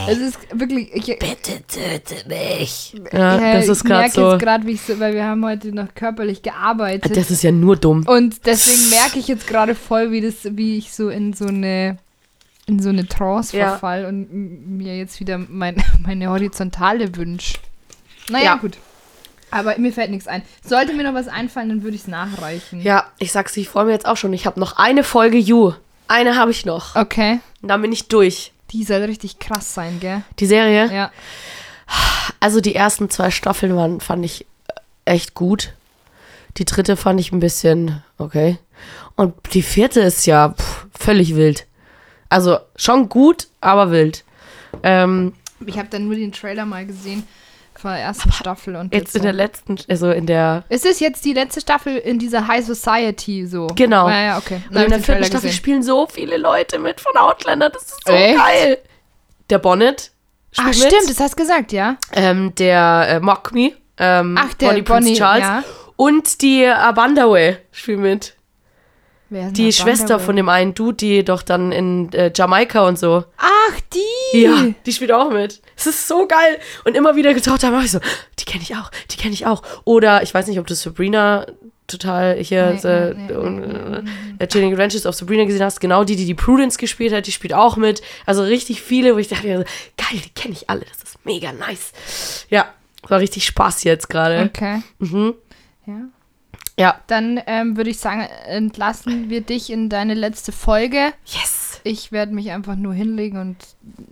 Es 0.09 0.19
ist 0.19 0.39
wirklich. 0.53 0.91
Ich, 0.95 1.05
bitte 1.19 1.63
töte 1.69 2.29
mich. 2.29 2.95
ja, 3.13 3.41
Ja, 3.41 3.53
das 3.55 3.69
ist 3.69 3.79
ich 3.79 3.85
gerade 3.85 4.01
merke 4.01 4.15
so. 4.15 4.33
jetzt 4.33 4.41
gerade, 4.43 4.67
wie 4.67 4.73
ich 4.73 4.81
so, 4.83 4.99
weil 5.01 5.15
wir 5.15 5.25
haben 5.25 5.45
heute 5.45 5.73
noch 5.75 5.95
körperlich 5.95 6.43
gearbeitet. 6.43 7.17
Das 7.17 7.31
ist 7.31 7.43
ja 7.43 7.53
nur 7.53 7.77
dumm. 7.77 8.05
und 8.07 8.45
deswegen 8.47 8.91
merke 8.91 9.19
ich 9.19 9.29
jetzt 9.29 9.47
gerade 9.47 9.75
voll, 9.75 10.11
wie 10.13 10.21
das, 10.21 10.35
wie 10.57 10.79
ich 10.79 10.93
so 10.93 11.09
in 11.09 11.33
so 11.33 11.47
eine 11.47 11.99
in 12.67 12.81
so 12.81 12.89
eine 12.91 13.07
Trance 13.07 13.57
Ja. 13.57 13.71
verfall 13.71 14.05
und 14.07 14.33
mir 14.79 14.97
jetzt 14.97 15.21
wieder 15.21 15.39
mein, 15.39 15.77
meine 16.07 16.29
horizontale 16.31 17.15
wünsch. 17.17 17.55
Naja, 18.29 18.45
Ja. 18.45 18.57
gut. 18.57 18.79
Aber 19.51 19.77
mir 19.79 19.93
fällt 19.93 20.11
nichts 20.11 20.27
ein. 20.29 20.43
Sollte 20.67 20.95
mir 20.95 21.03
noch 21.03 21.13
was 21.15 21.29
einfallen, 21.29 21.69
dann 21.69 21.83
würde 21.83 21.95
ich 21.95 22.03
es 22.03 22.09
nachreichen. 22.09 22.81
Ja, 22.81 23.07
ich 23.19 23.33
sag's 23.33 23.53
dir, 23.53 23.61
ich 23.61 23.69
freue 23.69 23.85
mich 23.85 23.93
jetzt 23.93 24.07
auch 24.07 24.17
schon. 24.17 24.33
Ich 24.33 24.47
habe 24.47 24.59
noch 24.59 24.79
eine 24.79 25.05
Folge 25.05 25.37
You. 25.37 25.73
Eine 26.09 26.37
habe 26.37 26.51
ich 26.51 26.65
noch. 26.65 26.97
Okay. 26.97 27.41
Und 27.61 27.69
dann 27.69 27.83
bin 27.83 27.93
ich 27.93 28.09
durch. 28.09 28.53
Die 28.71 28.83
soll 28.85 29.03
richtig 29.03 29.39
krass 29.39 29.75
sein, 29.75 30.01
gell? 30.01 30.23
Die 30.39 30.47
Serie? 30.47 30.91
Ja. 30.91 31.11
Also 32.41 32.61
die 32.63 32.75
ersten 32.75 33.11
zwei 33.11 33.31
Staffeln 33.31 33.77
waren, 33.77 34.01
fand 34.01 34.25
ich 34.25 34.47
äh, 34.69 35.13
echt 35.13 35.35
gut. 35.35 35.75
Die 36.57 36.65
dritte 36.65 36.97
fand 36.97 37.21
ich 37.21 37.33
ein 37.33 37.41
bisschen 37.41 38.03
okay. 38.19 38.59
Und 39.17 39.35
die 39.53 39.63
vierte 39.63 40.01
ist 40.01 40.25
ja 40.27 40.51
pff, 40.51 40.87
völlig 40.99 41.35
wild. 41.37 41.67
Also 42.33 42.59
schon 42.77 43.09
gut, 43.11 43.49
aber 43.61 43.91
wild. 43.91 44.25
Ähm, 44.83 45.35
Ich 45.67 45.79
habe 45.79 45.89
dann 45.91 46.07
nur 46.07 46.15
den 46.17 46.33
Trailer 46.33 46.65
mal 46.65 46.87
gesehen 46.87 47.27
von 47.75 47.91
der 47.91 48.01
ersten 48.01 48.33
Staffel 48.33 48.75
und 48.77 48.95
jetzt 48.95 49.15
in 49.15 49.23
der 49.23 49.33
so. 49.33 49.37
letzten, 49.37 49.77
also 49.89 50.11
in 50.11 50.25
der, 50.27 50.65
Ist 50.71 50.87
es 50.87 51.01
jetzt 51.01 51.25
die 51.25 51.35
letzte 51.35 51.61
Staffel 51.61 51.97
in 51.97 52.19
dieser 52.19 52.47
High 52.47 52.65
Society 52.65 53.47
so? 53.47 53.67
Genau. 53.75 54.09
Ja, 54.09 54.23
ja, 54.23 54.39
okay. 54.39 54.63
und 54.71 54.77
in 54.77 54.89
der 54.89 55.01
vierten 55.01 55.25
Staffel 55.25 55.53
spielen 55.53 55.83
so 55.83 56.07
viele 56.07 56.39
Leute 56.39 56.79
mit 56.79 57.01
von 57.01 57.15
Outlander. 57.19 57.69
Das 57.69 57.83
ist 57.83 58.01
so 58.07 58.13
Echt? 58.13 58.39
geil. 58.39 58.79
Der 59.51 59.59
Bonnet 59.59 60.11
spielt 60.53 60.77
stimmt, 60.77 60.93
mit. 61.03 61.11
das 61.11 61.21
hast 61.21 61.33
du 61.33 61.43
gesagt, 61.43 61.73
ja? 61.73 61.97
Ähm, 62.13 62.55
der 62.55 63.07
äh, 63.09 63.21
Mock 63.21 63.53
Me. 63.53 63.73
Ähm, 63.99 64.39
Ach, 64.39 64.55
der 64.55 64.69
Bonnie 64.69 64.83
Bonnie, 64.83 65.15
Charles. 65.15 65.43
ja. 65.45 65.65
Und 65.97 66.41
die 66.41 66.67
Abandaway 66.67 67.59
spielt 67.73 67.99
mit. 68.01 68.35
Die 69.53 69.73
Schwester 69.73 70.19
von 70.21 70.37
dem 70.37 70.49
einen 70.49 70.75
Dude, 70.75 70.97
die 70.97 71.25
doch 71.25 71.43
dann 71.43 71.73
in 71.73 72.13
äh, 72.13 72.33
Jamaika 72.35 72.87
und 72.87 72.99
so. 72.99 73.25
Ach, 73.39 73.81
die! 73.95 74.41
Ja, 74.43 74.67
die 74.87 74.93
spielt 74.93 75.13
auch 75.13 75.31
mit. 75.31 75.61
Es 75.77 75.87
ist 75.87 76.07
so 76.09 76.27
geil. 76.27 76.59
Und 76.85 76.97
immer 76.97 77.17
wieder 77.17 77.35
getaucht, 77.35 77.63
mache 77.63 77.85
ich 77.85 77.91
so, 77.91 78.01
die 78.39 78.45
kenne 78.45 78.63
ich 78.63 78.77
auch, 78.77 78.91
die 79.11 79.17
kenne 79.17 79.35
ich 79.35 79.47
auch. 79.47 79.63
Oder 79.85 80.23
ich 80.23 80.33
weiß 80.33 80.47
nicht, 80.47 80.59
ob 80.59 80.67
du 80.67 80.75
Sabrina 80.75 81.47
total 81.87 82.37
hier, 82.37 82.79
Nee, 82.83 82.89
äh, 82.89 83.15
nee, 83.15 83.33
nee, 83.33 84.03
äh, 84.39 84.45
äh, 84.45 84.47
Chilling 84.47 84.73
Adventures 84.73 85.07
of 85.07 85.15
Sabrina 85.15 85.45
gesehen 85.45 85.63
hast. 85.63 85.81
Genau 85.81 86.05
die, 86.05 86.17
die 86.17 86.27
die 86.27 86.35
Prudence 86.35 86.79
gespielt 86.79 87.13
hat, 87.13 87.27
die 87.27 87.33
spielt 87.33 87.55
auch 87.55 87.77
mit. 87.77 88.03
Also 88.27 88.43
richtig 88.43 88.83
viele, 88.83 89.15
wo 89.15 89.19
ich 89.19 89.29
dachte, 89.29 89.65
geil, 89.97 90.21
die 90.25 90.31
kenne 90.31 90.55
ich 90.55 90.71
alle. 90.71 90.81
Das 90.81 91.03
ist 91.03 91.25
mega 91.25 91.53
nice. 91.53 91.93
Ja, 92.49 92.67
war 93.09 93.21
richtig 93.21 93.45
Spaß 93.47 93.85
jetzt 93.85 94.09
gerade. 94.09 94.45
Okay. 94.45 94.83
Mhm. 94.99 95.35
Ja. 95.87 95.95
Ja. 96.79 97.01
Dann 97.07 97.41
ähm, 97.47 97.77
würde 97.77 97.91
ich 97.91 97.99
sagen, 97.99 98.23
entlassen 98.47 99.29
wir 99.29 99.43
dich 99.43 99.71
in 99.71 99.89
deine 99.91 100.15
letzte 100.15 100.53
Folge. 100.53 101.13
Yes. 101.27 101.81
Ich 101.85 102.13
werde 102.13 102.33
mich 102.33 102.51
einfach 102.53 102.77
nur 102.77 102.95
hinlegen 102.95 103.39
und 103.39 103.57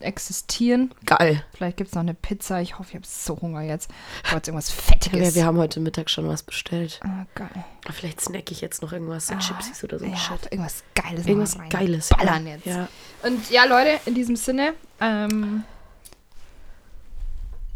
existieren. 0.01 0.93
Geil. 1.07 1.45
Vielleicht 1.55 1.77
gibt 1.77 1.89
es 1.89 1.95
noch 1.95 2.03
eine 2.03 2.15
Pizza. 2.15 2.61
Ich 2.61 2.79
hoffe, 2.79 2.89
ich 2.91 2.95
habe 2.97 3.07
so 3.07 3.41
Hunger 3.41 3.63
jetzt. 3.63 3.91
Ich 4.25 4.31
brauche 4.31 4.43
irgendwas 4.45 4.71
Fettiges. 4.71 5.29
Ja, 5.29 5.35
wir 5.37 5.45
haben 5.47 5.57
heute 5.59 5.79
Mittag 5.81 6.11
schon 6.11 6.27
was 6.29 6.43
bestellt. 6.43 7.01
ah, 7.05 7.27
geil. 7.35 7.49
Vielleicht 7.93 8.21
snack 8.21 8.51
ich 8.51 8.61
jetzt 8.61 8.83
noch 8.83 8.93
irgendwas, 8.93 9.29
so 9.29 9.35
Ah, 9.35 9.39
Chipsies 9.39 9.83
oder 9.85 9.99
so. 10.01 10.05
Ja, 10.05 10.17
Shit. 10.17 10.51
irgendwas 10.51 10.83
Geiles. 10.95 11.21
noch 11.21 11.29
Irgendwas 11.29 11.59
rein. 11.59 11.69
Geiles. 11.71 12.09
Ballern 12.09 12.47
ja. 12.47 12.53
jetzt. 12.55 12.67
Ja. 12.67 12.89
Und 13.23 13.51
ja, 13.51 13.65
Leute, 13.65 14.01
in 14.05 14.15
diesem 14.15 14.37
Sinne. 14.37 14.75
Ähm, 15.01 15.63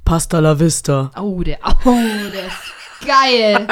Pasta 0.05 0.41
la 0.41 0.59
vista. 0.59 1.11
oh, 1.17 1.43
der, 1.43 1.59
oh, 1.85 1.95
der 2.33 2.47
ist 2.49 2.57
geil. 3.07 3.67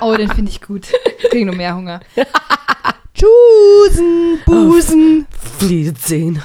Oh, 0.00 0.14
den 0.14 0.30
finde 0.30 0.50
ich 0.50 0.60
gut. 0.60 0.86
Ich 1.18 1.30
kriege 1.30 1.46
nur 1.46 1.54
mehr 1.54 1.74
Hunger. 1.74 2.00
Tschüssen, 3.14 4.40
Busen. 4.44 5.26
Wiedersehen. 5.60 6.42